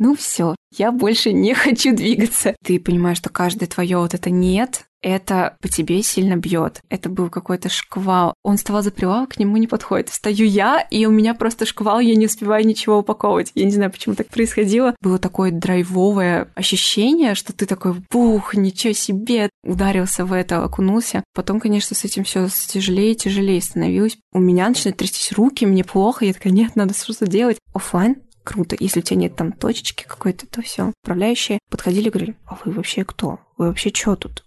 ну 0.00 0.16
все, 0.16 0.56
я 0.76 0.90
больше 0.92 1.32
не 1.32 1.54
хочу 1.54 1.94
двигаться. 1.94 2.56
Ты 2.64 2.80
понимаешь, 2.80 3.18
что 3.18 3.28
каждое 3.28 3.66
твое 3.66 3.98
вот 3.98 4.14
это 4.14 4.30
нет, 4.30 4.86
это 5.02 5.56
по 5.60 5.68
тебе 5.68 6.02
сильно 6.02 6.36
бьет. 6.36 6.80
Это 6.88 7.08
был 7.08 7.28
какой-то 7.28 7.68
шквал. 7.68 8.34
Он 8.42 8.56
вставал 8.56 8.82
за 8.82 8.90
прилавок, 8.90 9.30
к 9.30 9.38
нему 9.38 9.58
не 9.58 9.66
подходит. 9.66 10.08
Встаю 10.08 10.46
я, 10.46 10.80
и 10.80 11.04
у 11.06 11.10
меня 11.10 11.34
просто 11.34 11.66
шквал, 11.66 12.00
я 12.00 12.14
не 12.16 12.26
успеваю 12.26 12.66
ничего 12.66 12.98
упаковывать. 12.98 13.52
Я 13.54 13.64
не 13.66 13.72
знаю, 13.72 13.90
почему 13.90 14.14
так 14.14 14.28
происходило. 14.28 14.94
Было 15.02 15.18
такое 15.18 15.50
драйвовое 15.50 16.48
ощущение, 16.54 17.34
что 17.34 17.52
ты 17.52 17.66
такой, 17.66 17.94
бух, 18.10 18.54
ничего 18.54 18.94
себе, 18.94 19.50
ударился 19.62 20.24
в 20.24 20.32
это, 20.32 20.64
окунулся. 20.64 21.24
Потом, 21.34 21.60
конечно, 21.60 21.94
с 21.94 22.04
этим 22.04 22.24
все 22.24 22.48
тяжелее 22.48 23.12
и 23.12 23.16
тяжелее 23.16 23.60
становилось. 23.60 24.16
У 24.32 24.38
меня 24.38 24.68
начинают 24.68 24.96
трястись 24.96 25.32
руки, 25.32 25.66
мне 25.66 25.84
плохо, 25.84 26.24
я 26.24 26.32
такая, 26.32 26.52
нет, 26.52 26.76
надо 26.76 26.94
что-то 26.94 27.26
делать. 27.26 27.58
Оффлайн 27.74 28.16
круто. 28.44 28.76
Если 28.78 29.00
у 29.00 29.02
тебя 29.02 29.20
нет 29.20 29.36
там 29.36 29.52
точечки 29.52 30.04
какой-то, 30.06 30.46
то 30.46 30.62
все. 30.62 30.92
Управляющие 31.02 31.58
подходили 31.70 32.08
и 32.08 32.10
говорили, 32.10 32.36
а 32.46 32.58
вы 32.64 32.72
вообще 32.72 33.04
кто? 33.04 33.40
Вы 33.56 33.68
вообще 33.68 33.90
что 33.94 34.16
тут? 34.16 34.44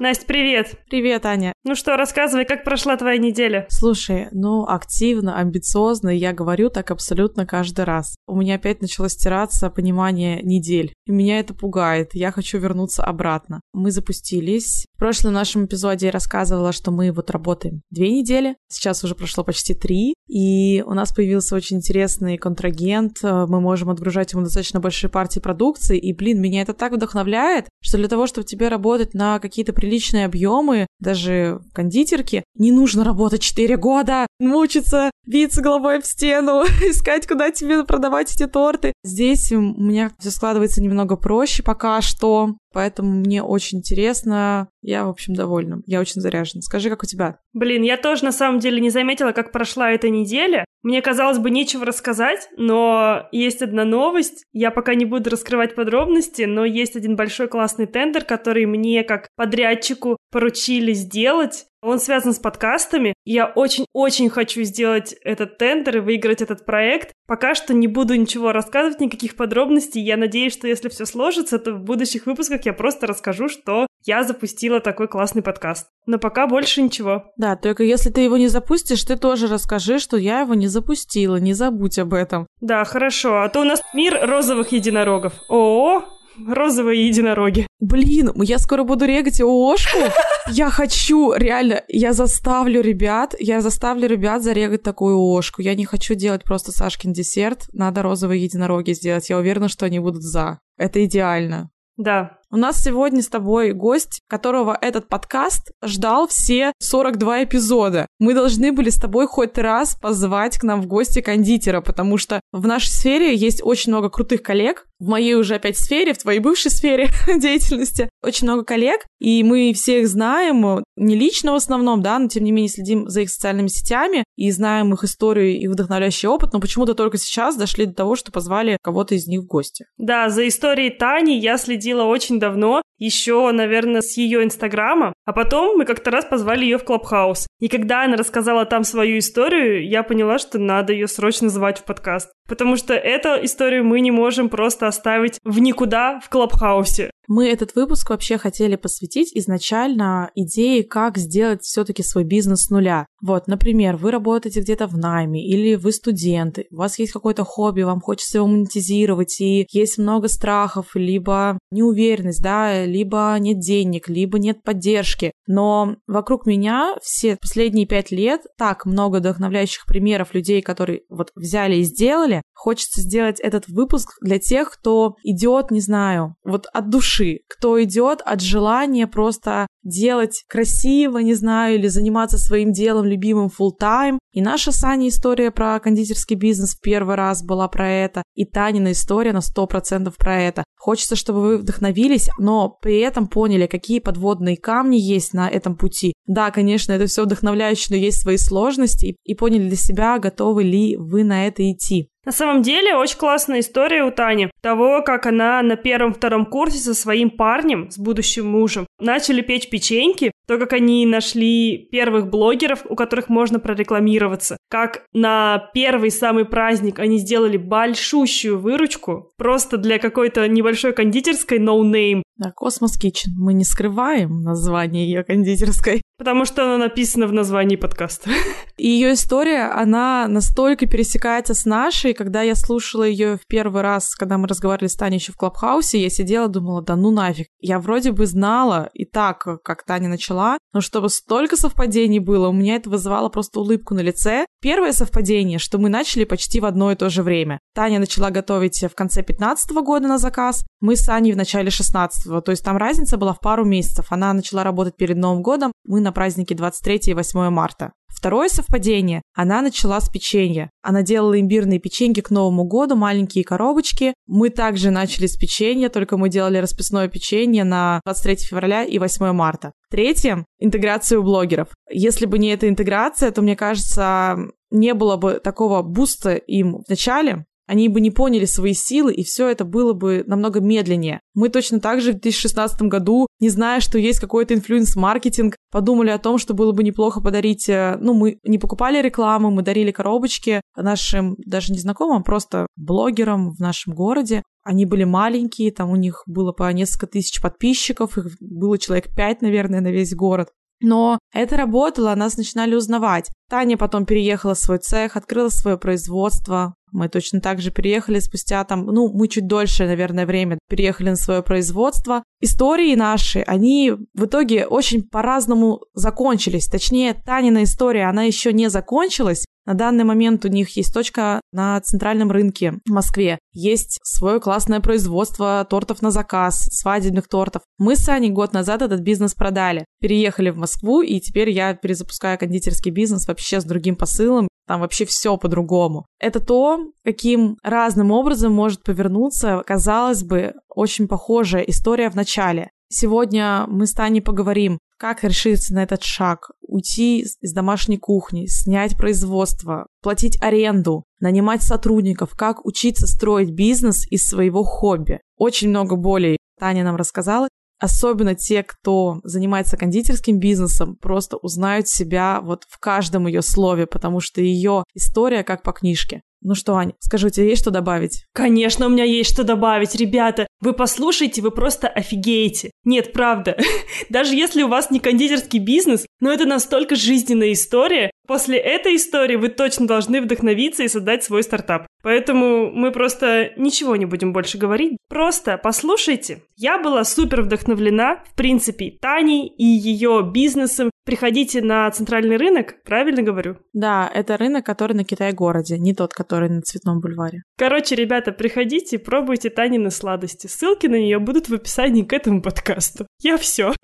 Настя, 0.00 0.24
привет. 0.24 0.76
Привет, 0.88 1.26
Аня. 1.26 1.52
Ну 1.62 1.74
что, 1.74 1.94
рассказывай, 1.98 2.46
как 2.46 2.64
прошла 2.64 2.96
твоя 2.96 3.18
неделя? 3.18 3.66
Слушай, 3.68 4.28
ну, 4.32 4.64
активно, 4.66 5.38
амбициозно, 5.38 6.08
я 6.08 6.32
говорю 6.32 6.70
так 6.70 6.90
абсолютно 6.90 7.44
каждый 7.44 7.84
раз. 7.84 8.16
У 8.26 8.34
меня 8.34 8.54
опять 8.54 8.80
начало 8.80 9.10
стираться 9.10 9.68
понимание 9.68 10.40
недель. 10.42 10.94
И 11.10 11.12
меня 11.12 11.40
это 11.40 11.54
пугает. 11.54 12.14
Я 12.14 12.30
хочу 12.30 12.58
вернуться 12.58 13.02
обратно. 13.02 13.62
Мы 13.72 13.90
запустились. 13.90 14.86
В 14.94 14.98
прошлом 15.00 15.32
нашем 15.32 15.64
эпизоде 15.64 16.06
я 16.06 16.12
рассказывала, 16.12 16.70
что 16.70 16.92
мы 16.92 17.10
вот 17.10 17.32
работаем 17.32 17.82
две 17.90 18.12
недели. 18.12 18.54
Сейчас 18.68 19.02
уже 19.02 19.16
прошло 19.16 19.42
почти 19.42 19.74
три. 19.74 20.14
И 20.28 20.84
у 20.86 20.94
нас 20.94 21.12
появился 21.12 21.56
очень 21.56 21.78
интересный 21.78 22.38
контрагент. 22.38 23.18
Мы 23.22 23.60
можем 23.60 23.90
отгружать 23.90 24.32
ему 24.32 24.44
достаточно 24.44 24.78
большие 24.78 25.10
партии 25.10 25.40
продукции. 25.40 25.98
И, 25.98 26.12
блин, 26.12 26.40
меня 26.40 26.62
это 26.62 26.74
так 26.74 26.92
вдохновляет, 26.92 27.68
что 27.82 27.98
для 27.98 28.06
того, 28.06 28.28
чтобы 28.28 28.46
тебе 28.46 28.68
работать 28.68 29.12
на 29.12 29.40
какие-то 29.40 29.72
приличные 29.72 30.26
объемы, 30.26 30.86
даже 31.00 31.60
в 31.68 31.72
кондитерке, 31.72 32.44
не 32.54 32.70
нужно 32.70 33.02
работать 33.02 33.42
4 33.42 33.76
года, 33.78 34.28
мучиться, 34.38 35.10
биться 35.26 35.60
головой 35.60 36.00
в 36.00 36.06
стену, 36.06 36.62
искать, 36.88 37.26
куда 37.26 37.50
тебе 37.50 37.82
продавать 37.84 38.32
эти 38.32 38.46
торты. 38.46 38.92
Здесь 39.02 39.50
у 39.50 39.60
меня 39.60 40.12
все 40.20 40.30
складывается 40.30 40.80
немного 40.80 40.99
проще 41.16 41.62
пока 41.62 42.00
что. 42.00 42.56
Поэтому 42.72 43.10
мне 43.10 43.42
очень 43.42 43.78
интересно. 43.78 44.68
Я, 44.80 45.04
в 45.04 45.08
общем, 45.08 45.34
довольна. 45.34 45.82
Я 45.86 46.00
очень 46.00 46.20
заряжена. 46.20 46.62
Скажи, 46.62 46.88
как 46.88 47.02
у 47.02 47.06
тебя? 47.06 47.38
Блин, 47.52 47.82
я 47.82 47.96
тоже 47.96 48.24
на 48.24 48.32
самом 48.32 48.60
деле 48.60 48.80
не 48.80 48.90
заметила, 48.90 49.32
как 49.32 49.50
прошла 49.50 49.90
эта 49.90 50.08
неделя. 50.08 50.64
Мне 50.82 51.02
казалось 51.02 51.38
бы 51.38 51.50
нечего 51.50 51.84
рассказать, 51.84 52.48
но 52.56 53.28
есть 53.32 53.60
одна 53.60 53.84
новость. 53.84 54.44
Я 54.52 54.70
пока 54.70 54.94
не 54.94 55.04
буду 55.04 55.30
раскрывать 55.30 55.74
подробности, 55.74 56.42
но 56.42 56.64
есть 56.64 56.96
один 56.96 57.16
большой 57.16 57.48
классный 57.48 57.86
тендер, 57.86 58.24
который 58.24 58.66
мне 58.66 59.02
как 59.02 59.28
подрядчику 59.36 60.16
поручили 60.30 60.92
сделать. 60.92 61.66
Он 61.82 61.98
связан 61.98 62.34
с 62.34 62.38
подкастами. 62.38 63.14
Я 63.24 63.46
очень-очень 63.46 64.28
хочу 64.28 64.62
сделать 64.64 65.14
этот 65.24 65.56
тендер 65.58 65.98
и 65.98 66.00
выиграть 66.00 66.42
этот 66.42 66.66
проект. 66.66 67.12
Пока 67.26 67.54
что 67.54 67.72
не 67.72 67.86
буду 67.86 68.14
ничего 68.14 68.52
рассказывать, 68.52 69.00
никаких 69.00 69.36
подробностей. 69.36 70.02
Я 70.02 70.16
надеюсь, 70.16 70.52
что 70.52 70.68
если 70.68 70.88
все 70.88 71.06
сложится, 71.06 71.58
то 71.58 71.72
в 71.72 71.82
будущих 71.82 72.26
выпусках 72.26 72.66
я 72.66 72.72
просто 72.72 73.06
расскажу, 73.06 73.48
что 73.48 73.86
я 74.04 74.24
запустила 74.24 74.80
такой 74.80 75.08
классный 75.08 75.42
подкаст. 75.42 75.88
Но 76.06 76.18
пока 76.18 76.46
больше 76.46 76.82
ничего. 76.82 77.32
Да, 77.36 77.56
только 77.56 77.82
если 77.82 78.10
ты 78.10 78.22
его 78.22 78.36
не 78.36 78.48
запустишь, 78.48 79.04
ты 79.04 79.16
тоже 79.16 79.46
расскажи, 79.46 79.98
что 79.98 80.16
я 80.16 80.40
его 80.40 80.54
не 80.54 80.66
запустила. 80.66 81.36
Не 81.36 81.54
забудь 81.54 81.98
об 81.98 82.14
этом. 82.14 82.46
Да, 82.60 82.84
хорошо. 82.84 83.42
А 83.42 83.48
то 83.48 83.60
у 83.60 83.64
нас 83.64 83.80
мир 83.94 84.18
розовых 84.22 84.72
единорогов. 84.72 85.34
О, 85.48 86.02
розовые 86.48 87.06
единороги. 87.08 87.66
Блин, 87.80 88.32
я 88.42 88.58
скоро 88.58 88.84
буду 88.84 89.04
регать 89.06 89.40
ООшку. 89.40 89.98
Я 90.50 90.70
хочу, 90.70 91.32
реально, 91.32 91.82
я 91.88 92.12
заставлю 92.12 92.80
ребят, 92.80 93.36
я 93.38 93.60
заставлю 93.60 94.08
ребят 94.08 94.42
зарегать 94.42 94.82
такую 94.82 95.16
ООшку. 95.16 95.62
Я 95.62 95.76
не 95.76 95.84
хочу 95.84 96.14
делать 96.14 96.42
просто 96.42 96.72
Сашкин 96.72 97.12
десерт, 97.12 97.68
надо 97.72 98.02
розовые 98.02 98.42
единороги 98.42 98.92
сделать. 98.92 99.30
Я 99.30 99.38
уверена, 99.38 99.68
что 99.68 99.86
они 99.86 100.00
будут 100.00 100.22
за. 100.22 100.58
Это 100.76 101.04
идеально. 101.04 101.70
Да, 101.96 102.39
у 102.52 102.56
нас 102.56 102.82
сегодня 102.82 103.22
с 103.22 103.28
тобой 103.28 103.72
гость, 103.72 104.22
которого 104.28 104.76
этот 104.80 105.08
подкаст 105.08 105.70
ждал 105.84 106.26
все 106.26 106.72
42 106.80 107.44
эпизода. 107.44 108.06
Мы 108.18 108.34
должны 108.34 108.72
были 108.72 108.90
с 108.90 108.96
тобой 108.96 109.28
хоть 109.28 109.56
раз 109.56 109.94
позвать 109.94 110.58
к 110.58 110.64
нам 110.64 110.82
в 110.82 110.86
гости 110.86 111.20
кондитера, 111.20 111.80
потому 111.80 112.18
что 112.18 112.40
в 112.52 112.66
нашей 112.66 112.88
сфере 112.88 113.36
есть 113.36 113.60
очень 113.62 113.92
много 113.92 114.10
крутых 114.10 114.42
коллег, 114.42 114.86
в 114.98 115.08
моей 115.08 115.34
уже 115.34 115.54
опять 115.54 115.78
сфере, 115.78 116.12
в 116.12 116.18
твоей 116.18 116.40
бывшей 116.40 116.70
сфере 116.70 117.08
деятельности 117.26 118.10
очень 118.22 118.46
много 118.46 118.64
коллег, 118.64 119.06
и 119.18 119.42
мы 119.42 119.72
всех 119.72 120.06
знаем, 120.08 120.84
не 120.96 121.16
лично 121.16 121.52
в 121.52 121.54
основном, 121.54 122.02
да, 122.02 122.18
но 122.18 122.28
тем 122.28 122.44
не 122.44 122.52
менее 122.52 122.68
следим 122.68 123.08
за 123.08 123.22
их 123.22 123.30
социальными 123.30 123.68
сетями 123.68 124.24
и 124.36 124.50
знаем 124.50 124.92
их 124.92 125.04
историю 125.04 125.58
и 125.58 125.68
вдохновляющий 125.68 126.28
опыт, 126.28 126.52
но 126.52 126.60
почему-то 126.60 126.94
только 126.94 127.16
сейчас 127.16 127.56
дошли 127.56 127.86
до 127.86 127.94
того, 127.94 128.16
что 128.16 128.32
позвали 128.32 128.76
кого-то 128.82 129.14
из 129.14 129.26
них 129.26 129.42
в 129.42 129.46
гости. 129.46 129.86
Да, 129.96 130.28
за 130.28 130.46
историей 130.48 130.90
Тани 130.90 131.38
я 131.38 131.56
следила 131.56 132.04
очень 132.04 132.39
давно, 132.40 132.82
еще, 133.00 133.50
наверное, 133.50 134.02
с 134.02 134.16
ее 134.16 134.44
инстаграма, 134.44 135.12
а 135.24 135.32
потом 135.32 135.78
мы 135.78 135.84
как-то 135.84 136.12
раз 136.12 136.24
позвали 136.24 136.64
ее 136.64 136.78
в 136.78 136.84
Клабхаус. 136.84 137.48
И 137.58 137.68
когда 137.68 138.04
она 138.04 138.16
рассказала 138.16 138.64
там 138.66 138.84
свою 138.84 139.18
историю, 139.18 139.88
я 139.88 140.04
поняла, 140.04 140.38
что 140.38 140.58
надо 140.58 140.92
ее 140.92 141.08
срочно 141.08 141.48
звать 141.48 141.78
в 141.78 141.84
подкаст. 141.84 142.30
Потому 142.48 142.76
что 142.76 142.94
эту 142.94 143.44
историю 143.44 143.84
мы 143.84 144.00
не 144.00 144.10
можем 144.10 144.48
просто 144.48 144.86
оставить 144.86 145.38
в 145.44 145.58
никуда 145.60 146.20
в 146.20 146.28
Клабхаусе. 146.28 147.10
Мы 147.28 147.48
этот 147.48 147.76
выпуск 147.76 148.10
вообще 148.10 148.38
хотели 148.38 148.74
посвятить 148.74 149.30
изначально 149.36 150.32
идее, 150.34 150.82
как 150.82 151.16
сделать 151.16 151.62
все-таки 151.62 152.02
свой 152.02 152.24
бизнес 152.24 152.64
с 152.64 152.70
нуля. 152.70 153.06
Вот, 153.22 153.46
например, 153.46 153.96
вы 153.96 154.10
работаете 154.10 154.62
где-то 154.62 154.88
в 154.88 154.98
найме 154.98 155.46
или 155.46 155.76
вы 155.76 155.92
студенты, 155.92 156.66
у 156.72 156.76
вас 156.78 156.98
есть 156.98 157.12
какое-то 157.12 157.44
хобби, 157.44 157.82
вам 157.82 158.00
хочется 158.00 158.38
его 158.38 158.48
монетизировать, 158.48 159.40
и 159.40 159.64
есть 159.70 159.98
много 159.98 160.26
страхов, 160.26 160.96
либо 160.96 161.56
неуверенность, 161.70 162.42
да, 162.42 162.84
либо 162.90 163.36
нет 163.38 163.60
денег, 163.60 164.08
либо 164.08 164.38
нет 164.38 164.62
поддержки. 164.62 165.32
Но 165.46 165.96
вокруг 166.06 166.46
меня 166.46 166.96
все 167.02 167.36
последние 167.40 167.86
пять 167.86 168.10
лет 168.10 168.42
так 168.58 168.84
много 168.84 169.16
вдохновляющих 169.16 169.86
примеров 169.86 170.34
людей, 170.34 170.60
которые 170.60 171.02
вот 171.08 171.30
взяли 171.34 171.76
и 171.76 171.82
сделали. 171.84 172.42
Хочется 172.52 173.00
сделать 173.00 173.40
этот 173.40 173.68
выпуск 173.68 174.10
для 174.20 174.38
тех, 174.38 174.70
кто 174.70 175.14
идет, 175.22 175.70
не 175.70 175.80
знаю, 175.80 176.34
вот 176.44 176.66
от 176.72 176.90
души 176.90 177.40
кто 177.48 177.82
идет 177.82 178.20
от 178.24 178.40
желания 178.40 179.06
просто 179.06 179.66
делать 179.82 180.44
красиво, 180.48 181.18
не 181.18 181.34
знаю, 181.34 181.76
или 181.76 181.88
заниматься 181.88 182.38
своим 182.38 182.72
делом 182.72 183.06
любимым 183.06 183.48
full 183.48 183.70
time. 183.80 184.18
И 184.32 184.40
наша 184.40 184.72
с 184.72 184.84
Аней 184.84 185.08
история 185.08 185.50
про 185.50 185.78
кондитерский 185.80 186.36
бизнес 186.36 186.74
в 186.74 186.80
первый 186.80 187.16
раз 187.16 187.42
была 187.42 187.66
про 187.68 187.88
это, 187.88 188.22
и 188.34 188.44
Танина 188.44 188.92
история 188.92 189.32
на 189.32 189.40
100% 189.40 190.12
про 190.16 190.40
это. 190.40 190.64
Хочется, 190.78 191.16
чтобы 191.16 191.40
вы 191.40 191.58
вдохновились, 191.58 192.30
но 192.38 192.68
при 192.80 193.00
этом 193.00 193.26
поняли, 193.26 193.66
какие 193.66 193.98
подводные 193.98 194.56
камни 194.56 194.96
есть 194.96 195.34
на 195.34 195.48
этом 195.48 195.76
пути. 195.76 196.12
Да, 196.26 196.50
конечно, 196.50 196.92
это 196.92 197.06
все 197.06 197.24
вдохновляюще, 197.24 197.88
но 197.90 197.96
есть 197.96 198.22
свои 198.22 198.36
сложности, 198.36 199.16
и 199.24 199.34
поняли 199.34 199.68
для 199.68 199.76
себя, 199.76 200.18
готовы 200.18 200.62
ли 200.62 200.96
вы 200.96 201.24
на 201.24 201.46
это 201.46 201.68
идти. 201.70 202.09
На 202.26 202.32
самом 202.32 202.60
деле, 202.60 202.96
очень 202.96 203.16
классная 203.16 203.60
история 203.60 204.04
у 204.04 204.10
Тани. 204.10 204.50
Того, 204.60 205.02
как 205.02 205.24
она 205.24 205.62
на 205.62 205.76
первом-втором 205.76 206.44
курсе 206.44 206.78
со 206.78 206.92
своим 206.92 207.30
парнем, 207.30 207.90
с 207.90 207.98
будущим 207.98 208.46
мужем, 208.46 208.86
начали 208.98 209.40
печь 209.40 209.70
печеньки, 209.70 210.30
то, 210.46 210.58
как 210.58 210.74
они 210.74 211.06
нашли 211.06 211.88
первых 211.90 212.28
блогеров, 212.28 212.80
у 212.84 212.94
которых 212.94 213.28
можно 213.30 213.58
прорекламироваться, 213.58 214.58
как 214.68 215.04
на 215.14 215.70
первый 215.72 216.10
самый 216.10 216.44
праздник 216.44 216.98
они 216.98 217.18
сделали 217.18 217.56
большущую 217.56 218.58
выручку, 218.58 219.32
просто 219.38 219.78
для 219.78 219.98
какой-то 219.98 220.46
небольшой 220.46 220.92
кондитерской 220.92 221.58
no 221.58 221.80
name. 221.82 222.22
Да, 222.40 222.52
Космос 222.52 222.98
Kitchen. 222.98 223.32
Мы 223.36 223.52
не 223.52 223.64
скрываем 223.64 224.40
название 224.40 225.04
ее 225.04 225.24
кондитерской. 225.24 226.00
Потому 226.16 226.46
что 226.46 226.64
она 226.64 226.78
написана 226.78 227.26
в 227.26 227.34
названии 227.34 227.76
подкаста. 227.76 228.30
И 228.78 228.88
ее 228.88 229.12
история, 229.12 229.64
она 229.64 230.26
настолько 230.26 230.86
пересекается 230.86 231.52
с 231.52 231.66
нашей. 231.66 232.14
Когда 232.14 232.40
я 232.40 232.54
слушала 232.54 233.02
ее 233.02 233.36
в 233.36 233.46
первый 233.46 233.82
раз, 233.82 234.14
когда 234.14 234.38
мы 234.38 234.48
разговаривали 234.48 234.88
с 234.88 234.96
Таней 234.96 235.18
еще 235.18 235.32
в 235.32 235.36
Клабхаусе, 235.36 236.00
я 236.00 236.08
сидела, 236.08 236.48
думала, 236.48 236.80
да 236.80 236.96
ну 236.96 237.10
нафиг. 237.10 237.48
Я 237.58 237.78
вроде 237.78 238.12
бы 238.12 238.24
знала 238.24 238.88
и 238.94 239.04
так, 239.04 239.46
как 239.62 239.84
Таня 239.84 240.08
начала 240.08 240.56
но 240.72 240.80
чтобы 240.80 241.08
столько 241.08 241.56
совпадений 241.56 242.20
было, 242.20 242.48
у 242.48 242.52
меня 242.52 242.76
это 242.76 242.90
вызывало 242.90 243.28
просто 243.28 243.60
улыбку 243.60 243.94
на 243.94 244.00
лице. 244.00 244.46
Первое 244.60 244.92
совпадение, 244.92 245.58
что 245.58 245.78
мы 245.78 245.88
начали 245.88 246.24
почти 246.24 246.60
в 246.60 246.64
одно 246.64 246.92
и 246.92 246.96
то 246.96 247.10
же 247.10 247.22
время. 247.22 247.58
Таня 247.74 247.98
начала 247.98 248.30
готовить 248.30 248.84
в 248.84 248.94
конце 248.94 249.22
15 249.22 249.70
года 249.72 250.06
на 250.06 250.18
заказ, 250.18 250.64
мы 250.80 250.96
с 250.96 251.08
Аней 251.08 251.32
в 251.32 251.36
начале 251.36 251.70
16 251.70 252.44
то 252.44 252.50
есть 252.50 252.64
там 252.64 252.76
разница 252.76 253.16
была 253.16 253.32
в 253.32 253.40
пару 253.40 253.64
месяцев. 253.64 254.06
Она 254.10 254.32
начала 254.32 254.64
работать 254.64 254.96
перед 254.96 255.16
Новым 255.16 255.42
годом, 255.42 255.72
мы 255.84 256.00
на 256.00 256.12
празднике 256.12 256.54
23 256.54 257.00
и 257.06 257.14
8 257.14 257.50
марта. 257.50 257.92
Второе 258.08 258.48
совпадение. 258.48 259.22
Она 259.34 259.62
начала 259.62 259.98
с 259.98 260.10
печенья. 260.10 260.70
Она 260.82 261.02
делала 261.02 261.40
имбирные 261.40 261.78
печеньки 261.78 262.20
к 262.20 262.28
Новому 262.30 262.64
году, 262.64 262.94
маленькие 262.94 263.44
коробочки. 263.44 264.12
Мы 264.26 264.50
также 264.50 264.90
начали 264.90 265.26
с 265.26 265.36
печенья, 265.36 265.88
только 265.88 266.18
мы 266.18 266.28
делали 266.28 266.58
расписное 266.58 267.08
печенье 267.08 267.64
на 267.64 268.00
23 268.04 268.36
февраля 268.46 268.84
и 268.84 268.98
8 268.98 269.32
марта. 269.32 269.72
Третье— 269.90 270.44
интеграция 270.58 271.18
у 271.18 271.22
блогеров. 271.22 271.68
Если 271.88 272.26
бы 272.26 272.38
не 272.38 272.48
эта 272.48 272.68
интеграция, 272.68 273.30
то, 273.30 273.40
мне 273.40 273.56
кажется, 273.56 274.36
не 274.70 274.92
было 274.92 275.16
бы 275.16 275.40
такого 275.42 275.82
буста 275.82 276.34
им 276.34 276.82
в 276.86 276.88
начале, 276.90 277.46
они 277.70 277.88
бы 277.88 278.00
не 278.00 278.10
поняли 278.10 278.46
свои 278.46 278.74
силы, 278.74 279.14
и 279.14 279.22
все 279.22 279.48
это 279.48 279.64
было 279.64 279.92
бы 279.92 280.24
намного 280.26 280.58
медленнее. 280.58 281.20
Мы 281.34 281.50
точно 281.50 281.78
так 281.78 282.00
же 282.00 282.10
в 282.10 282.14
2016 282.14 282.82
году, 282.82 283.28
не 283.38 283.48
зная, 283.48 283.78
что 283.78 283.96
есть 283.96 284.18
какой-то 284.18 284.54
инфлюенс-маркетинг, 284.54 285.54
подумали 285.70 286.10
о 286.10 286.18
том, 286.18 286.38
что 286.38 286.52
было 286.52 286.72
бы 286.72 286.82
неплохо 286.82 287.20
подарить... 287.20 287.68
Э, 287.68 287.96
ну, 288.00 288.12
мы 288.12 288.40
не 288.42 288.58
покупали 288.58 289.00
рекламу, 289.00 289.52
мы 289.52 289.62
дарили 289.62 289.92
коробочки 289.92 290.62
нашим 290.74 291.36
даже 291.46 291.72
незнакомым, 291.72 292.24
просто 292.24 292.66
блогерам 292.74 293.52
в 293.52 293.60
нашем 293.60 293.94
городе. 293.94 294.42
Они 294.64 294.84
были 294.84 295.04
маленькие, 295.04 295.70
там 295.70 295.90
у 295.90 295.96
них 295.96 296.24
было 296.26 296.50
по 296.50 296.72
несколько 296.72 297.06
тысяч 297.06 297.40
подписчиков, 297.40 298.18
их 298.18 298.36
было 298.40 298.78
человек 298.78 299.14
пять, 299.14 299.42
наверное, 299.42 299.80
на 299.80 299.92
весь 299.92 300.12
город. 300.12 300.48
Но 300.82 301.18
это 301.32 301.56
работало, 301.56 302.14
нас 302.14 302.36
начинали 302.36 302.74
узнавать. 302.74 303.30
Таня 303.48 303.76
потом 303.76 304.06
переехала 304.06 304.54
в 304.54 304.58
свой 304.58 304.78
цех, 304.78 305.16
открыла 305.16 305.50
свое 305.50 305.76
производство. 305.76 306.74
Мы 306.92 307.08
точно 307.08 307.40
так 307.40 307.60
же 307.60 307.70
переехали 307.70 308.18
спустя 308.18 308.64
там, 308.64 308.86
ну, 308.86 309.12
мы 309.12 309.28
чуть 309.28 309.46
дольше, 309.46 309.86
наверное, 309.86 310.26
время 310.26 310.58
переехали 310.68 311.10
на 311.10 311.16
свое 311.16 311.42
производство. 311.42 312.22
Истории 312.40 312.94
наши, 312.94 313.40
они 313.40 313.92
в 314.14 314.24
итоге 314.24 314.66
очень 314.66 315.02
по-разному 315.02 315.82
закончились. 315.94 316.66
Точнее, 316.66 317.14
Танина 317.14 317.64
история, 317.64 318.04
она 318.04 318.22
еще 318.24 318.52
не 318.52 318.70
закончилась, 318.70 319.44
на 319.66 319.74
данный 319.74 320.04
момент 320.04 320.44
у 320.44 320.48
них 320.48 320.76
есть 320.76 320.92
точка 320.92 321.40
на 321.52 321.80
центральном 321.80 322.30
рынке 322.30 322.80
в 322.86 322.90
Москве. 322.90 323.38
Есть 323.52 324.00
свое 324.02 324.40
классное 324.40 324.80
производство 324.80 325.64
тортов 325.68 326.02
на 326.02 326.10
заказ, 326.10 326.64
свадебных 326.72 327.28
тортов. 327.28 327.62
Мы 327.78 327.94
с 327.94 328.08
Аней 328.08 328.30
год 328.30 328.52
назад 328.52 328.82
этот 328.82 329.00
бизнес 329.00 329.34
продали. 329.34 329.84
Переехали 330.00 330.50
в 330.50 330.56
Москву, 330.56 331.02
и 331.02 331.20
теперь 331.20 331.50
я 331.50 331.74
перезапускаю 331.74 332.38
кондитерский 332.38 332.90
бизнес 332.90 333.28
вообще 333.28 333.60
с 333.60 333.64
другим 333.64 333.96
посылом. 333.96 334.48
Там 334.70 334.82
вообще 334.82 335.04
все 335.04 335.36
по-другому. 335.36 336.06
Это 336.20 336.38
то, 336.38 336.78
каким 337.04 337.56
разным 337.60 338.12
образом 338.12 338.52
может 338.52 338.84
повернуться, 338.84 339.64
казалось 339.66 340.22
бы, 340.22 340.54
очень 340.68 341.08
похожая 341.08 341.62
история 341.62 342.08
в 342.08 342.14
начале. 342.14 342.70
Сегодня 342.88 343.64
мы 343.66 343.88
с 343.88 343.94
Таней 343.94 344.22
поговорим, 344.22 344.78
как 344.96 345.24
решиться 345.24 345.74
на 345.74 345.82
этот 345.82 346.04
шаг, 346.04 346.52
уйти 346.60 347.22
из 347.40 347.52
домашней 347.52 347.98
кухни, 347.98 348.46
снять 348.46 348.96
производство, 348.96 349.88
платить 350.04 350.40
аренду, 350.40 351.02
нанимать 351.18 351.64
сотрудников, 351.64 352.36
как 352.36 352.64
учиться 352.64 353.08
строить 353.08 353.50
бизнес 353.50 354.06
из 354.08 354.22
своего 354.22 354.62
хобби. 354.62 355.18
Очень 355.36 355.70
много 355.70 355.96
болей 355.96 356.38
Таня 356.60 356.84
нам 356.84 356.94
рассказала. 356.94 357.48
Особенно 357.80 358.34
те, 358.34 358.62
кто 358.62 359.20
занимается 359.24 359.78
кондитерским 359.78 360.38
бизнесом, 360.38 360.96
просто 360.96 361.38
узнают 361.38 361.88
себя 361.88 362.42
вот 362.42 362.64
в 362.68 362.78
каждом 362.78 363.26
ее 363.26 363.40
слове, 363.40 363.86
потому 363.86 364.20
что 364.20 364.42
ее 364.42 364.84
история 364.94 365.42
как 365.42 365.62
по 365.62 365.72
книжке. 365.72 366.22
Ну 366.42 366.54
что, 366.54 366.76
Ань, 366.76 366.94
скажи, 367.00 367.26
у 367.26 367.30
тебя 367.30 367.46
есть 367.46 367.60
что 367.60 367.70
добавить? 367.70 368.24
Конечно, 368.32 368.86
у 368.86 368.88
меня 368.88 369.04
есть 369.04 369.30
что 369.32 369.44
добавить, 369.44 369.94
ребята. 369.94 370.46
Вы 370.60 370.72
послушайте, 370.72 371.42
вы 371.42 371.50
просто 371.50 371.88
офигеете. 371.88 372.70
Нет, 372.84 373.12
правда. 373.12 373.56
Даже 374.08 374.34
если 374.34 374.62
у 374.62 374.68
вас 374.68 374.90
не 374.90 375.00
кондитерский 375.00 375.58
бизнес, 375.58 376.06
но 376.20 376.32
это 376.32 376.46
настолько 376.46 376.94
жизненная 376.94 377.52
история, 377.52 378.10
после 378.26 378.58
этой 378.58 378.96
истории 378.96 379.36
вы 379.36 379.48
точно 379.48 379.86
должны 379.86 380.22
вдохновиться 380.22 380.82
и 380.82 380.88
создать 380.88 381.24
свой 381.24 381.42
стартап. 381.42 381.86
Поэтому 382.02 382.70
мы 382.70 382.92
просто 382.92 383.52
ничего 383.56 383.96
не 383.96 384.06
будем 384.06 384.32
больше 384.32 384.56
говорить. 384.56 384.96
Просто 385.08 385.58
послушайте. 385.58 386.42
Я 386.56 386.78
была 386.78 387.04
супер 387.04 387.42
вдохновлена, 387.42 388.22
в 388.32 388.34
принципе, 388.34 388.96
Таней 389.00 389.46
и 389.46 389.64
ее 389.64 390.22
бизнесом. 390.32 390.90
Приходите 391.04 391.60
на 391.60 391.90
центральный 391.90 392.36
рынок, 392.36 392.76
правильно 392.84 393.22
говорю? 393.22 393.56
Да, 393.72 394.10
это 394.14 394.36
рынок, 394.36 394.64
который 394.64 394.92
на 394.92 395.04
Китай-городе, 395.04 395.78
не 395.78 395.94
тот, 395.94 396.12
который 396.12 396.29
на 396.38 396.62
Цветном 396.62 397.00
бульваре. 397.00 397.42
Короче, 397.56 397.94
ребята, 397.94 398.32
приходите 398.32 398.96
и 398.96 398.98
пробуйте 398.98 399.50
Танины 399.50 399.90
сладости. 399.90 400.46
Ссылки 400.46 400.86
на 400.86 400.96
нее 400.96 401.18
будут 401.18 401.48
в 401.48 401.54
описании 401.54 402.02
к 402.02 402.12
этому 402.12 402.42
подкасту. 402.42 403.06
Я 403.20 403.36
все. 403.36 403.74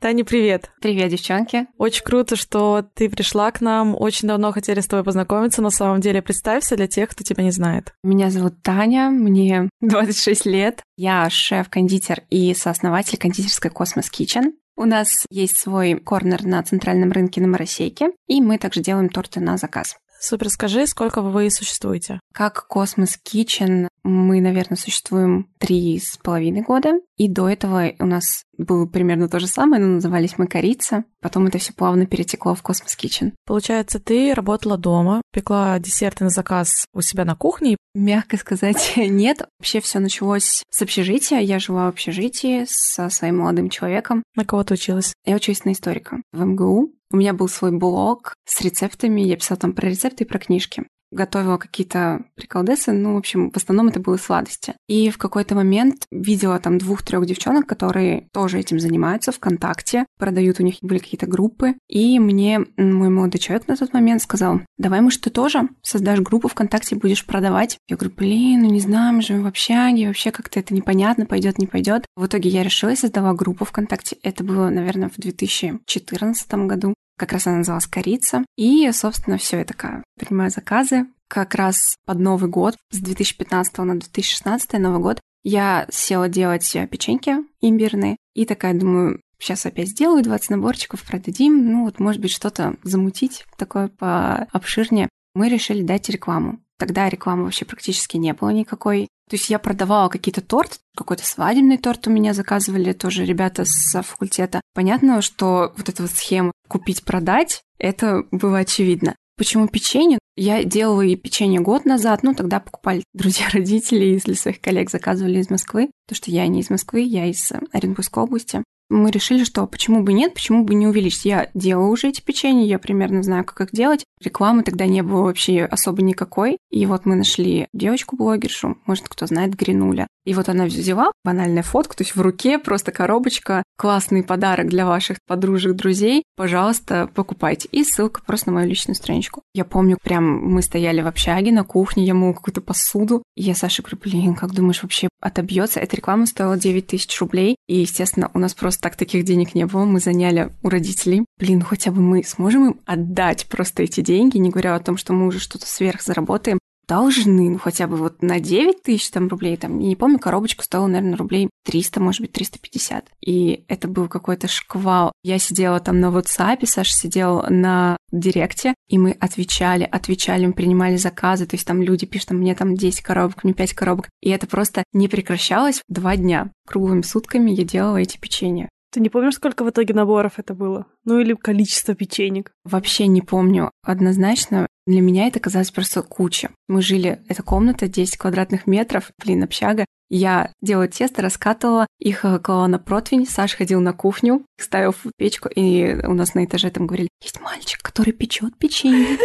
Таня, 0.00 0.24
привет. 0.24 0.70
Привет, 0.80 1.10
девчонки. 1.10 1.66
Очень 1.76 2.04
круто, 2.04 2.36
что 2.36 2.84
ты 2.94 3.10
пришла 3.10 3.50
к 3.50 3.60
нам. 3.60 3.96
Очень 3.98 4.28
давно 4.28 4.52
хотели 4.52 4.78
с 4.78 4.86
тобой 4.86 5.04
познакомиться. 5.04 5.60
На 5.60 5.70
самом 5.70 6.00
деле, 6.00 6.22
представься 6.22 6.76
для 6.76 6.86
тех, 6.86 7.10
кто 7.10 7.24
тебя 7.24 7.42
не 7.42 7.50
знает. 7.50 7.92
Меня 8.04 8.30
зовут 8.30 8.62
Таня, 8.62 9.10
мне 9.10 9.68
26 9.80 10.46
лет. 10.46 10.82
Я 10.96 11.28
шеф-кондитер 11.28 12.22
и 12.30 12.54
сооснователь 12.54 13.18
кондитерской 13.18 13.72
Cosmos 13.72 14.06
Kitchen. 14.10 14.52
У 14.78 14.84
нас 14.84 15.26
есть 15.28 15.56
свой 15.56 15.94
корнер 15.94 16.44
на 16.44 16.62
центральном 16.62 17.10
рынке 17.10 17.40
на 17.40 17.48
Моросейке, 17.48 18.12
и 18.28 18.40
мы 18.40 18.58
также 18.58 18.80
делаем 18.80 19.08
торты 19.08 19.40
на 19.40 19.56
заказ. 19.56 19.96
Супер, 20.20 20.50
скажи, 20.50 20.86
сколько 20.86 21.22
вы 21.22 21.50
существуете? 21.50 22.20
Как 22.32 22.66
Cosmos 22.70 23.18
Kitchen 23.24 23.88
мы, 24.02 24.40
наверное, 24.40 24.76
существуем 24.76 25.48
три 25.58 25.98
с 25.98 26.16
половиной 26.16 26.62
года. 26.62 26.94
И 27.16 27.28
до 27.28 27.48
этого 27.48 27.92
у 27.98 28.06
нас 28.06 28.44
было 28.56 28.86
примерно 28.86 29.28
то 29.28 29.38
же 29.38 29.46
самое, 29.46 29.82
но 29.82 29.88
назывались 29.88 30.38
мы 30.38 30.46
Корица. 30.46 31.04
Потом 31.20 31.46
это 31.46 31.58
все 31.58 31.72
плавно 31.72 32.06
перетекло 32.06 32.54
в 32.54 32.62
Cosmos 32.62 32.96
Kitchen. 32.98 33.32
Получается, 33.44 34.00
ты 34.00 34.34
работала 34.34 34.78
дома, 34.78 35.20
пекла 35.32 35.78
десерты 35.78 36.24
на 36.24 36.30
заказ 36.30 36.86
у 36.94 37.00
себя 37.00 37.24
на 37.24 37.36
кухне? 37.36 37.76
Мягко 37.94 38.36
сказать, 38.36 38.94
нет. 38.96 39.42
Вообще 39.58 39.80
все 39.80 39.98
началось 39.98 40.62
с 40.70 40.82
общежития. 40.82 41.40
Я 41.40 41.58
жила 41.58 41.86
в 41.86 41.88
общежитии 41.88 42.64
со 42.66 43.10
своим 43.10 43.38
молодым 43.38 43.68
человеком. 43.68 44.22
На 44.34 44.44
кого 44.44 44.64
ты 44.64 44.74
училась? 44.74 45.12
Я 45.24 45.36
учусь 45.36 45.64
на 45.64 45.72
историка 45.72 46.22
в 46.32 46.44
МГУ. 46.44 46.92
У 47.10 47.16
меня 47.16 47.32
был 47.32 47.48
свой 47.48 47.72
блог 47.72 48.34
с 48.44 48.60
рецептами, 48.60 49.22
я 49.22 49.36
писала 49.36 49.58
там 49.58 49.72
про 49.72 49.88
рецепты 49.88 50.24
и 50.24 50.26
про 50.26 50.38
книжки 50.38 50.84
готовила 51.10 51.56
какие-то 51.56 52.24
приколдесы, 52.34 52.92
ну, 52.92 53.14
в 53.14 53.18
общем, 53.18 53.50
в 53.50 53.56
основном 53.56 53.88
это 53.88 54.00
были 54.00 54.16
сладости. 54.18 54.74
И 54.88 55.10
в 55.10 55.18
какой-то 55.18 55.54
момент 55.54 56.06
видела 56.10 56.58
там 56.58 56.78
двух-трех 56.78 57.24
девчонок, 57.26 57.66
которые 57.66 58.28
тоже 58.32 58.58
этим 58.58 58.78
занимаются 58.78 59.32
ВКонтакте, 59.32 60.06
продают, 60.18 60.60
у 60.60 60.62
них 60.62 60.76
были 60.82 60.98
какие-то 60.98 61.26
группы, 61.26 61.74
и 61.88 62.18
мне 62.18 62.60
мой 62.76 63.08
молодой 63.08 63.38
человек 63.38 63.68
на 63.68 63.76
тот 63.76 63.92
момент 63.92 64.22
сказал, 64.22 64.60
давай, 64.76 65.00
может, 65.00 65.22
ты 65.22 65.30
тоже 65.30 65.68
создашь 65.82 66.20
группу 66.20 66.48
ВКонтакте, 66.48 66.96
будешь 66.96 67.24
продавать. 67.24 67.78
Я 67.88 67.96
говорю, 67.96 68.14
блин, 68.14 68.62
ну 68.62 68.70
не 68.70 68.80
знаю, 68.80 69.14
мы 69.14 69.22
живем 69.22 69.44
в 69.44 69.46
общаге, 69.46 70.08
вообще 70.08 70.30
как-то 70.30 70.60
это 70.60 70.74
непонятно, 70.74 71.26
пойдет, 71.26 71.58
не 71.58 71.66
пойдет. 71.66 72.04
В 72.16 72.26
итоге 72.26 72.50
я 72.50 72.62
решила 72.62 72.90
и 72.90 72.96
создала 72.96 73.32
группу 73.32 73.64
ВКонтакте. 73.64 74.16
Это 74.22 74.44
было, 74.44 74.68
наверное, 74.68 75.08
в 75.08 75.16
2014 75.16 76.54
году. 76.66 76.94
Как 77.18 77.32
раз 77.32 77.46
она 77.48 77.58
называлась 77.58 77.88
«Корица». 77.88 78.44
И, 78.56 78.90
собственно, 78.92 79.36
все, 79.38 79.58
я 79.58 79.64
такая 79.64 80.04
принимаю 80.18 80.50
заказы. 80.50 81.06
Как 81.26 81.54
раз 81.56 81.96
под 82.06 82.20
Новый 82.20 82.48
год, 82.48 82.76
с 82.90 82.98
2015 83.00 83.76
на 83.78 83.98
2016 83.98 84.72
Новый 84.74 85.00
год, 85.00 85.20
я 85.42 85.86
села 85.90 86.28
делать 86.28 86.76
печеньки 86.90 87.38
имбирные. 87.60 88.16
И 88.34 88.46
такая 88.46 88.72
думаю, 88.72 89.20
сейчас 89.38 89.66
опять 89.66 89.88
сделаю 89.88 90.22
20 90.22 90.50
наборчиков, 90.50 91.02
продадим. 91.02 91.70
Ну 91.70 91.84
вот, 91.84 91.98
может 91.98 92.22
быть, 92.22 92.30
что-то 92.30 92.76
замутить 92.84 93.44
такое 93.56 93.88
пообширнее. 93.88 95.08
Мы 95.34 95.48
решили 95.48 95.82
дать 95.82 96.08
рекламу. 96.08 96.60
Тогда 96.78 97.08
рекламы 97.08 97.44
вообще 97.44 97.64
практически 97.64 98.16
не 98.16 98.32
было 98.32 98.50
никакой. 98.50 99.08
То 99.28 99.36
есть 99.36 99.50
я 99.50 99.58
продавала 99.58 100.08
какие-то 100.08 100.40
торт, 100.40 100.80
какой-то 100.96 101.26
свадебный 101.26 101.76
торт 101.76 102.06
у 102.06 102.10
меня 102.10 102.32
заказывали 102.32 102.92
тоже 102.92 103.24
ребята 103.24 103.64
с 103.66 104.02
факультета. 104.02 104.60
Понятно, 104.74 105.20
что 105.20 105.72
вот 105.76 105.88
эта 105.88 106.02
вот 106.02 106.10
схема 106.12 106.52
купить-продать, 106.68 107.62
это 107.78 108.24
было 108.30 108.58
очевидно. 108.58 109.16
Почему 109.36 109.68
печенье? 109.68 110.18
Я 110.36 110.64
делала 110.64 111.02
и 111.02 111.14
печенье 111.16 111.60
год 111.60 111.84
назад, 111.84 112.22
ну 112.22 112.34
тогда 112.34 112.60
покупали 112.60 113.04
друзья 113.14 113.46
родителей, 113.52 114.12
если 114.12 114.34
своих 114.34 114.60
коллег 114.60 114.90
заказывали 114.90 115.38
из 115.38 115.50
Москвы, 115.50 115.90
потому 116.06 116.16
что 116.16 116.30
я 116.30 116.46
не 116.46 116.60
из 116.60 116.70
Москвы, 116.70 117.00
я 117.00 117.26
из 117.26 117.52
Оренбургской 117.72 118.22
области. 118.22 118.62
Мы 118.88 119.10
решили, 119.10 119.44
что 119.44 119.66
почему 119.66 120.02
бы 120.02 120.12
нет, 120.12 120.34
почему 120.34 120.64
бы 120.64 120.74
не 120.74 120.86
увеличить. 120.86 121.24
Я 121.24 121.50
делаю 121.54 121.90
уже 121.90 122.08
эти 122.08 122.20
печенья, 122.20 122.64
я 122.64 122.78
примерно 122.78 123.22
знаю, 123.22 123.44
как 123.44 123.60
их 123.60 123.70
делать. 123.72 124.04
Рекламы 124.22 124.62
тогда 124.62 124.86
не 124.86 125.02
было 125.02 125.22
вообще 125.22 125.64
особо 125.64 126.02
никакой. 126.02 126.58
И 126.70 126.86
вот 126.86 127.06
мы 127.06 127.14
нашли 127.14 127.66
девочку-блогершу, 127.72 128.78
может, 128.86 129.08
кто 129.08 129.26
знает, 129.26 129.54
Гринуля. 129.54 130.06
И 130.24 130.34
вот 130.34 130.48
она 130.50 130.66
взяла 130.66 131.10
банальная 131.24 131.62
фотку, 131.62 131.96
то 131.96 132.02
есть 132.02 132.14
в 132.14 132.20
руке 132.20 132.58
просто 132.58 132.92
коробочка, 132.92 133.62
классный 133.78 134.22
подарок 134.22 134.68
для 134.68 134.84
ваших 134.84 135.16
подружек, 135.26 135.74
друзей. 135.74 136.24
Пожалуйста, 136.36 137.08
покупайте. 137.14 137.68
И 137.72 137.82
ссылка 137.82 138.20
просто 138.26 138.50
на 138.50 138.56
мою 138.56 138.68
личную 138.68 138.94
страничку. 138.94 139.42
Я 139.54 139.64
помню, 139.64 139.96
прям 140.02 140.24
мы 140.24 140.60
стояли 140.60 141.00
в 141.00 141.06
общаге 141.06 141.50
на 141.50 141.64
кухне, 141.64 142.04
я 142.04 142.12
мыла 142.12 142.34
какую-то 142.34 142.60
посуду. 142.60 143.22
И 143.36 143.42
я 143.42 143.54
Саше 143.54 143.82
говорю, 143.82 143.98
блин, 144.02 144.34
как 144.34 144.52
думаешь, 144.52 144.82
вообще 144.82 145.08
отобьется? 145.20 145.80
Эта 145.80 145.96
реклама 145.96 146.26
стоила 146.26 146.58
9 146.58 146.86
тысяч 146.86 147.18
рублей. 147.20 147.56
И, 147.66 147.76
естественно, 147.80 148.30
у 148.34 148.38
нас 148.38 148.52
просто 148.52 148.77
так 148.80 148.96
таких 148.96 149.24
денег 149.24 149.54
не 149.54 149.66
было. 149.66 149.84
Мы 149.84 150.00
заняли 150.00 150.52
у 150.62 150.68
родителей. 150.68 151.24
Блин, 151.38 151.62
хотя 151.62 151.90
бы 151.90 152.00
мы 152.00 152.22
сможем 152.24 152.70
им 152.70 152.80
отдать 152.86 153.46
просто 153.46 153.82
эти 153.82 154.00
деньги, 154.00 154.38
не 154.38 154.50
говоря 154.50 154.74
о 154.74 154.80
том, 154.80 154.96
что 154.96 155.12
мы 155.12 155.26
уже 155.26 155.38
что-то 155.38 155.66
сверх 155.66 156.02
заработаем 156.02 156.58
должны, 156.88 157.50
ну, 157.50 157.58
хотя 157.58 157.86
бы 157.86 157.96
вот 157.96 158.22
на 158.22 158.40
9 158.40 158.82
тысяч 158.82 159.10
там 159.10 159.28
рублей, 159.28 159.56
там, 159.56 159.78
не 159.78 159.94
помню, 159.94 160.18
коробочку 160.18 160.64
стоила, 160.64 160.86
наверное, 160.86 161.16
рублей 161.16 161.50
300, 161.64 162.00
может 162.00 162.22
быть, 162.22 162.32
350. 162.32 163.06
И 163.20 163.64
это 163.68 163.86
был 163.88 164.08
какой-то 164.08 164.48
шквал. 164.48 165.12
Я 165.22 165.38
сидела 165.38 165.80
там 165.80 166.00
на 166.00 166.06
WhatsApp, 166.06 166.64
Саша 166.66 166.92
сидел 166.92 167.44
на 167.48 167.96
Директе, 168.10 168.74
и 168.88 168.98
мы 168.98 169.12
отвечали, 169.12 169.84
отвечали, 169.84 170.46
мы 170.46 170.54
принимали 170.54 170.96
заказы, 170.96 171.46
то 171.46 171.56
есть 171.56 171.66
там 171.66 171.82
люди 171.82 172.06
пишут, 172.06 172.30
мне 172.30 172.54
там 172.54 172.74
10 172.74 173.02
коробок, 173.02 173.44
мне 173.44 173.52
5 173.52 173.74
коробок, 173.74 174.08
и 174.22 174.30
это 174.30 174.46
просто 174.46 174.82
не 174.92 175.08
прекращалось 175.08 175.82
два 175.88 176.16
дня. 176.16 176.50
Круглыми 176.66 177.02
сутками 177.02 177.50
я 177.50 177.64
делала 177.64 177.98
эти 177.98 178.16
печенья. 178.16 178.68
Ты 178.90 179.00
не 179.00 179.10
помнишь, 179.10 179.34
сколько 179.34 179.64
в 179.64 179.70
итоге 179.70 179.92
наборов 179.92 180.38
это 180.38 180.54
было? 180.54 180.86
Ну 181.04 181.20
или 181.20 181.34
количество 181.34 181.94
печенек? 181.94 182.52
Вообще 182.64 183.06
не 183.06 183.20
помню. 183.20 183.70
Однозначно 183.82 184.66
для 184.88 185.02
меня 185.02 185.26
это 185.26 185.38
казалось 185.38 185.70
просто 185.70 186.02
куча. 186.02 186.50
Мы 186.66 186.80
жили, 186.80 187.20
эта 187.28 187.42
комната 187.42 187.88
10 187.88 188.16
квадратных 188.16 188.66
метров, 188.66 189.10
блин, 189.22 189.42
общага. 189.42 189.84
Я 190.10 190.52
делала 190.62 190.88
тесто, 190.88 191.20
раскатывала, 191.20 191.86
их 191.98 192.24
э, 192.24 192.38
клала 192.38 192.66
на 192.66 192.78
противень, 192.78 193.26
Саша 193.26 193.58
ходил 193.58 193.80
на 193.80 193.92
кухню, 193.92 194.46
ставил 194.58 194.92
в 194.92 195.04
печку, 195.18 195.50
и 195.50 195.94
у 196.06 196.14
нас 196.14 196.34
на 196.34 196.46
этаже 196.46 196.70
там 196.70 196.86
говорили, 196.86 197.10
есть 197.22 197.38
мальчик, 197.42 197.82
который 197.82 198.14
печет 198.14 198.56
печенье. 198.56 199.18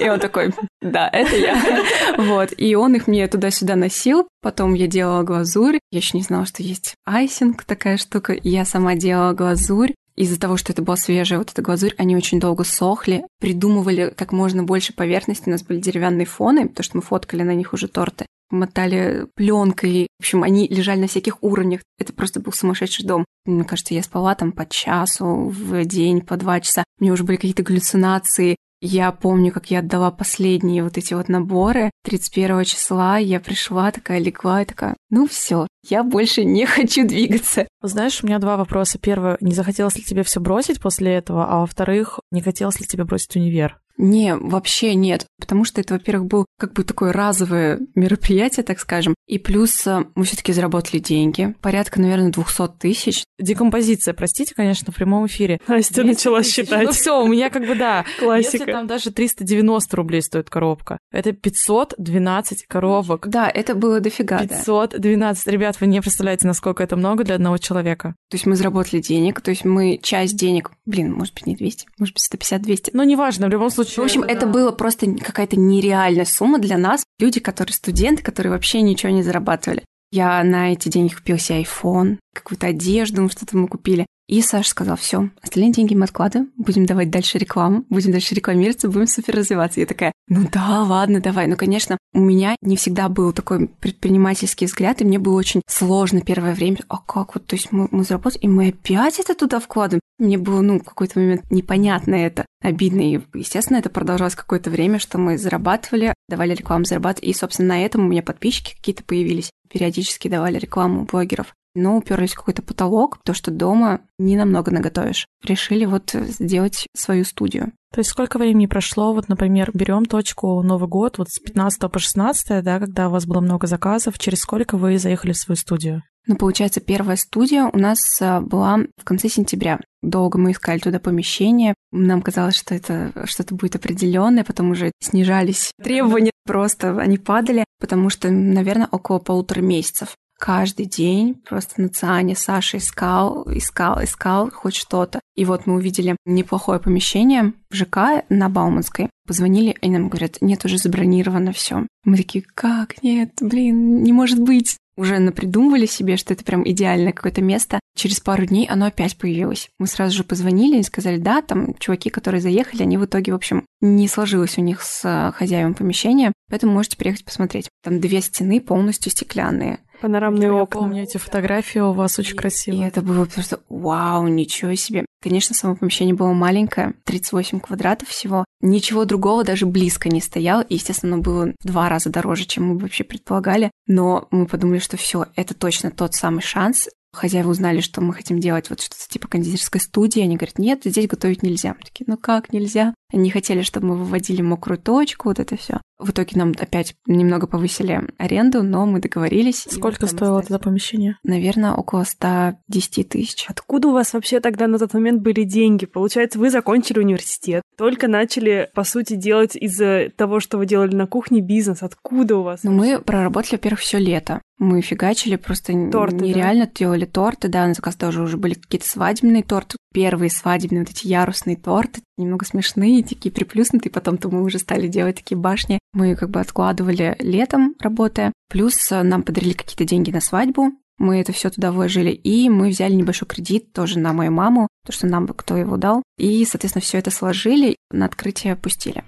И 0.00 0.08
он 0.08 0.18
такой, 0.18 0.54
да, 0.80 1.10
это 1.12 1.36
я. 1.36 1.84
Вот, 2.16 2.54
и 2.56 2.74
он 2.74 2.94
их 2.94 3.06
мне 3.06 3.28
туда-сюда 3.28 3.76
носил, 3.76 4.26
потом 4.40 4.72
я 4.72 4.86
делала 4.86 5.22
глазурь, 5.22 5.78
я 5.90 5.98
еще 5.98 6.16
не 6.16 6.24
знала, 6.24 6.46
что 6.46 6.62
есть 6.62 6.94
айсинг, 7.04 7.64
такая 7.64 7.98
штука, 7.98 8.34
я 8.42 8.64
сама 8.64 8.94
делала 8.94 9.34
глазурь, 9.34 9.92
из-за 10.16 10.38
того, 10.38 10.56
что 10.56 10.72
это 10.72 10.82
была 10.82 10.96
свежая 10.96 11.38
вот 11.38 11.50
эта 11.50 11.62
глазурь, 11.62 11.94
они 11.98 12.16
очень 12.16 12.40
долго 12.40 12.64
сохли, 12.64 13.24
придумывали 13.40 14.12
как 14.16 14.32
можно 14.32 14.62
больше 14.62 14.92
поверхности. 14.92 15.48
У 15.48 15.52
нас 15.52 15.62
были 15.62 15.80
деревянные 15.80 16.26
фоны, 16.26 16.68
потому 16.68 16.84
что 16.84 16.96
мы 16.96 17.02
фоткали 17.02 17.42
на 17.42 17.54
них 17.54 17.72
уже 17.72 17.88
торты. 17.88 18.26
Мотали 18.50 19.26
пленкой. 19.34 20.08
В 20.18 20.22
общем, 20.22 20.42
они 20.42 20.68
лежали 20.68 21.00
на 21.00 21.06
всяких 21.06 21.42
уровнях. 21.42 21.80
Это 21.98 22.12
просто 22.12 22.40
был 22.40 22.52
сумасшедший 22.52 23.06
дом. 23.06 23.24
Мне 23.46 23.64
кажется, 23.64 23.94
я 23.94 24.02
спала 24.02 24.34
там 24.34 24.52
по 24.52 24.66
часу 24.66 25.46
в 25.46 25.84
день, 25.86 26.20
по 26.20 26.36
два 26.36 26.60
часа. 26.60 26.84
У 26.98 27.04
меня 27.04 27.14
уже 27.14 27.24
были 27.24 27.36
какие-то 27.36 27.62
галлюцинации. 27.62 28.56
Я 28.84 29.12
помню, 29.12 29.52
как 29.52 29.70
я 29.70 29.78
отдала 29.78 30.10
последние 30.10 30.82
вот 30.82 30.98
эти 30.98 31.14
вот 31.14 31.28
наборы. 31.28 31.92
31 32.02 32.64
числа 32.64 33.16
я 33.16 33.38
пришла, 33.38 33.92
такая 33.92 34.18
легла 34.18 34.62
и 34.62 34.64
такая, 34.64 34.96
ну 35.08 35.28
все, 35.28 35.68
я 35.88 36.02
больше 36.02 36.44
не 36.44 36.66
хочу 36.66 37.06
двигаться. 37.06 37.68
Знаешь, 37.80 38.24
у 38.24 38.26
меня 38.26 38.40
два 38.40 38.56
вопроса. 38.56 38.98
Первое, 38.98 39.38
не 39.40 39.54
захотелось 39.54 39.94
ли 39.94 40.02
тебе 40.02 40.24
все 40.24 40.40
бросить 40.40 40.80
после 40.80 41.12
этого, 41.12 41.46
а 41.48 41.60
во-вторых, 41.60 42.18
не 42.32 42.40
хотелось 42.40 42.80
ли 42.80 42.86
тебе 42.86 43.04
бросить 43.04 43.36
универ? 43.36 43.78
Не, 43.96 44.36
вообще 44.36 44.94
нет, 44.94 45.26
потому 45.38 45.64
что 45.64 45.80
это, 45.80 45.94
во-первых, 45.94 46.26
был 46.28 46.46
как 46.58 46.72
бы 46.72 46.84
такое 46.84 47.12
разовое 47.12 47.80
мероприятие, 47.94 48.64
так 48.64 48.80
скажем, 48.80 49.14
и 49.26 49.38
плюс 49.38 49.86
э, 49.86 50.04
мы 50.14 50.24
все 50.24 50.36
таки 50.36 50.52
заработали 50.52 50.98
деньги, 50.98 51.54
порядка, 51.60 52.00
наверное, 52.00 52.30
200 52.30 52.68
тысяч. 52.78 53.24
Декомпозиция, 53.38 54.14
простите, 54.14 54.54
конечно, 54.54 54.92
в 54.92 54.96
прямом 54.96 55.26
эфире. 55.26 55.60
Настя 55.66 56.04
начала 56.04 56.42
считать. 56.42 56.84
Ну 56.84 56.92
все, 56.92 57.22
у 57.22 57.26
меня 57.28 57.50
как 57.50 57.66
бы 57.66 57.74
да. 57.74 58.04
Классика. 58.18 58.56
Если 58.58 58.72
там 58.72 58.86
даже 58.86 59.10
390 59.10 59.96
рублей 59.96 60.22
стоит 60.22 60.50
коробка, 60.50 60.98
это 61.10 61.32
512 61.32 62.66
коробок. 62.66 63.28
Да, 63.28 63.48
это 63.48 63.74
было 63.74 64.00
дофига, 64.00 64.38
512. 64.40 65.44
Да. 65.44 65.50
Ребят, 65.50 65.80
вы 65.80 65.86
не 65.86 66.00
представляете, 66.00 66.46
насколько 66.46 66.82
это 66.82 66.96
много 66.96 67.24
для 67.24 67.34
одного 67.34 67.58
человека. 67.58 68.14
То 68.30 68.36
есть 68.36 68.46
мы 68.46 68.56
заработали 68.56 69.00
денег, 69.00 69.40
то 69.40 69.50
есть 69.50 69.64
мы 69.64 69.98
часть 70.02 70.36
денег, 70.36 70.72
блин, 70.86 71.12
может 71.12 71.34
быть, 71.34 71.46
не 71.46 71.56
200, 71.56 71.86
может 71.98 72.14
быть, 72.14 72.50
150-200. 72.50 72.90
Но 72.92 73.04
неважно, 73.04 73.46
в 73.46 73.50
любом 73.50 73.70
случае 73.70 73.81
случае. 73.88 74.02
В 74.02 74.04
общем, 74.04 74.22
это 74.22 74.46
было 74.46 74.72
просто 74.72 75.14
какая-то 75.14 75.58
нереальная 75.58 76.24
сумма 76.24 76.58
для 76.58 76.78
нас. 76.78 77.04
Люди, 77.18 77.40
которые 77.40 77.74
студенты, 77.74 78.22
которые 78.22 78.52
вообще 78.52 78.82
ничего 78.82 79.12
не 79.12 79.22
зарабатывали. 79.22 79.82
Я 80.12 80.44
на 80.44 80.72
эти 80.72 80.88
деньги 80.88 81.14
купил 81.14 81.38
себе 81.38 81.62
iPhone, 81.62 82.18
какую-то 82.34 82.66
одежду, 82.66 83.28
что-то 83.30 83.56
мы 83.56 83.66
купили. 83.66 84.06
И 84.28 84.40
Саша 84.40 84.70
сказал, 84.70 84.96
все, 84.96 85.30
остальные 85.42 85.72
деньги 85.72 85.94
мы 85.94 86.04
откладываем, 86.04 86.50
будем 86.56 86.86
давать 86.86 87.10
дальше 87.10 87.38
рекламу, 87.38 87.84
будем 87.90 88.12
дальше 88.12 88.34
рекламироваться, 88.34 88.88
будем 88.88 89.06
супер 89.06 89.36
развиваться. 89.36 89.80
Я 89.80 89.86
такая, 89.86 90.12
ну 90.28 90.48
да, 90.50 90.82
ладно, 90.84 91.20
давай. 91.20 91.46
Ну, 91.46 91.56
конечно, 91.56 91.98
у 92.14 92.20
меня 92.20 92.56
не 92.62 92.76
всегда 92.76 93.08
был 93.08 93.32
такой 93.32 93.68
предпринимательский 93.68 94.66
взгляд, 94.66 95.00
и 95.00 95.04
мне 95.04 95.18
было 95.18 95.36
очень 95.36 95.62
сложно 95.66 96.20
первое 96.20 96.54
время. 96.54 96.78
А 96.88 96.98
как 96.98 97.34
вот, 97.34 97.46
то 97.46 97.56
есть 97.56 97.72
мы, 97.72 97.88
мы 97.90 98.04
заработали, 98.04 98.42
и 98.42 98.48
мы 98.48 98.68
опять 98.68 99.18
это 99.18 99.34
туда 99.34 99.60
вкладываем? 99.60 100.00
Мне 100.18 100.38
было, 100.38 100.60
ну, 100.60 100.78
в 100.78 100.84
какой-то 100.84 101.18
момент 101.18 101.50
непонятно 101.50 102.14
это, 102.14 102.46
обидно. 102.62 103.00
И, 103.00 103.20
естественно, 103.34 103.78
это 103.78 103.90
продолжалось 103.90 104.36
какое-то 104.36 104.70
время, 104.70 104.98
что 104.98 105.18
мы 105.18 105.36
зарабатывали, 105.36 106.14
давали 106.28 106.54
рекламу, 106.54 106.84
зарабатывали. 106.84 107.30
И, 107.30 107.34
собственно, 107.34 107.70
на 107.70 107.84
этом 107.84 108.06
у 108.06 108.08
меня 108.08 108.22
подписчики 108.22 108.76
какие-то 108.76 109.02
появились. 109.02 109.50
Периодически 109.68 110.28
давали 110.28 110.58
рекламу 110.58 111.04
блогеров 111.04 111.54
но 111.74 111.96
уперлись 111.96 112.32
в 112.32 112.36
какой-то 112.36 112.62
потолок, 112.62 113.18
то, 113.24 113.34
что 113.34 113.50
дома 113.50 114.00
не 114.18 114.36
намного 114.36 114.70
наготовишь. 114.70 115.26
Решили 115.44 115.84
вот 115.84 116.10
сделать 116.12 116.86
свою 116.94 117.24
студию. 117.24 117.72
То 117.92 118.00
есть 118.00 118.10
сколько 118.10 118.38
времени 118.38 118.66
прошло, 118.66 119.12
вот, 119.12 119.28
например, 119.28 119.70
берем 119.74 120.06
точку 120.06 120.62
Новый 120.62 120.88
год, 120.88 121.18
вот 121.18 121.28
с 121.28 121.38
15 121.38 121.90
по 121.90 121.98
16, 121.98 122.64
да, 122.64 122.78
когда 122.78 123.08
у 123.08 123.10
вас 123.10 123.26
было 123.26 123.40
много 123.40 123.66
заказов, 123.66 124.18
через 124.18 124.40
сколько 124.40 124.78
вы 124.78 124.98
заехали 124.98 125.32
в 125.32 125.36
свою 125.36 125.56
студию? 125.56 126.02
Ну, 126.26 126.36
получается, 126.36 126.80
первая 126.80 127.16
студия 127.16 127.64
у 127.64 127.76
нас 127.76 127.98
а, 128.20 128.40
была 128.40 128.78
в 128.96 129.04
конце 129.04 129.28
сентября. 129.28 129.80
Долго 130.02 130.38
мы 130.38 130.52
искали 130.52 130.78
туда 130.78 131.00
помещение. 131.00 131.74
Нам 131.90 132.22
казалось, 132.22 132.54
что 132.54 132.74
это 132.74 133.12
что-то 133.24 133.54
будет 133.56 133.74
определенное, 133.74 134.44
потом 134.44 134.70
уже 134.70 134.92
снижались 135.00 135.72
требования, 135.82 136.30
просто 136.46 136.96
они 136.98 137.18
падали, 137.18 137.64
потому 137.80 138.08
что, 138.08 138.30
наверное, 138.30 138.88
около 138.90 139.18
полутора 139.18 139.60
месяцев 139.60 140.14
каждый 140.42 140.86
день 140.86 141.34
просто 141.34 141.80
на 141.80 141.88
Циане 141.88 142.34
Саша 142.34 142.78
искал, 142.78 143.46
искал, 143.46 144.02
искал 144.02 144.50
хоть 144.50 144.74
что-то. 144.74 145.20
И 145.36 145.44
вот 145.44 145.66
мы 145.66 145.74
увидели 145.74 146.16
неплохое 146.26 146.80
помещение 146.80 147.52
в 147.70 147.76
ЖК 147.76 148.24
на 148.28 148.48
Бауманской. 148.48 149.08
Позвонили, 149.24 149.76
и 149.80 149.88
нам 149.88 150.08
говорят, 150.08 150.38
нет, 150.40 150.64
уже 150.64 150.78
забронировано 150.78 151.52
все. 151.52 151.86
Мы 152.04 152.16
такие, 152.16 152.42
как, 152.56 153.00
нет, 153.04 153.30
блин, 153.40 154.02
не 154.02 154.12
может 154.12 154.40
быть. 154.40 154.78
Уже 154.96 155.20
напридумывали 155.20 155.86
себе, 155.86 156.16
что 156.16 156.34
это 156.34 156.44
прям 156.44 156.68
идеальное 156.68 157.12
какое-то 157.12 157.40
место. 157.40 157.78
Через 157.96 158.18
пару 158.18 158.44
дней 158.44 158.66
оно 158.68 158.86
опять 158.86 159.16
появилось. 159.16 159.70
Мы 159.78 159.86
сразу 159.86 160.16
же 160.16 160.24
позвонили 160.24 160.80
и 160.80 160.82
сказали, 160.82 161.18
да, 161.18 161.40
там 161.40 161.74
чуваки, 161.78 162.10
которые 162.10 162.40
заехали, 162.40 162.82
они 162.82 162.98
в 162.98 163.04
итоге, 163.04 163.30
в 163.30 163.36
общем, 163.36 163.64
не 163.80 164.08
сложилось 164.08 164.58
у 164.58 164.60
них 164.60 164.82
с 164.82 165.02
э, 165.04 165.32
хозяевом 165.32 165.74
помещения, 165.74 166.32
поэтому 166.50 166.72
можете 166.72 166.96
приехать 166.96 167.24
посмотреть. 167.24 167.68
Там 167.84 168.00
две 168.00 168.20
стены 168.20 168.60
полностью 168.60 169.12
стеклянные 169.12 169.78
панорамные 170.02 170.48
Я 170.48 170.54
окна. 170.54 170.80
помню 170.80 171.02
эти 171.04 171.16
фотографии 171.16 171.78
у 171.78 171.92
вас 171.92 172.18
очень 172.18 172.36
красивые. 172.36 172.82
И 172.82 172.86
это 172.88 173.00
было 173.02 173.24
просто 173.24 173.60
вау, 173.68 174.26
ничего 174.26 174.74
себе. 174.74 175.06
Конечно, 175.22 175.54
само 175.54 175.76
помещение 175.76 176.14
было 176.14 176.32
маленькое, 176.32 176.94
38 177.04 177.60
квадратов 177.60 178.08
всего. 178.08 178.44
Ничего 178.60 179.04
другого 179.04 179.44
даже 179.44 179.66
близко 179.66 180.08
не 180.08 180.20
стояло. 180.20 180.62
И, 180.62 180.74
естественно, 180.74 181.14
оно 181.14 181.22
было 181.22 181.52
в 181.60 181.66
два 181.66 181.88
раза 181.88 182.10
дороже, 182.10 182.44
чем 182.44 182.66
мы 182.66 182.78
вообще 182.78 183.04
предполагали. 183.04 183.70
Но 183.86 184.26
мы 184.32 184.46
подумали, 184.46 184.80
что 184.80 184.96
все, 184.96 185.26
это 185.36 185.54
точно 185.54 185.92
тот 185.92 186.14
самый 186.14 186.42
шанс. 186.42 186.88
Хозяева 187.14 187.50
узнали, 187.50 187.80
что 187.80 188.00
мы 188.00 188.14
хотим 188.14 188.40
делать 188.40 188.70
вот 188.70 188.80
что-то 188.80 189.06
типа 189.08 189.28
кондитерской 189.28 189.80
студии. 189.80 190.22
Они 190.22 190.36
говорят, 190.36 190.58
нет, 190.58 190.80
здесь 190.84 191.06
готовить 191.06 191.42
нельзя. 191.42 191.74
Мы 191.78 191.84
такие, 191.84 192.06
ну 192.08 192.16
как 192.16 192.52
нельзя? 192.52 192.94
Не 193.12 193.30
хотели, 193.30 193.62
чтобы 193.62 193.88
мы 193.88 193.96
выводили 193.96 194.42
мокрую 194.42 194.78
точку, 194.78 195.28
вот 195.28 195.38
это 195.38 195.56
все. 195.56 195.80
В 195.98 196.10
итоге 196.10 196.30
нам 196.34 196.52
опять 196.58 196.94
немного 197.06 197.46
повысили 197.46 198.08
аренду, 198.18 198.62
но 198.62 198.86
мы 198.86 199.00
договорились. 199.00 199.66
Сколько 199.70 200.06
стоило 200.08 200.40
это 200.40 200.58
помещение? 200.58 201.16
Наверное, 201.22 201.74
около 201.74 202.02
110 202.02 203.08
тысяч. 203.08 203.46
Откуда 203.48 203.88
у 203.88 203.92
вас 203.92 204.12
вообще 204.12 204.40
тогда 204.40 204.66
на 204.66 204.78
тот 204.78 204.94
момент 204.94 205.22
были 205.22 205.44
деньги? 205.44 205.86
Получается, 205.86 206.40
вы 206.40 206.50
закончили 206.50 206.98
университет, 206.98 207.62
только 207.78 208.08
начали, 208.08 208.68
по 208.74 208.84
сути, 208.84 209.14
делать 209.14 209.54
из-за 209.54 210.10
того, 210.16 210.40
что 210.40 210.58
вы 210.58 210.66
делали 210.66 210.94
на 210.94 211.06
кухне 211.06 211.40
бизнес. 211.40 211.82
Откуда 211.82 212.36
у 212.36 212.42
вас? 212.42 212.64
Ну, 212.64 212.72
мы 212.72 212.98
проработали, 212.98 213.54
во-первых, 213.54 213.80
все 213.80 213.98
лето. 213.98 214.42
Мы 214.58 214.80
фигачили, 214.80 215.36
просто 215.36 215.72
торты, 215.90 216.16
нереально 216.16 216.66
да? 216.66 216.72
делали 216.72 217.04
торты, 217.04 217.48
да, 217.48 217.66
на 217.66 217.74
заказ 217.74 217.96
тоже 217.96 218.22
уже 218.22 218.36
были 218.36 218.54
какие-то 218.54 218.88
свадебные 218.88 219.42
торты, 219.42 219.76
первые 219.92 220.30
свадебные 220.30 220.82
вот 220.82 220.90
эти 220.90 221.08
ярусные 221.08 221.56
торты, 221.56 222.00
немного 222.16 222.44
смешные, 222.44 223.01
такие 223.02 223.32
приплюснутые, 223.32 223.92
потом-то 223.92 224.28
мы 224.28 224.42
уже 224.42 224.58
стали 224.58 224.88
делать 224.88 225.16
такие 225.16 225.36
башни. 225.36 225.78
Мы 225.92 226.16
как 226.16 226.30
бы 226.30 226.40
откладывали 226.40 227.16
летом, 227.18 227.74
работая, 227.80 228.32
плюс 228.48 228.90
э, 228.90 229.02
нам 229.02 229.22
подарили 229.22 229.52
какие-то 229.52 229.84
деньги 229.84 230.10
на 230.10 230.20
свадьбу, 230.20 230.72
мы 230.98 231.20
это 231.20 231.32
все 231.32 231.50
туда 231.50 231.72
вложили, 231.72 232.10
и 232.10 232.48
мы 232.48 232.68
взяли 232.68 232.94
небольшой 232.94 233.26
кредит 233.26 233.72
тоже 233.72 233.98
на 233.98 234.12
мою 234.12 234.30
маму, 234.30 234.68
то, 234.86 234.92
что 234.92 235.06
нам 235.06 235.26
бы 235.26 235.34
кто 235.34 235.56
его 235.56 235.76
дал, 235.76 236.02
и, 236.16 236.44
соответственно, 236.44 236.82
все 236.82 236.98
это 236.98 237.10
сложили, 237.10 237.76
на 237.90 238.06
открытие 238.06 238.56
пустили. 238.56 239.02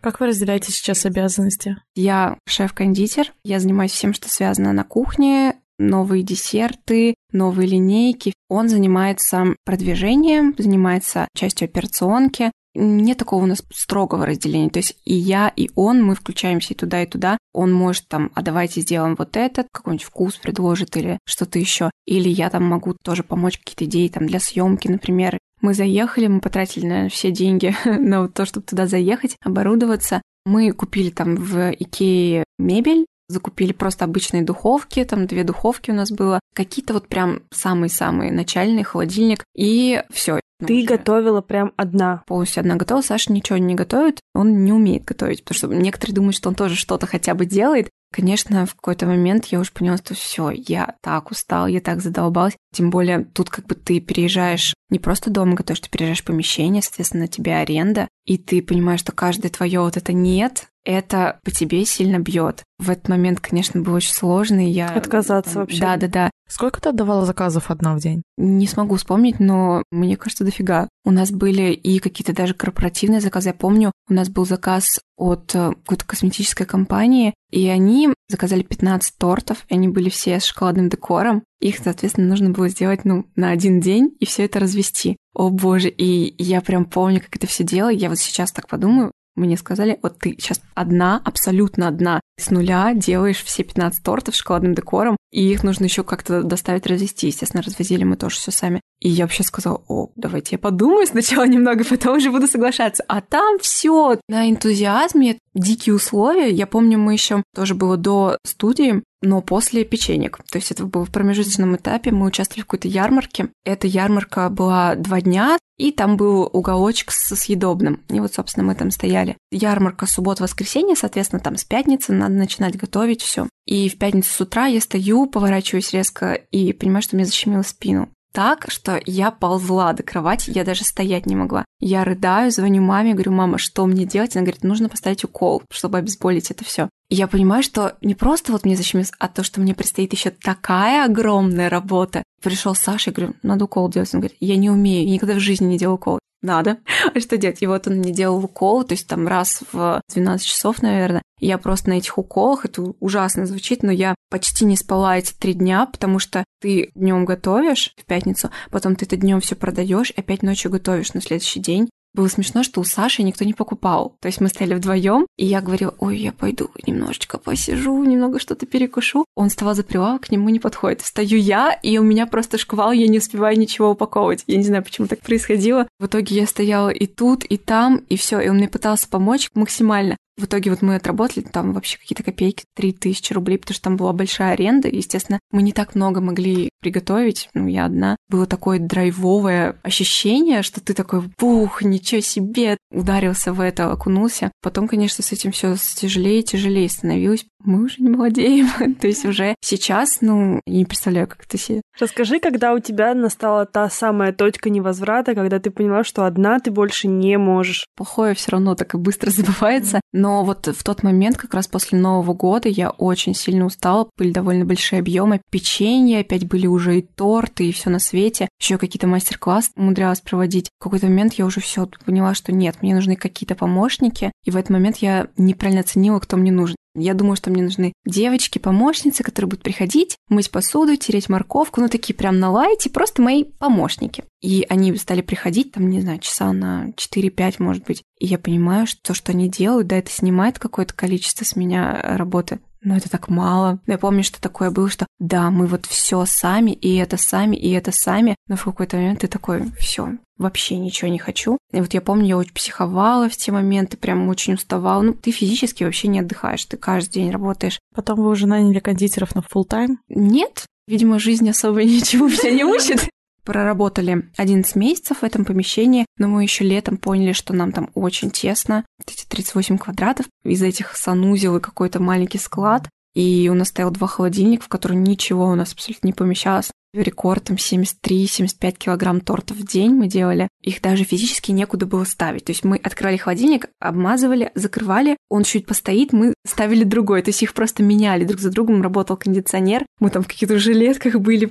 Как 0.00 0.20
вы 0.20 0.28
разделяете 0.28 0.72
сейчас 0.72 1.04
обязанности? 1.06 1.76
Я 1.94 2.38
шеф-кондитер, 2.48 3.32
я 3.44 3.60
занимаюсь 3.60 3.92
всем, 3.92 4.14
что 4.14 4.28
связано 4.28 4.72
на 4.72 4.84
кухне, 4.84 5.56
новые 5.78 6.22
десерты, 6.22 7.14
новые 7.32 7.68
линейки. 7.68 8.32
Он 8.48 8.68
занимается 8.68 9.54
продвижением, 9.64 10.54
занимается 10.56 11.28
частью 11.34 11.66
операционки. 11.66 12.50
Нет 12.74 13.18
такого 13.18 13.42
у 13.42 13.46
нас 13.46 13.62
строгого 13.72 14.26
разделения. 14.26 14.70
То 14.70 14.78
есть 14.78 14.96
и 15.04 15.14
я, 15.14 15.52
и 15.54 15.68
он, 15.74 16.02
мы 16.02 16.14
включаемся 16.14 16.74
и 16.74 16.76
туда, 16.76 17.02
и 17.02 17.06
туда. 17.06 17.38
Он 17.52 17.72
может 17.72 18.06
там, 18.08 18.30
а 18.34 18.42
давайте 18.42 18.80
сделаем 18.82 19.16
вот 19.18 19.36
этот, 19.36 19.66
какой-нибудь 19.72 20.06
вкус 20.06 20.36
предложит 20.36 20.96
или 20.96 21.18
что-то 21.24 21.58
еще. 21.58 21.90
Или 22.06 22.28
я 22.28 22.50
там 22.50 22.64
могу 22.64 22.94
тоже 23.02 23.22
помочь 23.22 23.58
какие-то 23.58 23.84
идеи 23.86 24.08
там 24.08 24.26
для 24.26 24.40
съемки, 24.40 24.88
например, 24.88 25.38
мы 25.60 25.74
заехали, 25.74 26.28
мы 26.28 26.40
потратили, 26.40 26.86
наверное, 26.86 27.10
все 27.10 27.32
деньги 27.32 27.74
на 27.84 28.28
то, 28.28 28.44
чтобы 28.46 28.66
туда 28.66 28.86
заехать, 28.86 29.36
оборудоваться. 29.42 30.22
Мы 30.46 30.72
купили 30.72 31.10
там 31.10 31.36
в 31.36 31.72
Икее 31.72 32.44
мебель, 32.58 33.06
закупили 33.28 33.72
просто 33.72 34.04
обычные 34.04 34.42
духовки, 34.42 35.04
там 35.04 35.26
две 35.26 35.44
духовки 35.44 35.90
у 35.90 35.94
нас 35.94 36.10
было, 36.10 36.40
какие-то 36.54 36.94
вот 36.94 37.08
прям 37.08 37.42
самые-самые 37.52 38.32
начальные, 38.32 38.84
холодильник, 38.84 39.44
и 39.54 40.02
все. 40.10 40.40
Ты 40.66 40.78
уже. 40.78 40.86
готовила 40.86 41.40
прям 41.40 41.72
одна? 41.76 42.24
Полностью 42.26 42.62
одна 42.62 42.74
готовила. 42.74 43.02
Саша 43.02 43.32
ничего 43.32 43.58
не 43.58 43.76
готовит, 43.76 44.20
он 44.34 44.64
не 44.64 44.72
умеет 44.72 45.04
готовить, 45.04 45.44
потому 45.44 45.56
что 45.56 45.68
некоторые 45.68 46.16
думают, 46.16 46.36
что 46.36 46.48
он 46.48 46.56
тоже 46.56 46.74
что-то 46.74 47.06
хотя 47.06 47.34
бы 47.34 47.46
делает, 47.46 47.90
Конечно, 48.10 48.64
в 48.64 48.74
какой-то 48.74 49.06
момент 49.06 49.46
я 49.46 49.60
уже 49.60 49.70
поняла, 49.70 49.98
что 49.98 50.14
все, 50.14 50.50
я 50.50 50.94
так 51.02 51.30
устал, 51.30 51.66
я 51.66 51.80
так 51.80 52.00
задолбалась. 52.00 52.56
Тем 52.72 52.88
более 52.90 53.24
тут 53.24 53.50
как 53.50 53.66
бы 53.66 53.74
ты 53.74 54.00
переезжаешь 54.00 54.74
не 54.90 54.98
просто 54.98 55.30
дома 55.30 55.54
готовишь, 55.54 55.80
ты 55.80 55.90
переезжаешь 55.90 56.22
в 56.22 56.24
помещение, 56.24 56.82
соответственно, 56.82 57.28
тебе 57.28 57.56
аренда, 57.56 58.08
и 58.24 58.38
ты 58.38 58.62
понимаешь, 58.62 59.00
что 59.00 59.12
каждое 59.12 59.50
твое 59.50 59.80
вот 59.80 59.96
это 59.96 60.12
нет, 60.12 60.68
это 60.84 61.38
по 61.44 61.50
тебе 61.50 61.84
сильно 61.84 62.18
бьет. 62.18 62.64
В 62.78 62.88
этот 62.88 63.08
момент, 63.08 63.40
конечно, 63.40 63.82
было 63.82 63.96
очень 63.96 64.14
сложно, 64.14 64.66
и 64.66 64.70
я... 64.70 64.88
Отказаться 64.88 65.54
там, 65.54 65.62
вообще. 65.62 65.80
Да, 65.80 65.96
да, 65.96 66.08
да. 66.08 66.30
Сколько 66.48 66.80
ты 66.80 66.88
отдавала 66.88 67.26
заказов 67.26 67.70
одна 67.70 67.94
в 67.94 68.00
день? 68.00 68.22
Не 68.38 68.66
смогу 68.66 68.96
вспомнить, 68.96 69.38
но 69.38 69.82
мне 69.90 70.16
кажется, 70.16 70.44
дофига. 70.44 70.88
У 71.04 71.10
нас 71.10 71.30
были 71.30 71.72
и 71.72 71.98
какие-то 71.98 72.32
даже 72.32 72.54
корпоративные 72.54 73.20
заказы. 73.20 73.50
Я 73.50 73.54
помню, 73.54 73.92
у 74.08 74.14
нас 74.14 74.30
был 74.30 74.46
заказ 74.46 75.00
от 75.18 75.54
э, 75.54 75.72
какой-то 75.84 76.06
косметической 76.06 76.64
компании, 76.64 77.34
и 77.50 77.68
они 77.68 78.14
заказали 78.30 78.62
15 78.62 79.14
тортов, 79.18 79.66
и 79.68 79.74
они 79.74 79.88
были 79.88 80.08
все 80.08 80.40
с 80.40 80.44
шоколадным 80.44 80.88
декором. 80.88 81.42
Их, 81.60 81.78
соответственно, 81.82 82.28
нужно 82.28 82.50
было 82.50 82.68
сделать, 82.68 83.04
ну, 83.04 83.26
на 83.34 83.50
один 83.50 83.80
день 83.80 84.16
и 84.20 84.26
все 84.26 84.44
это 84.44 84.60
развести. 84.60 85.16
О 85.34 85.50
боже, 85.50 85.88
и 85.88 86.34
я 86.42 86.60
прям 86.60 86.84
помню, 86.84 87.20
как 87.20 87.36
это 87.36 87.46
все 87.46 87.64
делала. 87.64 87.90
Я 87.90 88.08
вот 88.08 88.18
сейчас 88.18 88.52
так 88.52 88.68
подумаю, 88.68 89.12
мне 89.38 89.56
сказали, 89.56 89.98
вот 90.02 90.18
ты 90.18 90.32
сейчас 90.32 90.60
одна, 90.74 91.20
абсолютно 91.24 91.88
одна, 91.88 92.20
с 92.38 92.50
нуля 92.50 92.92
делаешь 92.94 93.42
все 93.42 93.62
15 93.62 94.02
тортов 94.02 94.34
с 94.34 94.38
шоколадным 94.38 94.74
декором, 94.74 95.16
и 95.30 95.50
их 95.50 95.62
нужно 95.62 95.84
еще 95.84 96.04
как-то 96.04 96.42
доставить, 96.42 96.86
развести. 96.86 97.28
Естественно, 97.28 97.62
развозили 97.62 98.04
мы 98.04 98.16
тоже 98.16 98.36
все 98.36 98.50
сами. 98.50 98.80
И 99.00 99.08
я 99.08 99.24
вообще 99.24 99.44
сказала, 99.44 99.82
о, 99.88 100.10
давайте 100.16 100.56
я 100.56 100.58
подумаю 100.58 101.06
сначала 101.06 101.46
немного, 101.46 101.84
потом 101.84 102.16
уже 102.16 102.30
буду 102.30 102.46
соглашаться. 102.46 103.04
А 103.08 103.20
там 103.20 103.58
все 103.60 104.18
на 104.28 104.50
энтузиазме, 104.50 105.38
дикие 105.54 105.94
условия. 105.94 106.50
Я 106.50 106.66
помню, 106.66 106.98
мы 106.98 107.12
еще 107.12 107.42
тоже 107.54 107.74
было 107.74 107.96
до 107.96 108.38
студии, 108.44 109.02
но 109.22 109.40
после 109.40 109.84
печенек. 109.84 110.38
То 110.50 110.58
есть 110.58 110.70
это 110.70 110.84
было 110.84 111.04
в 111.04 111.10
промежуточном 111.10 111.76
этапе. 111.76 112.12
Мы 112.12 112.26
участвовали 112.26 112.62
в 112.62 112.66
какой-то 112.66 112.88
ярмарке. 112.88 113.48
Эта 113.64 113.86
ярмарка 113.86 114.48
была 114.48 114.94
два 114.94 115.20
дня, 115.20 115.58
и 115.76 115.92
там 115.92 116.16
был 116.16 116.48
уголочек 116.52 117.10
со 117.10 117.36
съедобным. 117.36 118.02
И 118.08 118.20
вот, 118.20 118.34
собственно, 118.34 118.66
мы 118.66 118.74
там 118.74 118.90
стояли. 118.90 119.36
Ярмарка 119.50 120.06
суббота-воскресенье, 120.06 120.96
соответственно, 120.96 121.40
там 121.40 121.56
с 121.56 121.64
пятницы 121.64 122.12
надо 122.12 122.34
начинать 122.34 122.76
готовить 122.76 123.22
все. 123.22 123.48
И 123.66 123.88
в 123.88 123.98
пятницу 123.98 124.32
с 124.32 124.40
утра 124.40 124.66
я 124.66 124.80
стою, 124.80 125.26
поворачиваюсь 125.26 125.92
резко 125.92 126.34
и 126.34 126.72
понимаю, 126.72 127.02
что 127.02 127.16
мне 127.16 127.24
защемило 127.24 127.62
спину 127.62 128.08
так, 128.38 128.66
что 128.70 129.00
я 129.04 129.32
ползла 129.32 129.92
до 129.94 130.04
кровати, 130.04 130.52
я 130.54 130.62
даже 130.62 130.84
стоять 130.84 131.26
не 131.26 131.34
могла. 131.34 131.64
Я 131.80 132.04
рыдаю, 132.04 132.52
звоню 132.52 132.80
маме, 132.80 133.14
говорю, 133.14 133.32
мама, 133.32 133.58
что 133.58 133.84
мне 133.84 134.04
делать? 134.04 134.36
Она 134.36 134.44
говорит, 134.44 134.62
нужно 134.62 134.88
поставить 134.88 135.24
укол, 135.24 135.64
чтобы 135.72 135.98
обезболить 135.98 136.52
это 136.52 136.64
все. 136.64 136.88
И 137.10 137.16
я 137.16 137.26
понимаю, 137.26 137.64
что 137.64 137.96
не 138.00 138.14
просто 138.14 138.52
вот 138.52 138.64
мне 138.64 138.76
защемилось, 138.76 139.10
а 139.18 139.26
то, 139.26 139.42
что 139.42 139.60
мне 139.60 139.74
предстоит 139.74 140.12
еще 140.12 140.30
такая 140.30 141.04
огромная 141.04 141.68
работа. 141.68 142.22
Пришел 142.40 142.76
Саша, 142.76 143.10
я 143.10 143.14
говорю, 143.14 143.34
надо 143.42 143.64
укол 143.64 143.90
делать. 143.90 144.14
Он 144.14 144.20
говорит, 144.20 144.38
я 144.38 144.56
не 144.56 144.70
умею, 144.70 145.04
я 145.04 145.14
никогда 145.14 145.34
в 145.34 145.40
жизни 145.40 145.66
не 145.66 145.76
делал 145.76 145.96
укол. 145.96 146.20
Надо. 146.40 146.78
А 147.14 147.20
что 147.20 147.36
делать? 147.36 147.62
И 147.62 147.66
вот 147.66 147.86
он 147.88 147.94
мне 147.96 148.12
делал 148.12 148.44
укол, 148.44 148.84
то 148.84 148.92
есть 148.92 149.08
там 149.08 149.26
раз 149.26 149.62
в 149.72 150.00
12 150.12 150.46
часов, 150.46 150.82
наверное. 150.82 151.22
Я 151.40 151.58
просто 151.58 151.90
на 151.90 151.94
этих 151.94 152.18
уколах, 152.18 152.64
это 152.64 152.82
ужасно 153.00 153.46
звучит, 153.46 153.82
но 153.82 153.92
я 153.92 154.14
почти 154.30 154.64
не 154.64 154.76
спала 154.76 155.18
эти 155.18 155.32
три 155.32 155.54
дня, 155.54 155.86
потому 155.86 156.18
что 156.18 156.44
ты 156.60 156.90
днем 156.94 157.24
готовишь 157.24 157.94
в 157.96 158.04
пятницу, 158.04 158.50
потом 158.70 158.96
ты 158.96 159.04
это 159.04 159.16
днем 159.16 159.40
все 159.40 159.54
продаешь, 159.54 160.12
опять 160.16 160.42
ночью 160.42 160.70
готовишь 160.70 161.14
на 161.14 161.20
следующий 161.20 161.60
день, 161.60 161.88
было 162.18 162.26
смешно, 162.26 162.64
что 162.64 162.80
у 162.80 162.84
Саши 162.84 163.22
никто 163.22 163.44
не 163.44 163.54
покупал. 163.54 164.16
То 164.20 164.26
есть 164.26 164.40
мы 164.40 164.48
стояли 164.48 164.74
вдвоем, 164.74 165.28
и 165.36 165.46
я 165.46 165.60
говорила, 165.60 165.94
ой, 166.00 166.18
я 166.18 166.32
пойду 166.32 166.68
немножечко 166.84 167.38
посижу, 167.38 168.02
немного 168.02 168.40
что-то 168.40 168.66
перекушу. 168.66 169.24
Он 169.36 169.50
вставал 169.50 169.76
за 169.76 169.84
прилавок, 169.84 170.22
к 170.22 170.30
нему 170.32 170.48
не 170.48 170.58
подходит. 170.58 171.00
Встаю 171.00 171.38
я, 171.38 171.78
и 171.80 171.96
у 171.98 172.02
меня 172.02 172.26
просто 172.26 172.58
шквал, 172.58 172.90
я 172.90 173.06
не 173.06 173.18
успеваю 173.18 173.56
ничего 173.56 173.90
упаковывать. 173.90 174.42
Я 174.48 174.56
не 174.56 174.64
знаю, 174.64 174.82
почему 174.82 175.06
так 175.06 175.20
происходило. 175.20 175.86
В 176.00 176.06
итоге 176.06 176.34
я 176.34 176.46
стояла 176.48 176.88
и 176.88 177.06
тут, 177.06 177.44
и 177.44 177.56
там, 177.56 177.98
и 178.08 178.16
все, 178.16 178.40
и 178.40 178.48
он 178.48 178.56
мне 178.56 178.68
пытался 178.68 179.08
помочь 179.08 179.48
максимально. 179.54 180.16
В 180.38 180.44
итоге 180.44 180.70
вот 180.70 180.82
мы 180.82 180.94
отработали 180.94 181.42
там 181.42 181.72
вообще 181.72 181.98
какие-то 181.98 182.22
копейки, 182.22 182.64
3000 182.76 183.32
рублей, 183.32 183.58
потому 183.58 183.74
что 183.74 183.82
там 183.82 183.96
была 183.96 184.12
большая 184.12 184.52
аренда. 184.52 184.88
Естественно, 184.88 185.40
мы 185.50 185.62
не 185.62 185.72
так 185.72 185.96
много 185.96 186.20
могли 186.20 186.70
приготовить, 186.80 187.48
ну, 187.54 187.66
я 187.66 187.86
одна. 187.86 188.16
Было 188.28 188.46
такое 188.46 188.78
драйвовое 188.78 189.76
ощущение, 189.82 190.62
что 190.62 190.80
ты 190.80 190.94
такой, 190.94 191.22
бух, 191.38 191.82
ничего 191.82 192.20
себе, 192.20 192.76
ударился 192.92 193.52
в 193.52 193.60
это, 193.60 193.90
окунулся. 193.90 194.52
Потом, 194.62 194.86
конечно, 194.86 195.24
с 195.24 195.32
этим 195.32 195.50
все 195.50 195.74
тяжелее 195.76 196.40
и 196.40 196.44
тяжелее 196.44 196.88
становилось. 196.88 197.44
Мы 197.64 197.84
уже 197.84 197.96
не 198.02 198.08
молодеем. 198.08 198.94
То 199.00 199.06
есть 199.06 199.24
уже 199.24 199.54
сейчас, 199.60 200.18
ну, 200.20 200.60
я 200.66 200.78
не 200.78 200.84
представляю, 200.84 201.26
как 201.26 201.44
это 201.44 201.58
себе. 201.58 201.82
Расскажи, 201.98 202.38
когда 202.38 202.72
у 202.72 202.78
тебя 202.78 203.14
настала 203.14 203.66
та 203.66 203.90
самая 203.90 204.32
точка 204.32 204.70
невозврата, 204.70 205.34
когда 205.34 205.58
ты 205.58 205.70
поняла, 205.70 206.04
что 206.04 206.24
одна 206.24 206.60
ты 206.60 206.70
больше 206.70 207.08
не 207.08 207.36
можешь. 207.36 207.86
Плохое 207.96 208.34
все 208.34 208.52
равно 208.52 208.74
так 208.74 208.94
и 208.94 208.98
быстро 208.98 209.30
забывается, 209.30 210.00
но 210.12 210.44
вот 210.44 210.66
в 210.66 210.84
тот 210.84 211.02
момент, 211.02 211.36
как 211.36 211.54
раз 211.54 211.66
после 211.66 211.98
Нового 211.98 212.32
года, 212.32 212.68
я 212.68 212.90
очень 212.90 213.34
сильно 213.34 213.66
устала, 213.66 214.08
были 214.16 214.30
довольно 214.30 214.64
большие 214.64 215.00
объемы 215.00 215.40
печенья, 215.50 216.20
опять 216.20 216.46
были 216.46 216.66
уже 216.66 216.98
и 216.98 217.02
торты, 217.02 217.68
и 217.68 217.72
все 217.72 217.90
на 217.90 217.98
свете. 217.98 218.48
Еще 218.60 218.78
какие-то 218.78 219.06
мастер-классы 219.06 219.70
умудрялась 219.76 220.20
проводить. 220.20 220.70
В 220.78 220.82
какой-то 220.82 221.06
момент 221.06 221.34
я 221.34 221.46
уже 221.46 221.60
все 221.60 221.88
поняла, 222.04 222.34
что 222.34 222.52
нет, 222.52 222.76
мне 222.82 222.94
нужны 222.94 223.16
какие-то 223.16 223.54
помощники. 223.54 224.32
И 224.44 224.50
в 224.50 224.56
этот 224.56 224.70
момент 224.70 224.98
я 224.98 225.28
неправильно 225.36 225.80
оценила, 225.80 226.18
кто 226.20 226.36
мне 226.36 226.52
нужен. 226.52 226.76
Я 226.98 227.14
думаю, 227.14 227.36
что 227.36 227.50
мне 227.50 227.62
нужны 227.62 227.92
девочки-помощницы, 228.06 229.22
которые 229.22 229.50
будут 229.50 229.62
приходить, 229.62 230.16
мыть 230.28 230.50
посуду, 230.50 230.96
тереть 230.96 231.28
морковку, 231.28 231.80
ну 231.80 231.88
такие 231.88 232.14
прям 232.14 232.38
на 232.38 232.50
лайте, 232.50 232.90
просто 232.90 233.22
мои 233.22 233.44
помощники. 233.44 234.24
И 234.40 234.64
они 234.68 234.94
стали 234.96 235.20
приходить, 235.20 235.72
там, 235.72 235.88
не 235.88 236.00
знаю, 236.00 236.20
часа 236.20 236.52
на 236.52 236.90
4-5, 236.90 237.56
может 237.58 237.84
быть. 237.84 238.02
И 238.18 238.26
я 238.26 238.38
понимаю, 238.38 238.86
что 238.86 239.00
то, 239.02 239.14
что 239.14 239.32
они 239.32 239.48
делают, 239.48 239.88
да, 239.88 239.96
это 239.96 240.10
снимает 240.10 240.58
какое-то 240.58 240.94
количество 240.94 241.44
с 241.44 241.56
меня 241.56 242.00
работы. 242.02 242.60
Ну 242.82 242.96
это 242.96 243.10
так 243.10 243.28
мало. 243.28 243.80
Я 243.86 243.98
помню, 243.98 244.22
что 244.22 244.40
такое 244.40 244.70
было, 244.70 244.88
что 244.88 245.06
да, 245.18 245.50
мы 245.50 245.66
вот 245.66 245.86
все 245.86 246.24
сами, 246.26 246.70
и 246.70 246.96
это 246.96 247.16
сами, 247.16 247.56
и 247.56 247.70
это 247.72 247.92
сами, 247.92 248.36
но 248.46 248.56
в 248.56 248.64
какой-то 248.64 248.96
момент 248.96 249.20
ты 249.20 249.28
такой, 249.28 249.70
все, 249.78 250.12
вообще 250.38 250.76
ничего 250.76 251.10
не 251.10 251.18
хочу. 251.18 251.58
И 251.72 251.80
вот 251.80 251.92
я 251.94 252.00
помню, 252.00 252.26
я 252.26 252.36
очень 252.36 252.54
психовала 252.54 253.28
в 253.28 253.36
те 253.36 253.52
моменты, 253.52 253.96
прям 253.96 254.28
очень 254.28 254.54
уставала. 254.54 255.02
Ну, 255.02 255.12
ты 255.12 255.30
физически 255.30 255.84
вообще 255.84 256.08
не 256.08 256.20
отдыхаешь, 256.20 256.64
ты 256.64 256.76
каждый 256.76 257.14
день 257.14 257.30
работаешь. 257.30 257.80
Потом 257.94 258.20
вы 258.20 258.30
уже 258.30 258.46
наняли 258.46 258.78
кондитеров 258.78 259.34
на 259.34 259.40
full 259.40 259.64
тайм 259.64 259.98
Нет, 260.08 260.66
видимо, 260.86 261.18
жизнь 261.18 261.48
особо 261.50 261.82
ничего 261.84 262.28
меня 262.28 262.50
не 262.50 262.64
учит. 262.64 263.08
Проработали 263.48 264.28
11 264.36 264.76
месяцев 264.76 265.22
в 265.22 265.24
этом 265.24 265.46
помещении, 265.46 266.04
но 266.18 266.28
мы 266.28 266.42
еще 266.42 266.64
летом 266.64 266.98
поняли, 266.98 267.32
что 267.32 267.54
нам 267.54 267.72
там 267.72 267.88
очень 267.94 268.30
тесно. 268.30 268.84
Эти 269.06 269.24
38 269.24 269.78
квадратов, 269.78 270.26
из 270.44 270.62
этих 270.62 270.94
санузел 270.94 271.56
и 271.56 271.60
какой-то 271.60 271.98
маленький 271.98 272.36
склад. 272.36 272.90
И 273.14 273.48
у 273.50 273.54
нас 273.54 273.68
стоял 273.68 273.90
два 273.90 274.06
холодильника, 274.06 274.64
в 274.64 274.68
которые 274.68 274.98
ничего 274.98 275.46
у 275.46 275.54
нас 275.54 275.72
абсолютно 275.72 276.08
не 276.08 276.12
помещалось. 276.12 276.70
Рекорд 276.92 277.44
там 277.44 277.56
73-75 277.56 278.72
килограмм 278.72 279.22
тортов 279.22 279.56
в 279.56 279.66
день 279.66 279.92
мы 279.92 280.08
делали. 280.08 280.48
Их 280.60 280.82
даже 280.82 281.04
физически 281.04 281.50
некуда 281.50 281.86
было 281.86 282.04
ставить. 282.04 282.44
То 282.44 282.52
есть 282.52 282.64
мы 282.64 282.76
открывали 282.76 283.16
холодильник, 283.16 283.70
обмазывали, 283.80 284.52
закрывали, 284.56 285.16
он 285.30 285.44
чуть 285.44 285.64
постоит, 285.64 286.12
мы 286.12 286.34
ставили 286.46 286.84
другой. 286.84 287.22
То 287.22 287.30
есть 287.30 287.42
их 287.42 287.54
просто 287.54 287.82
меняли 287.82 288.24
друг 288.24 288.40
за 288.40 288.50
другом, 288.50 288.82
работал 288.82 289.16
кондиционер. 289.16 289.86
Мы 290.00 290.10
там 290.10 290.22
в 290.22 290.28
каких-то 290.28 290.58
жилетках 290.58 291.14
были. 291.14 291.50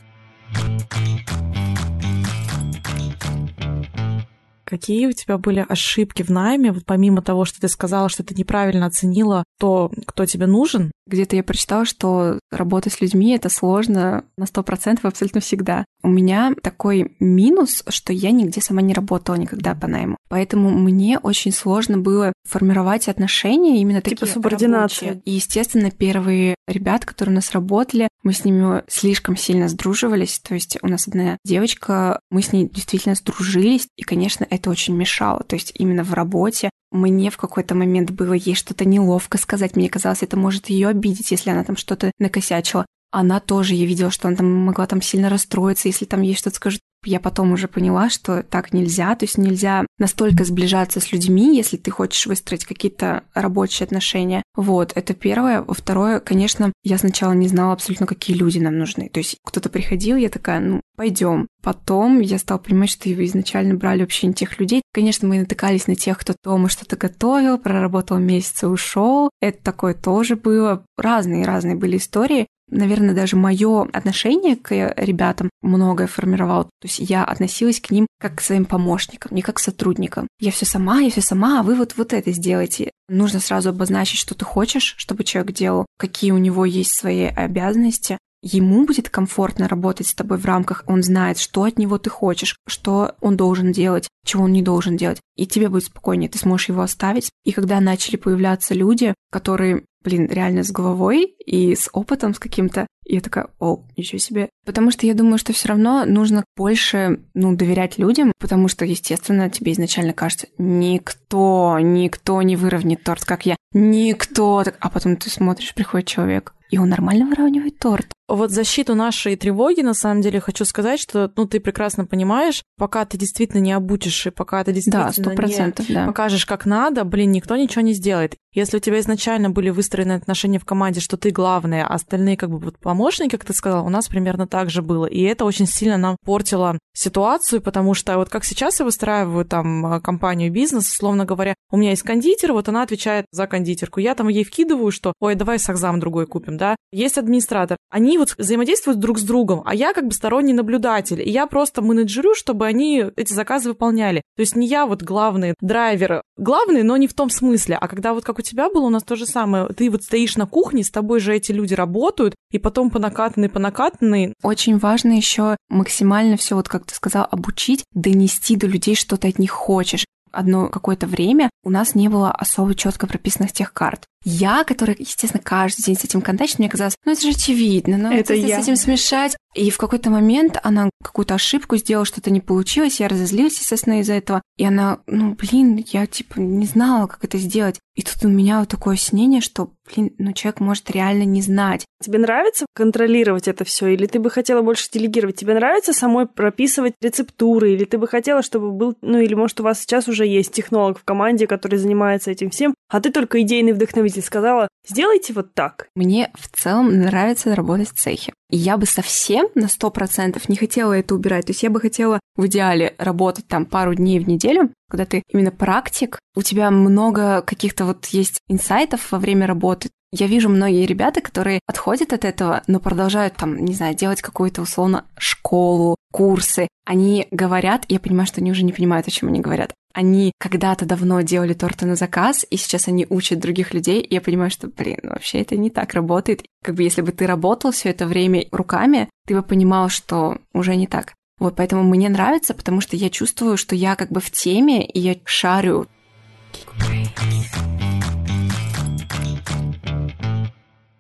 Какие 4.68 5.08
у 5.08 5.14
тебя 5.14 5.38
были 5.38 5.66
ошибки 5.68 6.24
в 6.24 6.30
найме, 6.30 6.74
вот 6.74 6.84
помимо 6.86 7.22
того, 7.22 7.46
что 7.46 7.62
ты 7.62 7.70
сказала, 7.70 8.10
что 8.10 8.22
ты 8.26 8.36
неправильно 8.36 8.86
оценила 8.86 9.46
то, 9.58 9.90
кто 10.06 10.26
тебе 10.26 10.46
нужен? 10.46 10.92
Где-то 11.08 11.36
я 11.36 11.44
прочитала, 11.44 11.86
что 11.86 12.40
работать 12.52 12.94
с 12.94 13.02
людьми 13.02 13.36
это 13.36 13.50
сложно 13.50 14.26
на 14.38 14.46
сто 14.46 14.64
процентов 14.64 15.06
абсолютно 15.06 15.42
всегда. 15.42 15.86
У 16.04 16.10
меня 16.10 16.54
такой 16.62 17.16
минус, 17.20 17.84
что 17.88 18.14
я 18.14 18.32
нигде 18.32 18.62
сама 18.62 18.82
не 18.82 18.94
работала 18.94 19.36
никогда 19.36 19.74
по 19.74 19.88
найму. 19.88 20.18
Поэтому 20.30 20.70
мне 20.70 21.20
очень 21.20 21.52
сложно 21.52 21.98
было 21.98 22.34
формировать 22.48 23.08
отношения 23.08 23.82
именно 23.82 24.02
Типа 24.02 24.22
такие 24.22 24.34
субординация. 24.34 25.10
рабочие. 25.10 25.24
И, 25.26 25.32
естественно, 25.32 25.92
первые 25.92 26.56
ребята, 26.68 27.08
которые 27.08 27.34
у 27.34 27.36
нас 27.36 27.52
работали, 27.52 28.10
мы 28.24 28.34
с 28.34 28.44
ними 28.44 28.84
слишком 28.88 29.38
сильно 29.38 29.70
сдруживались. 29.70 30.40
То 30.40 30.54
есть 30.54 30.78
у 30.82 30.88
нас 30.88 31.08
одна 31.08 31.38
девочка, 31.46 32.20
мы 32.30 32.42
с 32.42 32.52
ней 32.52 32.70
действительно 32.70 33.16
сдружились, 33.16 33.88
и, 33.96 34.04
конечно, 34.04 34.46
это 34.50 34.70
очень 34.70 34.96
мешало. 34.96 35.44
То 35.44 35.56
есть 35.56 35.72
именно 35.76 36.04
в 36.04 36.14
работе 36.14 36.70
мне 36.92 37.30
в 37.30 37.38
какой-то 37.38 37.76
момент 37.76 38.12
было 38.12 38.34
ей 38.34 38.56
что-то 38.56 38.86
неловко 38.86 39.38
сказать. 39.38 39.76
Мне 39.76 39.90
казалось, 39.90 40.24
это 40.24 40.38
может 40.38 40.70
ее 40.70 40.88
обидеть, 40.88 41.32
если 41.32 41.50
она 41.50 41.64
там 41.64 41.76
что-то 41.76 42.12
накосячила. 42.20 42.86
Она 43.12 43.40
тоже, 43.40 43.74
я 43.74 43.86
видела, 43.86 44.12
что 44.12 44.28
она 44.28 44.38
там 44.38 44.54
могла 44.54 44.86
там 44.88 45.02
сильно 45.02 45.30
расстроиться, 45.30 45.88
если 45.88 46.06
там 46.06 46.22
ей 46.22 46.36
что-то 46.36 46.56
скажут. 46.58 46.82
Я 47.08 47.22
потом 47.22 47.54
уже 47.54 47.70
поняла, 47.70 48.10
что 48.10 48.44
так 48.44 48.74
нельзя, 48.74 49.16
то 49.16 49.24
есть 49.24 49.38
нельзя 49.38 49.86
настолько 49.98 50.44
сближаться 50.44 51.00
с 51.00 51.14
людьми, 51.14 51.56
если 51.56 51.78
ты 51.78 51.90
хочешь 51.90 52.26
выстроить 52.26 52.66
какие-то 52.66 53.24
рабочие 53.34 53.86
отношения. 53.86 54.44
Вот, 54.58 54.92
это 54.94 55.14
первое. 55.14 55.64
Второе, 55.66 56.20
конечно, 56.20 56.74
я 56.84 56.98
сначала 56.98 57.32
не 57.32 57.48
знала 57.48 57.72
абсолютно, 57.72 58.08
какие 58.08 58.36
люди 58.36 58.60
нам 58.60 58.78
нужны. 58.78 59.08
То 59.08 59.22
есть 59.22 59.38
кто-то 59.46 59.70
приходил, 59.70 60.18
я 60.18 60.28
такая, 60.28 60.60
ну, 60.60 60.82
пойдем. 60.98 61.48
Потом 61.64 62.20
я 62.20 62.40
стала 62.40 62.58
понимать, 62.58 62.90
что 62.90 63.10
изначально 63.26 63.76
брали 63.76 64.02
вообще 64.02 64.28
не 64.28 64.34
тех 64.34 64.60
людей. 64.60 64.82
Конечно, 64.94 65.30
мы 65.30 65.40
натыкались 65.40 65.88
на 65.88 65.96
тех, 65.96 66.18
кто 66.18 66.36
дома 66.44 66.68
что-то 66.68 66.98
готовил, 66.98 67.58
проработал 67.58 68.18
месяц 68.18 68.64
и 68.64 68.66
ушел. 68.66 69.30
Это 69.40 69.64
такое 69.64 69.94
тоже 69.94 70.36
было. 70.36 70.84
Разные-разные 70.98 71.78
были 71.78 71.96
истории 71.96 72.48
наверное, 72.70 73.16
даже 73.16 73.36
мое 73.36 73.84
отношение 73.94 74.56
к 74.56 74.94
ребятам 74.98 75.50
многое 75.62 76.08
формировало. 76.08 76.66
То 76.66 76.88
есть 76.88 77.00
я 77.00 77.24
относилась 77.24 77.80
к 77.80 77.92
ним 77.92 78.08
как 78.20 78.36
к 78.36 78.42
своим 78.42 78.66
помощникам, 78.66 79.36
не 79.36 79.42
как 79.42 79.56
к 79.56 79.60
сотрудникам. 79.60 80.28
Я 80.40 80.52
все 80.52 80.66
сама, 80.66 81.00
я 81.00 81.10
все 81.10 81.22
сама, 81.22 81.60
а 81.60 81.64
вы 81.64 81.76
вот, 81.76 81.96
вот 81.98 82.14
это 82.14 82.32
сделайте. 82.32 82.92
Нужно 83.10 83.40
сразу 83.40 83.70
обозначить, 83.70 84.20
что 84.20 84.36
ты 84.36 84.46
хочешь, 84.46 84.96
чтобы 84.98 85.24
человек 85.24 85.54
делал, 85.54 85.86
какие 85.98 86.32
у 86.32 86.38
него 86.38 86.66
есть 86.66 86.98
свои 86.98 87.24
обязанности, 87.24 88.18
ему 88.42 88.86
будет 88.86 89.10
комфортно 89.10 89.68
работать 89.68 90.08
с 90.08 90.14
тобой 90.14 90.38
в 90.38 90.46
рамках, 90.46 90.84
он 90.88 91.04
знает, 91.04 91.38
что 91.38 91.64
от 91.64 91.78
него 91.78 91.98
ты 91.98 92.10
хочешь, 92.10 92.58
что 92.68 93.16
он 93.22 93.36
должен 93.36 93.72
делать, 93.72 94.08
чего 94.26 94.44
он 94.44 94.54
не 94.54 94.62
должен 94.62 94.98
делать. 94.98 95.20
И 95.36 95.48
тебе 95.48 95.70
будет 95.70 95.86
спокойнее, 95.86 96.30
ты 96.30 96.38
сможешь 96.38 96.70
его 96.70 96.82
оставить. 96.82 97.30
И 97.46 97.52
когда 97.52 97.80
начали 97.80 98.16
появляться 98.16 98.74
люди, 98.74 99.14
которые 99.32 99.84
блин, 100.08 100.28
реально 100.28 100.64
с 100.64 100.72
головой 100.72 101.36
и 101.46 101.76
с 101.76 101.90
опытом 101.92 102.34
с 102.34 102.40
каким-то. 102.40 102.88
И 103.06 103.16
я 103.16 103.22
такая, 103.22 103.48
о, 103.60 103.84
ничего 103.98 104.20
себе. 104.20 104.50
Потому 104.66 104.90
что 104.90 105.06
я 105.06 105.14
думаю, 105.14 105.38
что 105.38 105.52
все 105.52 105.68
равно 105.68 106.06
нужно 106.06 106.46
больше, 106.56 107.20
ну, 107.34 107.58
доверять 107.58 107.98
людям, 107.98 108.32
потому 108.40 108.70
что, 108.70 108.86
естественно, 108.86 109.50
тебе 109.50 109.74
изначально 109.74 110.14
кажется, 110.14 110.48
никто, 110.58 111.78
никто 111.82 112.42
не 112.42 112.56
выровняет 112.56 113.04
торт, 113.04 113.26
как 113.26 113.46
я. 113.46 113.58
Никто. 113.74 114.64
А 114.80 114.90
потом 114.90 115.18
ты 115.18 115.30
смотришь, 115.30 115.74
приходит 115.74 116.08
человек, 116.08 116.54
и 116.70 116.78
он 116.78 116.90
нормально 116.90 117.26
выравнивает 117.26 117.80
торт. 117.80 118.08
Вот 118.28 118.52
защиту 118.52 118.94
нашей 118.94 119.38
тревоги, 119.38 119.80
на 119.82 119.94
самом 119.94 120.22
деле, 120.22 120.42
хочу 120.42 120.66
сказать, 120.66 121.00
что, 121.00 121.32
ну, 121.38 121.46
ты 121.46 121.62
прекрасно 121.62 122.06
понимаешь, 122.06 122.62
пока 122.78 123.06
ты 123.06 123.18
действительно 123.18 123.62
не 123.62 123.72
обучишь, 123.72 124.28
и 124.28 124.32
пока 124.32 124.62
ты 124.66 124.74
действительно 124.74 125.14
да, 125.16 125.84
не 125.88 125.94
да. 125.94 126.06
покажешь, 126.06 126.46
как 126.46 126.66
надо, 126.66 127.06
блин, 127.06 127.32
никто 127.32 127.56
ничего 127.56 127.82
не 127.82 127.94
сделает. 127.94 128.36
Если 128.54 128.78
у 128.78 128.80
тебя 128.82 129.00
изначально 129.00 129.50
были 129.50 129.70
выстроены 129.70 130.14
отношения 130.14 130.60
в 130.60 130.66
команде, 130.66 131.00
что 131.00 131.16
ты 131.16 131.30
главная, 131.30 131.86
а 131.86 131.94
остальные 131.94 132.36
как 132.36 132.50
бы 132.50 132.58
вот 132.58 132.80
помощники, 132.80 133.32
как 133.32 133.46
ты 133.46 133.54
сказала, 133.54 133.84
у 133.84 133.90
нас 133.90 134.08
примерно 134.08 134.46
так 134.46 134.70
же 134.70 134.82
было. 134.82 135.06
И 135.06 135.22
это 135.22 135.46
очень 135.46 135.68
сильно 135.68 135.98
нам 135.98 136.18
портило 136.26 136.78
ситуацию, 136.94 137.62
потому 137.62 137.94
что 137.94 138.18
вот 138.18 138.30
как 138.30 138.44
сейчас 138.44 138.80
я 138.80 138.86
выстраиваю 138.86 139.46
там 139.46 140.02
компанию 140.02 140.52
бизнес, 140.52 140.90
условно 140.90 141.24
говоря, 141.24 141.54
у 141.72 141.78
меня 141.78 141.92
есть 141.92 142.02
кондитер, 142.02 142.52
вот 142.52 142.68
она 142.68 142.82
отвечает 142.82 143.28
за 143.32 143.48
кондитерку. 143.48 144.00
Я 144.00 144.16
там 144.16 144.28
ей 144.28 144.44
вкидываю, 144.44 144.92
что, 144.92 145.14
ой, 145.20 145.36
давай 145.36 145.60
сахзам 145.60 146.00
другой 146.00 146.26
купим, 146.26 146.57
да. 146.58 146.76
Есть 146.92 147.18
администратор. 147.18 147.78
Они 147.90 148.18
вот 148.18 148.36
взаимодействуют 148.38 149.00
друг 149.00 149.20
с 149.20 149.24
другом, 149.24 149.62
а 149.66 149.76
я 149.76 149.94
как 149.94 150.08
бы 150.08 150.12
сторонний 150.12 150.54
наблюдатель, 150.54 151.22
и 151.22 151.30
я 151.30 151.48
просто 151.48 151.82
менеджерю, 151.82 152.34
чтобы 152.36 152.66
они 152.66 153.06
эти 153.16 153.34
заказы 153.34 153.70
выполняли. 153.70 154.22
То 154.36 154.42
есть 154.42 154.56
не 154.56 154.68
я 154.68 154.86
вот 154.86 155.04
главный 155.04 155.54
драйвер, 155.62 156.22
главный, 156.38 156.84
но 156.84 156.98
не 156.98 157.08
в 157.08 157.14
том 157.14 157.30
смысле, 157.30 157.76
а 157.76 157.88
когда 157.88 158.14
вот 158.14 158.24
как 158.24 158.40
у 158.40 158.42
тебя 158.42 158.70
было, 158.70 158.86
у 158.86 158.90
нас 158.90 159.04
то 159.04 159.16
же 159.16 159.26
самое, 159.26 159.68
ты 159.68 159.90
вот 159.90 160.04
стоишь 160.04 160.36
на 160.38 160.46
кухне, 160.46 160.84
с 160.84 160.92
тобой 160.92 161.20
же 161.20 161.36
эти 161.36 161.52
люди 161.52 161.74
работают, 161.74 162.36
и 162.52 162.60
потом 162.60 162.90
по 162.90 163.00
накатанной, 163.00 163.50
по 163.50 163.60
накатанной. 163.60 164.34
Очень 164.44 164.78
важно 164.78 165.14
еще 165.14 165.58
максимально 165.70 166.38
все, 166.38 166.56
вот 166.56 166.70
как 166.70 166.86
ты 166.86 166.96
сказал, 166.96 167.28
обучить, 167.30 167.84
донести 167.94 168.56
до 168.56 168.68
людей, 168.68 168.96
что 168.96 169.18
ты 169.18 169.30
от 169.30 169.40
них 169.40 169.52
хочешь 169.52 170.06
одно 170.32 170.70
какое-то 170.70 171.08
время 171.08 171.50
у 171.64 171.70
нас 171.70 171.96
не 171.96 172.10
было 172.10 172.32
особо 172.32 172.76
четко 172.76 173.08
прописанных 173.08 173.52
тех 173.52 173.74
карт. 173.74 174.06
Я, 174.24 174.64
которая, 174.64 174.96
естественно, 175.00 175.42
каждый 175.44 175.84
день 175.84 175.98
с 175.98 176.04
этим 176.04 176.22
контачит, 176.22 176.60
мне 176.60 176.70
казалось, 176.70 176.96
ну 177.06 177.12
это 177.12 177.22
же 177.22 177.30
очевидно, 177.30 177.98
ну 177.98 178.12
это 178.12 178.34
я. 178.34 178.60
с 178.60 178.64
этим 178.64 178.76
смешать. 178.76 179.38
И 179.56 179.70
в 179.70 179.78
какой-то 179.78 180.10
момент 180.10 180.60
она 180.64 180.90
какую-то 181.04 181.36
ошибку 181.36 181.78
сделала, 181.78 182.06
что-то 182.06 182.30
не 182.30 182.42
получилось, 182.42 183.00
я 183.00 183.08
разозлилась, 183.08 183.58
естественно, 183.60 184.02
из-за 184.02 184.14
этого. 184.14 184.42
И 184.58 184.66
она, 184.66 185.00
ну, 185.08 185.36
блин, 185.36 185.84
я, 185.92 186.06
типа, 186.06 186.40
не 186.40 186.66
знала, 186.66 187.08
как 187.08 187.24
это 187.24 187.38
сделать. 187.38 187.80
И 187.96 188.04
тут 188.04 188.24
у 188.26 188.28
меня 188.28 188.60
вот 188.60 188.70
такое 188.70 188.96
снение, 188.96 189.42
что, 189.42 189.72
блин, 189.92 190.14
ну 190.20 190.32
человек 190.32 190.60
может 190.60 190.92
реально 190.92 191.24
не 191.24 191.42
знать. 191.42 191.86
Тебе 192.00 192.20
нравится 192.20 192.68
контролировать 192.76 193.48
это 193.48 193.64
все, 193.64 193.88
или 193.88 194.06
ты 194.06 194.20
бы 194.20 194.30
хотела 194.30 194.62
больше 194.62 194.88
делегировать? 194.92 195.38
Тебе 195.38 195.56
нравится 195.56 195.94
самой 195.94 196.28
прописывать 196.28 196.94
рецептуры, 197.02 197.74
или 197.74 197.86
ты 197.86 197.98
бы 197.98 198.08
хотела, 198.08 198.44
чтобы 198.44 198.72
был, 198.72 198.96
ну 199.02 199.20
или 199.20 199.34
может 199.34 199.60
у 199.60 199.64
вас 199.64 199.80
сейчас 199.80 200.08
уже 200.08 200.28
есть 200.28 200.52
технолог 200.52 201.00
в 201.00 201.04
команде, 201.04 201.48
который 201.48 201.80
занимается 201.80 202.30
этим 202.30 202.52
всем, 202.52 202.76
а 202.90 203.02
ты 203.02 203.12
только 203.12 203.42
идейный 203.42 203.74
вдохновитель 203.74 204.22
сказала, 204.22 204.68
сделайте 204.88 205.34
вот 205.34 205.54
так. 205.54 205.88
Мне 205.96 206.32
в 206.36 206.48
целом 206.56 207.00
нравится 207.00 207.56
работать 207.56 207.90
в 207.90 208.00
цехе. 208.00 208.34
И 208.50 208.58
я 208.58 208.78
бы 208.78 208.86
совсем 208.86 209.48
на 209.56 209.68
сто 209.68 209.90
процентов 209.92 210.48
не 210.48 210.56
хотела 210.56 210.94
это 210.94 211.16
убирать. 211.16 211.48
То 211.48 211.52
есть 211.52 211.64
я 211.64 211.70
бы 211.70 211.82
хотела 211.82 212.20
в 212.36 212.48
идеале 212.48 212.96
работать 212.98 213.48
там 213.48 213.66
пару 213.66 213.94
дней 213.94 214.20
в 214.20 214.28
неделю, 214.28 214.72
когда 214.90 215.06
ты 215.06 215.24
именно 215.30 215.52
практик, 215.52 216.20
у 216.36 216.42
тебя 216.42 216.72
много 216.72 217.42
каких-то 217.42 217.86
вот 217.86 218.06
есть 218.08 218.40
инсайтов 218.48 219.12
во 219.12 219.20
время 219.20 219.48
работы. 219.48 219.90
Я 220.12 220.28
вижу 220.28 220.48
многие 220.48 220.86
ребята, 220.86 221.20
которые 221.20 221.60
отходят 221.68 222.14
от 222.14 222.24
этого, 222.24 222.64
но 222.68 222.80
продолжают 222.80 223.36
там, 223.36 223.58
не 223.58 223.74
знаю, 223.74 223.94
делать 223.94 224.22
какую-то 224.22 224.62
условно 224.62 225.06
школу, 225.18 225.98
курсы. 226.14 226.70
Они 226.86 227.28
говорят, 227.32 227.84
я 227.90 228.00
понимаю, 228.00 228.26
что 228.26 228.40
они 228.40 228.52
уже 228.52 228.64
не 228.64 228.72
понимают, 228.72 229.08
о 229.08 229.12
чем 229.12 229.28
они 229.28 229.42
говорят. 229.42 229.74
Они 229.94 230.32
когда-то 230.40 230.86
давно 230.86 231.22
делали 231.22 231.54
торты 231.54 231.86
на 231.86 231.96
заказ, 231.96 232.46
и 232.50 232.56
сейчас 232.56 232.88
они 232.88 233.06
учат 233.10 233.40
других 233.40 233.74
людей, 233.74 234.00
и 234.00 234.14
я 234.14 234.22
понимаю, 234.22 234.50
что, 234.50 234.68
блин, 234.68 235.00
вообще 235.04 235.42
это 235.42 235.58
не 235.58 235.70
так 235.70 235.94
работает. 235.94 236.44
Как 236.64 236.76
бы 236.76 236.84
если 236.84 237.02
бы 237.02 237.12
ты 237.12 237.28
работал 237.28 237.72
все 237.72 237.90
это 237.90 238.06
время 238.06 238.46
руками, 238.52 239.10
ты 239.26 239.36
бы 239.36 239.44
понимал, 239.44 239.90
что 239.90 240.38
уже 240.54 240.76
не 240.76 240.88
так. 240.88 241.14
Вот 241.40 241.56
поэтому 241.56 241.84
мне 241.84 242.08
нравится, 242.10 242.54
потому 242.54 242.80
что 242.80 242.96
я 242.96 243.10
чувствую, 243.10 243.58
что 243.58 243.76
я 243.76 243.96
как 243.96 244.12
бы 244.12 244.22
в 244.22 244.32
теме, 244.32 244.86
и 244.86 245.00
я 245.00 245.16
шарю. 245.26 245.88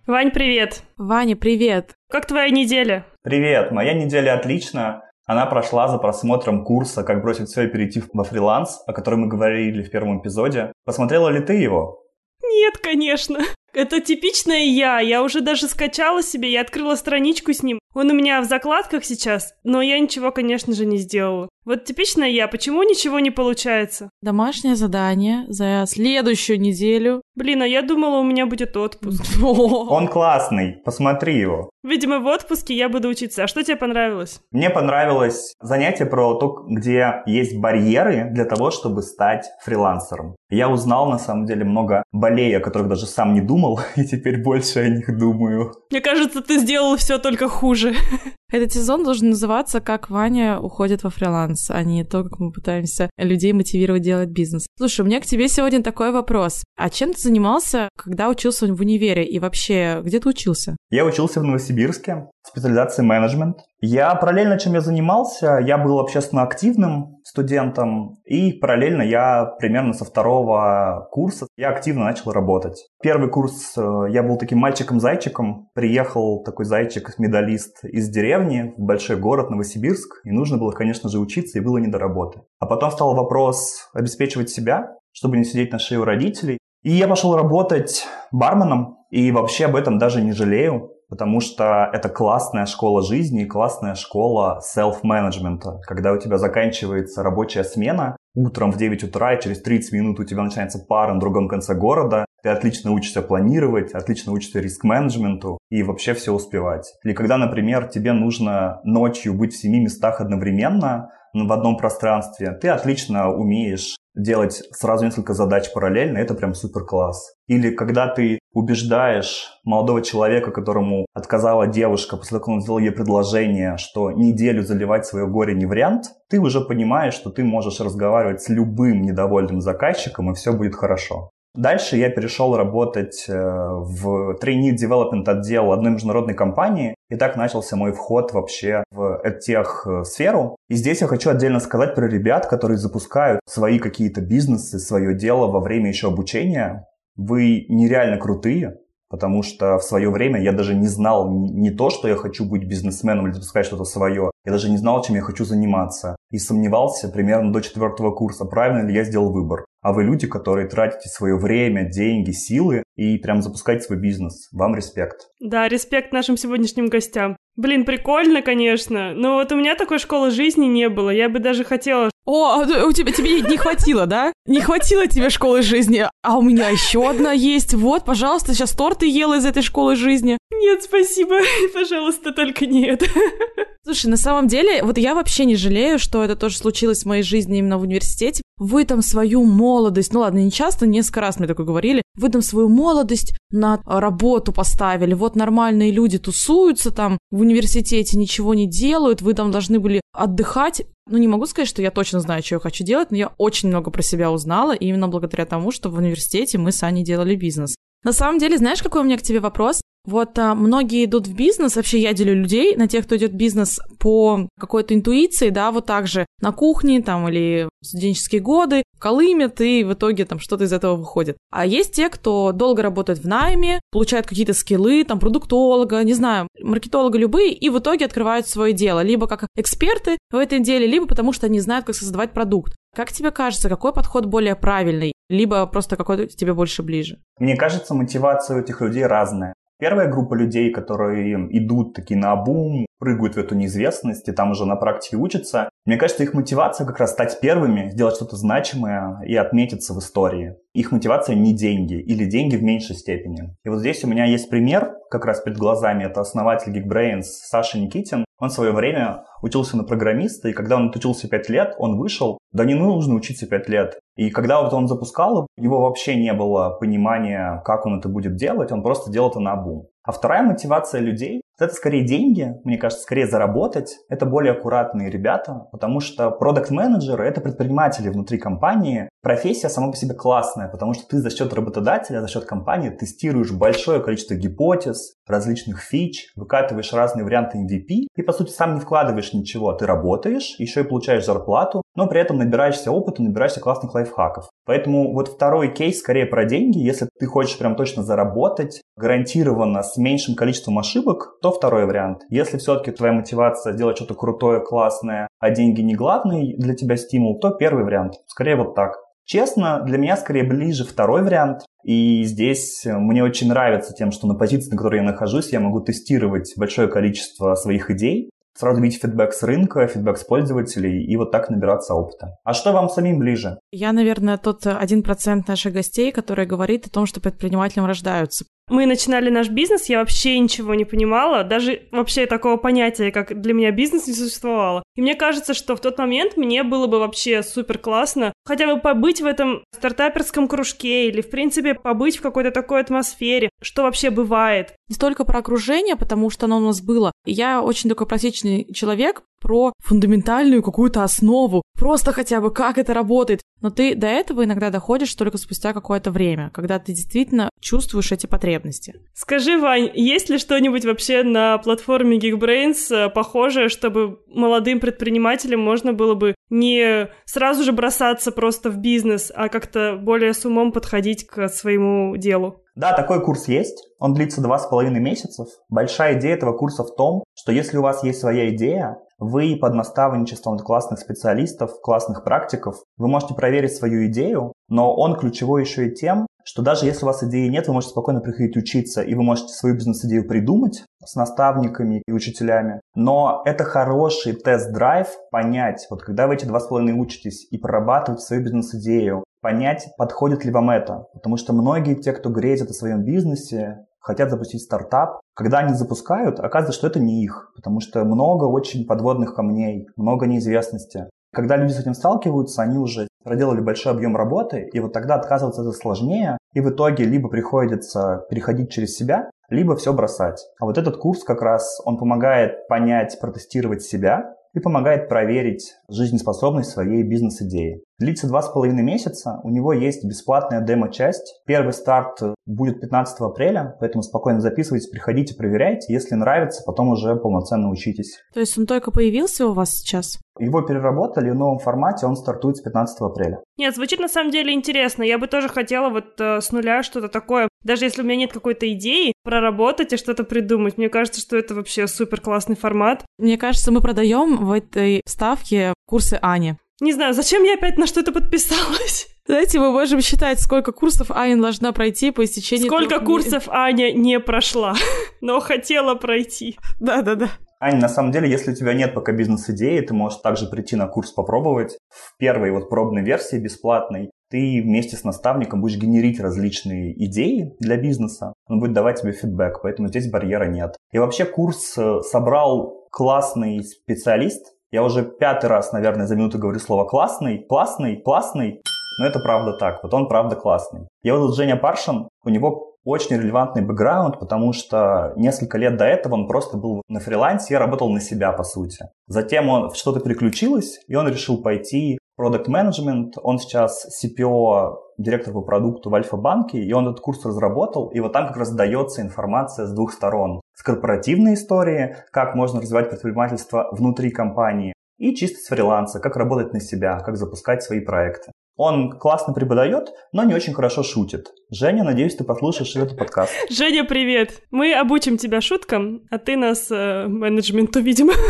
Вань, 0.07 0.31
привет. 0.31 0.83
Ваня, 0.95 1.35
привет. 1.35 1.95
Как 2.09 2.27
твоя 2.27 2.49
неделя? 2.49 3.05
Привет, 3.23 3.71
моя 3.71 3.91
неделя 3.93 4.35
отлично. 4.35 5.03
Она 5.25 5.45
прошла 5.45 5.89
за 5.89 5.97
просмотром 5.97 6.63
курса 6.63 7.03
«Как 7.03 7.21
бросить 7.21 7.49
все 7.49 7.63
и 7.63 7.67
перейти 7.67 8.01
во 8.13 8.23
фриланс», 8.23 8.81
о 8.87 8.93
котором 8.93 9.23
мы 9.23 9.27
говорили 9.27 9.83
в 9.83 9.91
первом 9.91 10.21
эпизоде. 10.21 10.71
Посмотрела 10.85 11.27
ли 11.27 11.41
ты 11.41 11.55
его? 11.55 12.05
Нет, 12.41 12.77
конечно. 12.77 13.39
Это 13.73 13.99
типичная 13.99 14.63
я. 14.63 15.01
Я 15.01 15.21
уже 15.23 15.41
даже 15.41 15.67
скачала 15.67 16.23
себе 16.23 16.53
и 16.53 16.55
открыла 16.55 16.95
страничку 16.95 17.51
с 17.51 17.61
ним. 17.61 17.77
Он 17.97 18.11
у 18.11 18.13
меня 18.13 18.41
в 18.41 18.45
закладках 18.45 19.03
сейчас, 19.03 19.55
но 19.63 19.81
я 19.81 19.97
ничего, 19.97 20.31
конечно 20.31 20.71
же, 20.75 20.85
не 20.85 20.97
сделала. 20.97 21.49
Вот 21.67 21.83
типичная 21.83 22.29
я. 22.29 22.47
Почему 22.47 22.81
ничего 22.83 23.19
не 23.19 23.31
получается? 23.31 24.09
Домашнее 24.21 24.75
задание 24.75 25.45
за 25.49 25.83
следующую 25.85 26.61
неделю. 26.61 27.23
Блин, 27.35 27.61
а 27.61 27.67
я 27.67 27.81
думала, 27.81 28.19
у 28.19 28.23
меня 28.23 28.45
будет 28.45 28.77
отпуск. 28.77 29.21
Он 29.43 30.07
классный, 30.07 30.77
посмотри 30.85 31.37
его. 31.37 31.71
Видимо, 31.83 32.19
в 32.19 32.25
отпуске 32.25 32.73
я 32.73 32.87
буду 32.87 33.09
учиться. 33.09 33.43
А 33.43 33.47
что 33.47 33.63
тебе 33.63 33.75
понравилось? 33.75 34.41
Мне 34.51 34.69
понравилось 34.69 35.53
занятие 35.61 36.05
про 36.05 36.35
то, 36.35 36.65
где 36.69 37.21
есть 37.25 37.57
барьеры 37.57 38.29
для 38.31 38.45
того, 38.45 38.71
чтобы 38.71 39.01
стать 39.01 39.45
фрилансером. 39.63 40.35
Я 40.49 40.69
узнал, 40.69 41.09
на 41.09 41.19
самом 41.19 41.45
деле, 41.45 41.65
много 41.65 42.03
болей, 42.13 42.57
о 42.57 42.61
которых 42.61 42.87
даже 42.87 43.05
сам 43.05 43.33
не 43.33 43.41
думал, 43.41 43.81
и 43.97 44.05
теперь 44.05 44.41
больше 44.41 44.79
о 44.79 44.89
них 44.89 45.17
думаю. 45.17 45.73
Мне 45.91 46.01
кажется, 46.01 46.41
ты 46.41 46.59
сделал 46.59 46.95
все 46.95 47.17
только 47.19 47.49
хуже. 47.49 47.86
Этот 48.49 48.71
сезон 48.71 49.03
должен 49.03 49.29
называться 49.31 49.81
«Как 49.81 50.09
Ваня 50.09 50.59
уходит 50.59 51.03
во 51.03 51.09
фриланс», 51.09 51.69
а 51.69 51.83
не 51.83 52.05
то, 52.05 52.23
как 52.23 52.39
мы 52.39 52.51
пытаемся 52.51 53.09
людей 53.17 53.51
мотивировать 53.51 54.03
делать 54.03 54.29
бизнес. 54.29 54.67
Слушай, 54.77 55.01
у 55.01 55.03
меня 55.03 55.19
к 55.19 55.25
тебе 55.25 55.49
сегодня 55.49 55.83
такой 55.83 56.11
вопрос. 56.11 56.63
А 56.77 56.89
чем 56.89 57.13
ты 57.13 57.21
занимался, 57.21 57.89
когда 57.97 58.29
учился 58.29 58.67
в 58.67 58.79
универе? 58.79 59.25
И 59.25 59.39
вообще, 59.39 60.01
где 60.03 60.19
ты 60.19 60.29
учился? 60.29 60.77
Я 60.89 61.05
учился 61.05 61.41
в 61.41 61.43
Новосибирске, 61.43 62.27
специализации 62.47 63.03
менеджмент. 63.03 63.57
Я 63.79 64.15
параллельно, 64.15 64.57
чем 64.57 64.73
я 64.73 64.81
занимался, 64.81 65.59
я 65.63 65.77
был 65.77 65.99
общественно 65.99 66.41
активным 66.41 67.17
студентом, 67.23 68.17
и 68.25 68.53
параллельно 68.53 69.03
я 69.03 69.45
примерно 69.59 69.93
со 69.93 70.05
второго 70.05 71.07
курса 71.11 71.47
я 71.57 71.69
активно 71.69 72.05
начал 72.05 72.31
работать. 72.31 72.87
Первый 73.03 73.29
курс 73.29 73.77
э, 73.77 73.81
я 74.09 74.23
был 74.23 74.37
таким 74.37 74.57
мальчиком-зайчиком, 74.59 75.69
приехал 75.75 76.43
такой 76.43 76.65
зайчик-медалист 76.65 77.83
из 77.83 78.09
деревни 78.09 78.73
в 78.77 78.81
большой 78.81 79.17
город 79.17 79.51
Новосибирск, 79.51 80.21
и 80.23 80.31
нужно 80.31 80.57
было, 80.57 80.71
конечно 80.71 81.09
же, 81.09 81.19
учиться, 81.19 81.59
и 81.59 81.61
было 81.61 81.77
не 81.77 81.87
до 81.87 81.99
работы. 81.99 82.41
А 82.59 82.65
потом 82.65 82.89
стал 82.91 83.13
вопрос 83.13 83.89
обеспечивать 83.93 84.49
себя, 84.49 84.95
чтобы 85.11 85.37
не 85.37 85.43
сидеть 85.43 85.71
на 85.71 85.79
шее 85.79 85.99
у 85.99 86.05
родителей. 86.05 86.57
И 86.83 86.91
я 86.91 87.07
пошел 87.07 87.35
работать 87.35 88.07
барменом, 88.31 88.97
и 89.09 89.31
вообще 89.31 89.65
об 89.65 89.75
этом 89.75 89.97
даже 89.97 90.21
не 90.21 90.31
жалею 90.31 90.91
потому 91.09 91.39
что 91.39 91.89
это 91.93 92.09
классная 92.09 92.65
школа 92.65 93.01
жизни 93.01 93.45
классная 93.45 93.95
школа 93.95 94.61
селф-менеджмента. 94.61 95.79
Когда 95.83 96.13
у 96.13 96.17
тебя 96.17 96.37
заканчивается 96.37 97.23
рабочая 97.23 97.63
смена, 97.63 98.17
утром 98.35 98.71
в 98.71 98.77
9 98.77 99.03
утра, 99.03 99.33
и 99.33 99.41
через 99.41 99.61
30 99.61 99.93
минут 99.93 100.19
у 100.19 100.23
тебя 100.23 100.43
начинается 100.43 100.79
пара 100.79 101.13
на 101.13 101.19
другом 101.19 101.47
конце 101.47 101.73
города, 101.73 102.25
ты 102.43 102.49
отлично 102.49 102.91
учишься 102.91 103.21
планировать, 103.21 103.93
отлично 103.93 104.31
учишься 104.31 104.59
риск-менеджменту 104.59 105.57
и 105.69 105.81
вообще 105.81 106.13
все 106.13 106.33
успевать. 106.33 106.93
Или 107.03 107.13
когда, 107.13 107.37
например, 107.37 107.87
тебе 107.87 108.13
нужно 108.13 108.79
ночью 108.83 109.33
быть 109.33 109.53
в 109.53 109.57
семи 109.57 109.79
местах 109.79 110.21
одновременно, 110.21 111.09
в 111.33 111.51
одном 111.51 111.77
пространстве, 111.77 112.51
ты 112.51 112.69
отлично 112.69 113.31
умеешь 113.31 113.95
делать 114.17 114.63
сразу 114.71 115.05
несколько 115.05 115.33
задач 115.33 115.71
параллельно, 115.73 116.17
это 116.17 116.33
прям 116.33 116.53
супер 116.53 116.83
класс. 116.83 117.33
Или 117.47 117.69
когда 117.69 118.07
ты 118.07 118.39
убеждаешь 118.53 119.51
молодого 119.63 120.01
человека, 120.01 120.51
которому 120.51 121.05
отказала 121.13 121.67
девушка 121.67 122.17
после 122.17 122.31
того, 122.31 122.39
как 122.39 122.47
он 122.49 122.61
сделал 122.61 122.79
ей 122.79 122.91
предложение, 122.91 123.77
что 123.77 124.11
неделю 124.11 124.63
заливать 124.63 125.05
свое 125.05 125.27
горе 125.27 125.53
не 125.53 125.65
вариант, 125.65 126.05
ты 126.29 126.39
уже 126.39 126.61
понимаешь, 126.61 127.13
что 127.13 127.29
ты 127.29 127.43
можешь 127.43 127.79
разговаривать 127.79 128.41
с 128.41 128.49
любым 128.49 129.01
недовольным 129.03 129.61
заказчиком, 129.61 130.31
и 130.31 130.33
все 130.33 130.53
будет 130.53 130.75
хорошо. 130.75 131.29
Дальше 131.57 131.97
я 131.97 132.11
перешел 132.11 132.55
работать 132.55 133.25
э, 133.27 133.33
в 133.33 134.37
trainee 134.39 134.75
development 134.75 135.27
отдел 135.27 135.71
одной 135.71 135.93
международной 135.93 136.35
компании, 136.35 136.93
и 137.09 137.15
так 137.15 137.35
начался 137.35 137.75
мой 137.75 137.93
вход 137.93 138.31
вообще 138.31 138.83
в 138.91 139.19
тех 139.41 139.87
э, 139.87 140.03
сферу. 140.03 140.55
И 140.69 140.75
здесь 140.75 141.01
я 141.01 141.07
хочу 141.07 141.31
отдельно 141.31 141.59
сказать 141.59 141.95
про 141.95 142.07
ребят, 142.07 142.45
которые 142.45 142.77
запускают 142.77 143.39
свои 143.47 143.79
какие-то 143.79 144.21
бизнесы, 144.21 144.77
свое 144.77 145.15
дело 145.15 145.47
во 145.47 145.59
время 145.59 145.89
еще 145.89 146.09
обучения. 146.09 146.85
Вы 147.15 147.65
нереально 147.69 148.17
крутые, 148.17 148.77
потому 149.09 149.43
что 149.43 149.77
в 149.77 149.83
свое 149.83 150.09
время 150.09 150.41
я 150.41 150.51
даже 150.51 150.75
не 150.75 150.87
знал 150.87 151.31
не 151.31 151.71
то, 151.71 151.89
что 151.89 152.07
я 152.07 152.15
хочу 152.15 152.45
быть 152.45 152.67
бизнесменом 152.67 153.27
или 153.27 153.33
запускать 153.33 153.65
что-то 153.65 153.83
свое, 153.83 154.31
я 154.45 154.51
даже 154.51 154.69
не 154.69 154.77
знал, 154.77 155.03
чем 155.03 155.15
я 155.15 155.21
хочу 155.21 155.45
заниматься. 155.45 156.15
И 156.31 156.37
сомневался 156.37 157.09
примерно 157.09 157.51
до 157.51 157.61
четвертого 157.61 158.11
курса, 158.11 158.45
правильно 158.45 158.87
ли 158.87 158.93
я 158.93 159.03
сделал 159.03 159.31
выбор 159.31 159.65
а 159.87 159.93
вы 159.93 160.03
люди, 160.03 160.27
которые 160.27 160.67
тратите 160.67 161.07
свое 161.07 161.37
время, 161.37 161.89
деньги, 161.89 162.31
силы 162.31 162.83
и 162.97 163.17
прям 163.17 163.41
запускаете 163.41 163.85
свой 163.85 163.97
бизнес. 163.97 164.49
Вам 164.51 164.75
респект. 164.75 165.29
Да, 165.39 165.69
респект 165.69 166.11
нашим 166.11 166.35
сегодняшним 166.35 166.87
гостям. 166.87 167.37
Блин, 167.55 167.85
прикольно, 167.85 168.41
конечно, 168.41 169.13
но 169.13 169.35
вот 169.35 169.51
у 169.53 169.55
меня 169.55 169.75
такой 169.75 169.99
школы 169.99 170.31
жизни 170.31 170.65
не 170.65 170.89
было. 170.89 171.09
Я 171.09 171.29
бы 171.29 171.39
даже 171.39 171.63
хотела... 171.63 172.09
О, 172.27 172.61
а 172.61 172.85
у 172.85 172.91
тебя 172.91 173.13
тебе 173.13 173.39
не 173.39 173.55
хватило, 173.55 174.05
да? 174.05 174.33
Не 174.45 174.59
хватило 174.59 175.07
тебе 175.07 175.29
школы 175.29 175.61
жизни, 175.61 176.05
а 176.23 176.37
у 176.37 176.41
меня 176.41 176.67
еще 176.67 177.09
одна 177.09 177.31
есть. 177.31 177.73
Вот, 177.73 178.03
пожалуйста, 178.03 178.53
сейчас 178.53 178.73
торт 178.73 178.99
ты 178.99 179.07
ела 179.07 179.37
из 179.37 179.45
этой 179.45 179.63
школы 179.63 179.95
жизни. 179.95 180.37
Нет, 180.51 180.83
спасибо, 180.83 181.39
пожалуйста, 181.73 182.33
только 182.33 182.65
нет. 182.65 183.03
Слушай, 183.85 184.07
на 184.07 184.17
самом 184.17 184.47
деле, 184.47 184.83
вот 184.83 184.97
я 184.97 185.15
вообще 185.15 185.45
не 185.45 185.55
жалею, 185.55 185.99
что 185.99 186.21
это 186.21 186.35
тоже 186.35 186.57
случилось 186.57 187.03
в 187.03 187.05
моей 187.05 187.23
жизни 187.23 187.59
именно 187.59 187.77
в 187.77 187.83
университете. 187.83 188.41
Вы 188.57 188.83
там 188.83 189.01
свою 189.01 189.45
молодость, 189.45 190.13
ну 190.13 190.19
ладно, 190.19 190.39
не 190.39 190.51
часто, 190.51 190.85
несколько 190.85 191.21
раз 191.21 191.39
мне 191.39 191.47
такое 191.47 191.65
говорили, 191.65 192.01
вы 192.17 192.27
там 192.27 192.41
свою 192.41 192.67
молодость 192.67 193.37
на 193.51 193.79
работу 193.85 194.51
поставили, 194.51 195.13
вот 195.13 195.37
нормальные 195.37 195.91
люди 195.91 196.17
тусуются 196.17 196.91
там 196.91 197.17
в 197.31 197.39
университете, 197.39 198.17
ничего 198.17 198.53
не 198.53 198.67
делают, 198.67 199.21
вы 199.21 199.33
там 199.33 199.51
должны 199.51 199.79
были 199.79 200.01
отдыхать. 200.11 200.81
Ну, 201.09 201.17
не 201.17 201.27
могу 201.27 201.45
сказать, 201.45 201.69
что 201.69 201.81
я 201.81 201.91
точно 201.91 202.19
знаю, 202.19 202.43
что 202.43 202.55
я 202.55 202.59
хочу 202.59 202.83
делать, 202.83 203.11
но 203.11 203.17
я 203.17 203.31
очень 203.37 203.69
много 203.69 203.91
про 203.91 204.01
себя 204.01 204.31
узнала, 204.31 204.73
именно 204.73 205.07
благодаря 205.07 205.45
тому, 205.45 205.71
что 205.71 205.89
в 205.89 205.95
университете 205.95 206.57
мы 206.57 206.71
с 206.71 206.83
Аней 206.83 207.03
делали 207.03 207.35
бизнес. 207.35 207.75
На 208.03 208.11
самом 208.11 208.39
деле, 208.39 208.57
знаешь, 208.57 208.83
какой 208.83 209.01
у 209.01 209.03
меня 209.03 209.17
к 209.17 209.21
тебе 209.21 209.39
вопрос? 209.39 209.81
Вот 210.07 210.39
а, 210.39 210.55
многие 210.55 211.03
идут 211.03 211.27
в 211.27 211.35
бизнес, 211.35 211.75
вообще 211.75 211.99
я 211.99 212.13
делю 212.13 212.33
людей 212.33 212.77
на 212.77 212.87
тех, 212.87 213.05
кто 213.05 213.17
идет 213.17 213.31
в 213.31 213.35
бизнес 213.35 213.81
по 213.99 214.47
какой-то 214.57 214.93
интуиции, 214.93 215.49
да, 215.49 215.69
вот 215.69 215.85
так 215.85 216.07
же 216.07 216.25
на 216.41 216.53
кухне 216.53 217.01
там 217.01 217.27
или 217.27 217.67
в 217.81 217.85
студенческие 217.85 218.39
годы, 218.39 218.83
колымят 218.99 219.59
и 219.59 219.83
в 219.83 219.93
итоге 219.93 220.23
там 220.23 220.39
что-то 220.39 220.63
из 220.63 220.71
этого 220.71 220.95
выходит. 220.95 221.35
А 221.51 221.65
есть 221.65 221.91
те, 221.91 222.07
кто 222.07 222.53
долго 222.53 222.81
работает 222.81 223.19
в 223.19 223.27
найме, 223.27 223.81
получают 223.91 224.27
какие-то 224.27 224.53
скиллы, 224.53 225.03
там 225.03 225.19
продуктолога, 225.19 226.01
не 226.05 226.13
знаю, 226.13 226.47
маркетолога 226.61 227.17
любые, 227.17 227.51
и 227.51 227.69
в 227.69 227.77
итоге 227.79 228.05
открывают 228.05 228.47
свое 228.47 228.71
дело, 228.71 229.01
либо 229.01 229.27
как 229.27 229.47
эксперты 229.57 230.17
в 230.31 230.37
этом 230.37 230.63
деле, 230.63 230.87
либо 230.87 231.05
потому 231.05 231.33
что 231.33 231.47
они 231.47 231.59
знают, 231.59 231.85
как 231.85 231.95
создавать 231.95 232.31
продукт. 232.31 232.73
Как 232.95 233.11
тебе 233.11 233.31
кажется, 233.31 233.67
какой 233.67 233.91
подход 233.91 234.25
более 234.25 234.55
правильный? 234.55 235.11
Либо 235.29 235.65
просто 235.67 235.97
какой 235.97 236.27
тебе 236.27 236.53
больше 236.53 236.81
ближе? 236.81 237.19
Мне 237.39 237.57
кажется, 237.57 237.93
мотивация 237.93 238.55
у 238.55 238.61
этих 238.61 238.79
людей 238.79 239.05
разная. 239.05 239.53
Первая 239.79 240.09
группа 240.09 240.33
людей, 240.33 240.71
которые 240.71 241.35
идут 241.57 241.93
такие 241.93 242.19
на 242.19 242.31
обум, 242.31 242.87
прыгают 242.97 243.35
в 243.35 243.37
эту 243.37 243.53
неизвестность 243.55 244.27
и 244.27 244.31
там 244.31 244.51
уже 244.51 244.65
на 244.65 244.75
практике 244.75 245.17
учатся, 245.17 245.69
мне 245.87 245.95
кажется, 245.95 246.23
их 246.23 246.33
мотивация 246.33 246.85
как 246.85 246.99
раз 246.99 247.13
стать 247.13 247.39
первыми, 247.39 247.91
сделать 247.91 248.17
что-то 248.17 248.35
значимое 248.35 249.21
и 249.25 249.37
отметиться 249.37 249.93
в 249.93 249.99
истории. 249.99 250.57
Их 250.73 250.91
мотивация 250.91 251.33
не 251.33 251.53
деньги 251.53 251.93
или 251.93 252.25
деньги 252.25 252.57
в 252.57 252.61
меньшей 252.61 252.97
степени. 252.97 253.55
И 253.63 253.69
вот 253.69 253.79
здесь 253.79 254.03
у 254.03 254.07
меня 254.07 254.25
есть 254.25 254.49
пример, 254.49 254.97
как 255.09 255.23
раз 255.23 255.39
перед 255.39 255.57
глазами, 255.57 256.03
это 256.03 256.19
основатель 256.19 256.77
Geekbrains 256.77 257.23
Саша 257.23 257.79
Никитин. 257.79 258.25
Он 258.37 258.49
в 258.49 258.53
свое 258.53 258.73
время 258.73 259.23
учился 259.41 259.77
на 259.77 259.85
программиста, 259.85 260.49
и 260.49 260.53
когда 260.53 260.75
он 260.75 260.89
отучился 260.89 261.29
5 261.29 261.49
лет, 261.49 261.75
он 261.77 261.97
вышел, 261.97 262.37
да 262.51 262.65
не 262.65 262.73
нужно 262.73 263.15
учиться 263.15 263.47
5 263.47 263.69
лет. 263.69 263.97
И 264.17 264.29
когда 264.29 264.61
вот 264.61 264.73
он 264.73 264.89
запускал, 264.89 265.47
у 265.57 265.61
него 265.61 265.79
вообще 265.79 266.15
не 266.15 266.33
было 266.33 266.69
понимания, 266.69 267.61
как 267.63 267.85
он 267.85 267.99
это 267.99 268.09
будет 268.09 268.35
делать, 268.35 268.73
он 268.73 268.83
просто 268.83 269.09
делал 269.09 269.29
это 269.29 269.39
на 269.39 269.53
обум. 269.53 269.87
А 270.07 270.13
вторая 270.13 270.41
мотивация 270.41 271.01
людей– 271.01 271.41
это 271.59 271.73
скорее 271.73 272.05
деньги, 272.05 272.55
мне 272.63 272.77
кажется, 272.77 273.03
скорее 273.03 273.27
заработать. 273.27 273.97
Это 274.07 274.25
более 274.25 274.53
аккуратные 274.53 275.09
ребята, 275.09 275.67
потому 275.73 275.99
что 275.99 276.31
продукт-менеджеры– 276.31 277.25
это 277.27 277.41
предприниматели 277.41 278.07
внутри 278.07 278.37
компании. 278.37 279.09
Профессия 279.21 279.67
сама 279.67 279.91
по 279.91 279.97
себе 279.97 280.15
классная, 280.15 280.69
потому 280.69 280.93
что 280.93 281.05
ты 281.09 281.17
за 281.17 281.29
счет 281.29 281.53
работодателя, 281.53 282.21
за 282.21 282.29
счет 282.29 282.45
компании 282.45 282.89
тестируешь 282.89 283.51
большое 283.51 284.01
количество 284.01 284.35
гипотез, 284.35 285.16
различных 285.27 285.81
фич, 285.81 286.31
выкатываешь 286.35 286.93
разные 286.93 287.23
варианты 287.23 287.57
MVP 287.57 288.07
и, 288.15 288.21
по 288.21 288.33
сути, 288.33 288.51
сам 288.51 288.75
не 288.75 288.79
вкладываешь 288.79 289.33
ничего. 289.33 289.73
Ты 289.73 289.85
работаешь, 289.85 290.55
еще 290.57 290.81
и 290.81 290.83
получаешь 290.83 291.25
зарплату, 291.25 291.81
но 291.95 292.07
при 292.07 292.21
этом 292.21 292.37
набираешься 292.37 292.91
опыта, 292.91 293.21
набираешься 293.21 293.59
классных 293.59 293.93
лайфхаков. 293.93 294.49
Поэтому 294.65 295.13
вот 295.13 295.29
второй 295.29 295.73
кейс 295.73 295.99
скорее 295.99 296.25
про 296.25 296.45
деньги. 296.45 296.79
Если 296.79 297.09
ты 297.19 297.25
хочешь 297.25 297.57
прям 297.57 297.75
точно 297.75 298.03
заработать, 298.03 298.81
гарантированно 298.95 299.83
с 299.83 299.97
меньшим 299.97 300.35
количеством 300.35 300.79
ошибок, 300.79 301.37
то 301.41 301.51
второй 301.51 301.85
вариант. 301.85 302.21
Если 302.29 302.57
все-таки 302.57 302.91
твоя 302.91 303.13
мотивация 303.13 303.73
сделать 303.73 303.97
что-то 303.97 304.15
крутое, 304.15 304.61
классное, 304.61 305.27
а 305.39 305.49
деньги 305.49 305.81
не 305.81 305.95
главный 305.95 306.55
для 306.57 306.75
тебя 306.75 306.97
стимул, 306.97 307.39
то 307.39 307.51
первый 307.51 307.83
вариант. 307.83 308.13
Скорее 308.27 308.55
вот 308.55 308.75
так. 308.75 309.06
Честно, 309.27 309.83
для 309.83 309.97
меня 309.97 310.15
скорее 310.15 310.43
ближе 310.43 310.85
второй 310.85 311.21
вариант. 311.21 311.65
И 311.83 312.23
здесь 312.23 312.83
мне 312.85 313.21
очень 313.23 313.49
нравится 313.49 313.93
тем, 313.93 314.11
что 314.11 314.25
на 314.25 314.35
позиции, 314.35 314.71
на 314.71 314.77
которой 314.77 314.97
я 314.97 315.03
нахожусь, 315.03 315.49
я 315.49 315.59
могу 315.59 315.81
тестировать 315.81 316.53
большое 316.55 316.87
количество 316.87 317.53
своих 317.55 317.91
идей, 317.91 318.29
сразу 318.57 318.81
видеть 318.81 319.01
фидбэк 319.01 319.33
с 319.33 319.43
рынка, 319.43 319.85
фидбэк 319.85 320.17
с 320.17 320.23
пользователей 320.23 321.03
и 321.03 321.17
вот 321.17 321.31
так 321.31 321.49
набираться 321.49 321.93
опыта. 321.93 322.37
А 322.45 322.53
что 322.53 322.71
вам 322.71 322.87
самим 322.87 323.19
ближе? 323.19 323.59
Я, 323.71 323.91
наверное, 323.91 324.37
тот 324.37 324.65
один 324.65 325.03
процент 325.03 325.49
наших 325.49 325.73
гостей, 325.73 326.13
который 326.13 326.45
говорит 326.45 326.87
о 326.87 326.89
том, 326.89 327.05
что 327.05 327.19
предпринимателям 327.19 327.85
рождаются. 327.85 328.45
Мы 328.69 328.85
начинали 328.85 329.29
наш 329.29 329.49
бизнес, 329.49 329.87
я 329.87 329.99
вообще 329.99 330.37
ничего 330.39 330.75
не 330.75 330.83
понимала, 330.83 331.43
даже 331.43 331.83
вообще 331.91 332.25
такого 332.25 332.57
понятия, 332.57 333.11
как 333.11 333.39
для 333.39 333.53
меня 333.53 333.71
бизнес, 333.71 334.07
не 334.07 334.13
существовало. 334.13 334.83
И 334.95 335.01
мне 335.01 335.15
кажется, 335.15 335.53
что 335.53 335.75
в 335.75 335.79
тот 335.79 335.97
момент 335.97 336.35
мне 336.35 336.63
было 336.63 336.87
бы 336.87 336.99
вообще 336.99 337.43
супер 337.43 337.77
классно 337.77 338.33
хотя 338.45 338.67
бы 338.67 338.79
побыть 338.79 339.21
в 339.21 339.25
этом 339.25 339.63
стартаперском 339.73 340.47
кружке 340.47 341.07
или, 341.07 341.21
в 341.21 341.29
принципе, 341.29 341.75
побыть 341.75 342.17
в 342.17 342.21
какой-то 342.21 342.51
такой 342.51 342.81
атмосфере, 342.81 343.49
что 343.61 343.83
вообще 343.83 344.09
бывает. 344.09 344.73
Не 344.89 344.95
столько 344.95 345.23
про 345.23 345.39
окружение, 345.39 345.95
потому 345.95 346.29
что 346.29 346.45
оно 346.45 346.57
у 346.57 346.61
нас 346.61 346.81
было. 346.81 347.11
Я 347.25 347.61
очень 347.61 347.89
такой 347.89 348.07
практичный 348.07 348.67
человек, 348.73 349.23
про 349.41 349.73
фундаментальную 349.83 350.63
какую-то 350.63 351.03
основу, 351.03 351.61
просто 351.77 352.11
хотя 352.11 352.41
бы 352.41 352.51
как 352.51 352.77
это 352.77 352.93
работает. 352.93 353.41
Но 353.61 353.69
ты 353.71 353.95
до 353.95 354.07
этого 354.07 354.43
иногда 354.45 354.69
доходишь 354.69 355.13
только 355.15 355.37
спустя 355.37 355.73
какое-то 355.73 356.11
время, 356.11 356.51
когда 356.53 356.77
ты 356.77 356.93
действительно 356.93 357.49
чувствуешь 357.59 358.11
эти 358.11 358.27
потребности. 358.27 358.95
Скажи, 359.13 359.57
Вань, 359.57 359.89
есть 359.93 360.29
ли 360.29 360.37
что-нибудь 360.37 360.85
вообще 360.85 361.23
на 361.23 361.57
платформе 361.57 362.19
Geekbrains 362.19 362.93
э, 362.93 363.09
похожее, 363.09 363.69
чтобы 363.69 364.19
молодым 364.27 364.79
предпринимателям 364.79 365.59
можно 365.59 365.93
было 365.93 366.13
бы 366.13 366.35
не 366.49 367.09
сразу 367.25 367.63
же 367.63 367.71
бросаться 367.71 368.31
просто 368.31 368.69
в 368.69 368.77
бизнес, 368.77 369.31
а 369.33 369.49
как-то 369.49 369.97
более 369.99 370.33
с 370.33 370.45
умом 370.45 370.71
подходить 370.71 371.25
к 371.25 371.49
своему 371.49 372.15
делу? 372.15 372.63
Да, 372.77 372.93
такой 372.93 373.25
курс 373.25 373.47
есть. 373.47 373.89
Он 373.97 374.13
длится 374.13 374.39
два 374.39 374.59
с 374.59 374.67
половиной 374.67 374.99
месяцев. 374.99 375.47
Большая 375.67 376.19
идея 376.19 376.35
этого 376.35 376.53
курса 376.53 376.83
в 376.83 376.93
том, 376.95 377.23
что 377.33 377.51
если 377.51 377.77
у 377.77 377.81
вас 377.81 378.03
есть 378.03 378.19
своя 378.19 378.53
идея, 378.53 378.99
вы 379.17 379.57
под 379.59 379.73
наставничеством 379.73 380.59
классных 380.59 380.99
специалистов, 380.99 381.81
классных 381.81 382.23
практиков, 382.23 382.75
вы 382.97 383.07
можете 383.07 383.33
проверить 383.33 383.75
свою 383.75 384.05
идею, 384.05 384.53
но 384.69 384.95
он 384.95 385.15
ключевой 385.15 385.63
еще 385.63 385.87
и 385.87 385.95
тем, 385.95 386.27
что 386.47 386.61
даже 386.61 386.85
если 386.85 387.03
у 387.03 387.07
вас 387.07 387.21
идеи 387.23 387.49
нет, 387.49 387.67
вы 387.67 387.73
можете 387.73 387.91
спокойно 387.91 388.21
приходить 388.21 388.55
учиться, 388.55 389.01
и 389.01 389.13
вы 389.15 389.23
можете 389.23 389.49
свою 389.49 389.75
бизнес-идею 389.75 390.25
придумать 390.25 390.85
с 391.03 391.13
наставниками 391.15 392.01
и 392.07 392.11
учителями. 392.13 392.79
Но 392.95 393.41
это 393.43 393.65
хороший 393.65 394.31
тест-драйв 394.31 395.09
понять, 395.29 395.85
вот 395.89 396.03
когда 396.03 396.25
вы 396.25 396.35
эти 396.35 396.45
два 396.45 396.61
с 396.61 396.67
половиной 396.67 396.97
учитесь 396.97 397.45
и 397.51 397.57
прорабатываете 397.57 398.23
свою 398.23 398.43
бизнес-идею, 398.43 399.25
понять, 399.41 399.89
подходит 399.97 400.45
ли 400.45 400.51
вам 400.51 400.69
это. 400.69 401.07
Потому 401.13 401.35
что 401.35 401.51
многие 401.51 401.95
те, 401.95 402.13
кто 402.13 402.29
грезит 402.29 402.69
о 402.69 402.73
своем 402.73 403.03
бизнесе, 403.03 403.85
хотят 403.99 404.29
запустить 404.29 404.61
стартап, 404.61 405.19
когда 405.35 405.57
они 405.59 405.73
запускают, 405.73 406.39
оказывается, 406.39 406.79
что 406.79 406.87
это 406.87 407.01
не 407.01 407.25
их, 407.25 407.51
потому 407.57 407.81
что 407.81 408.05
много 408.05 408.45
очень 408.45 408.87
подводных 408.87 409.35
камней, 409.35 409.89
много 409.97 410.27
неизвестности. 410.27 411.09
Когда 411.33 411.57
люди 411.57 411.73
с 411.73 411.79
этим 411.79 411.93
сталкиваются, 411.93 412.61
они 412.61 412.77
уже 412.77 413.09
проделали 413.27 413.59
большой 413.59 413.91
объем 413.91 414.15
работы, 414.15 414.69
и 414.71 414.79
вот 414.79 414.93
тогда 414.93 415.15
отказываться 415.15 415.61
это 415.61 415.73
сложнее, 415.73 416.37
и 416.53 416.61
в 416.61 416.69
итоге 416.69 417.03
либо 417.03 417.27
приходится 417.27 418.25
переходить 418.29 418.71
через 418.71 418.95
себя, 418.95 419.29
либо 419.49 419.75
все 419.75 419.93
бросать. 419.93 420.47
А 420.59 420.65
вот 420.65 420.77
этот 420.77 420.97
курс 420.97 421.23
как 421.23 421.41
раз, 421.41 421.81
он 421.83 421.97
помогает 421.97 422.67
понять, 422.67 423.17
протестировать 423.19 423.81
себя, 423.81 424.36
и 424.57 424.59
помогает 424.59 425.07
проверить 425.07 425.75
жизнеспособность 425.87 426.71
своей 426.71 427.03
бизнес-идеи. 427.03 427.83
Длится 427.99 428.27
два 428.27 428.41
с 428.41 428.49
половиной 428.49 428.81
месяца, 428.81 429.39
у 429.43 429.49
него 429.49 429.71
есть 429.71 430.03
бесплатная 430.03 430.61
демо-часть. 430.61 431.41
Первый 431.45 431.73
старт 431.73 432.19
будет 432.47 432.81
15 432.81 433.19
апреля, 433.21 433.75
поэтому 433.79 434.01
спокойно 434.01 434.39
записывайтесь, 434.39 434.89
приходите, 434.89 435.35
проверяйте. 435.35 435.93
Если 435.93 436.15
нравится, 436.15 436.63
потом 436.65 436.89
уже 436.89 437.15
полноценно 437.15 437.69
учитесь. 437.69 438.19
То 438.33 438.39
есть 438.39 438.57
он 438.57 438.65
только 438.65 438.91
появился 438.91 439.45
у 439.47 439.53
вас 439.53 439.71
сейчас? 439.71 440.19
Его 440.39 440.61
переработали 440.61 441.29
в 441.29 441.35
новом 441.35 441.59
формате, 441.59 442.05
он 442.05 442.15
стартует 442.15 442.57
с 442.57 442.61
15 442.61 443.01
апреля. 443.01 443.39
Нет, 443.57 443.75
звучит 443.75 443.99
на 443.99 444.07
самом 444.07 444.31
деле 444.31 444.53
интересно. 444.53 445.03
Я 445.03 445.17
бы 445.17 445.27
тоже 445.27 445.49
хотела 445.49 445.89
вот 445.89 446.19
э, 446.19 446.41
с 446.41 446.51
нуля 446.51 446.83
что-то 446.83 447.09
такое, 447.09 447.47
даже 447.67 447.85
если 447.85 448.01
у 448.01 448.05
меня 448.05 448.15
нет 448.15 448.33
какой-то 448.33 448.71
идеи, 448.73 449.13
проработать 449.23 449.93
и 449.93 449.97
что-то 449.97 450.23
придумать. 450.23 450.77
Мне 450.77 450.89
кажется, 450.89 451.21
что 451.21 451.37
это 451.37 451.53
вообще 451.53 451.85
супер 451.87 452.21
классный 452.21 452.55
формат. 452.55 453.03
Мне 453.19 453.37
кажется, 453.37 453.71
мы 453.71 453.81
продаем 453.81 454.37
в 454.37 454.51
этой 454.51 455.01
ставке 455.05 455.73
курсы 455.85 456.17
Ани. 456.21 456.55
Не 456.79 456.93
знаю, 456.93 457.13
зачем 457.13 457.43
я 457.43 457.55
опять 457.55 457.77
на 457.77 457.87
что-то 457.87 458.11
подписалась? 458.11 459.09
Знаете, 459.27 459.59
мы 459.59 459.71
можем 459.71 459.99
считать, 459.99 460.39
сколько 460.39 460.71
курсов 460.71 461.11
Аня 461.11 461.35
должна 461.41 461.73
пройти 461.73 462.11
по 462.11 462.23
истечении... 462.23 462.67
Сколько 462.67 462.99
курсов 463.01 463.49
Аня 463.49 463.91
не 463.91 464.19
прошла, 464.21 464.75
но 465.21 465.41
хотела 465.41 465.95
пройти. 465.95 466.57
Да-да-да. 466.79 467.31
Аня, 467.59 467.81
на 467.81 467.89
самом 467.89 468.11
деле, 468.11 468.29
если 468.29 468.51
у 468.51 468.55
тебя 468.55 468.73
нет 468.73 468.93
пока 468.93 469.11
бизнес-идеи, 469.11 469.81
ты 469.81 469.93
можешь 469.93 470.19
также 470.19 470.47
прийти 470.47 470.75
на 470.75 470.87
курс 470.87 471.11
попробовать. 471.11 471.77
В 471.89 472.15
первой 472.17 472.51
вот 472.51 472.69
пробной 472.69 473.01
версии 473.01 473.37
бесплатной 473.37 474.11
ты 474.29 474.61
вместе 474.63 474.95
с 474.95 475.03
наставником 475.03 475.61
будешь 475.61 475.77
генерить 475.77 476.19
различные 476.19 476.93
идеи 477.05 477.55
для 477.59 477.77
бизнеса. 477.77 478.33
Он 478.47 478.59
будет 478.59 478.73
давать 478.73 479.01
тебе 479.01 479.11
фидбэк, 479.11 479.61
поэтому 479.63 479.87
здесь 479.87 480.11
барьера 480.11 480.45
нет. 480.45 480.75
И 480.91 480.99
вообще 480.99 481.25
курс 481.25 481.75
э, 481.77 482.01
собрал 482.01 482.85
классный 482.91 483.63
специалист, 483.63 484.53
я 484.69 484.83
уже 484.83 485.03
пятый 485.03 485.45
раз, 485.45 485.71
наверное, 485.71 486.07
за 486.07 486.15
минуту 486.17 486.39
говорю 486.39 486.59
слово 486.59 486.83
«классный», 486.85 487.39
«классный», 487.39 487.95
«классный», 487.95 488.61
но 488.99 489.05
это 489.05 489.19
правда 489.19 489.53
так, 489.57 489.81
вот 489.81 489.93
он 489.93 490.09
правда 490.09 490.35
классный. 490.35 490.87
Я 491.03 491.15
вот 491.15 491.35
Женя 491.35 491.55
Паршин, 491.55 492.09
у 492.25 492.29
него 492.29 492.75
очень 492.87 493.17
релевантный 493.17 493.63
бэкграунд, 493.63 494.17
потому 494.17 494.53
что 494.53 495.11
несколько 495.17 495.57
лет 495.57 495.75
до 495.75 495.83
этого 495.83 496.13
он 496.13 496.27
просто 496.27 496.55
был 496.55 496.81
на 496.87 497.01
фрилансе 497.01 497.53
и 497.53 497.57
работал 497.57 497.89
на 497.89 497.99
себя, 497.99 498.31
по 498.31 498.43
сути. 498.43 498.85
Затем 499.07 499.49
он 499.49 499.73
что-то 499.73 499.99
переключилось, 499.99 500.79
и 500.87 500.95
он 500.95 501.09
решил 501.09 501.41
пойти 501.41 501.99
в 502.13 502.15
продукт 502.15 502.47
менеджмент. 502.47 503.15
Он 503.21 503.39
сейчас 503.39 503.85
CPO, 504.01 504.77
директор 504.97 505.33
по 505.33 505.41
продукту 505.41 505.89
в 505.89 505.95
Альфа-банке, 505.95 506.59
и 506.59 506.71
он 506.71 506.87
этот 506.87 507.01
курс 507.01 507.25
разработал, 507.25 507.89
и 507.89 507.99
вот 507.99 508.13
там 508.13 508.27
как 508.27 508.37
раз 508.37 508.53
дается 508.53 509.01
информация 509.01 509.65
с 509.65 509.73
двух 509.73 509.91
сторон 509.91 510.39
с 510.53 510.63
корпоративной 510.63 511.33
истории, 511.33 511.97
как 512.11 512.35
можно 512.35 512.61
развивать 512.61 512.89
предпринимательство 512.89 513.67
внутри 513.71 514.11
компании, 514.11 514.73
и 514.97 515.13
чисто 515.13 515.39
с 515.39 515.47
фриланса, 515.47 515.99
как 515.99 516.15
работать 516.15 516.53
на 516.53 516.61
себя, 516.61 516.99
как 516.99 517.17
запускать 517.17 517.63
свои 517.63 517.81
проекты. 517.81 518.31
Он 518.57 518.97
классно 518.97 519.33
преподает, 519.33 519.93
но 520.11 520.23
не 520.23 520.33
очень 520.33 520.53
хорошо 520.53 520.81
шутит. 520.81 521.27
Женя, 521.51 521.83
надеюсь, 521.83 522.15
ты 522.15 522.23
послушаешь 522.23 522.75
этот 522.75 522.97
подкаст. 522.97 523.31
Женя, 523.51 523.83
привет! 523.83 524.41
Мы 524.49 524.73
обучим 524.73 525.17
тебя 525.17 525.41
шуткам, 525.41 526.01
а 526.09 526.17
ты 526.17 526.35
нас 526.35 526.71
э, 526.71 527.05
менеджменту, 527.07 527.79
видимо. 527.79 528.13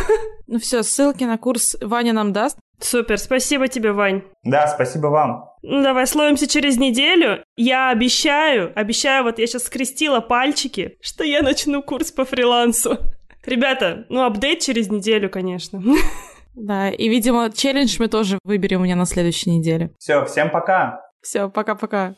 Ну 0.50 0.60
все, 0.60 0.82
ссылки 0.82 1.26
на 1.26 1.38
курс 1.38 1.76
Ваня 1.82 2.14
нам 2.14 2.32
даст. 2.32 2.58
Супер, 2.80 3.18
спасибо 3.18 3.68
тебе, 3.68 3.92
Вань. 3.92 4.22
Да, 4.44 4.66
спасибо 4.68 5.08
вам. 5.08 5.50
Ну 5.62 5.84
давай 5.84 6.08
словимся 6.08 6.48
через 6.48 6.78
неделю. 6.78 7.44
Я 7.58 7.90
обещаю, 7.90 8.72
обещаю, 8.74 9.26
вот 9.26 9.40
я 9.40 9.48
сейчас 9.48 9.64
скрестила 9.64 10.22
пальчики, 10.22 10.98
что 11.02 11.26
я 11.26 11.42
начну 11.42 11.84
курс 11.84 12.14
по 12.14 12.24
фрилансу. 12.24 12.98
Ребята, 13.46 14.06
ну 14.08 14.24
апдейт 14.24 14.60
через 14.60 14.90
неделю, 14.90 15.30
конечно. 15.30 15.84
Да, 16.58 16.90
и, 16.90 17.08
видимо, 17.08 17.52
челлендж 17.52 17.98
мы 18.00 18.08
тоже 18.08 18.40
выберем 18.44 18.82
у 18.82 18.84
меня 18.84 18.96
на 18.96 19.06
следующей 19.06 19.52
неделе. 19.52 19.92
Все, 20.00 20.26
всем 20.26 20.50
пока. 20.50 21.02
Все, 21.22 21.50
пока-пока. 21.50 22.16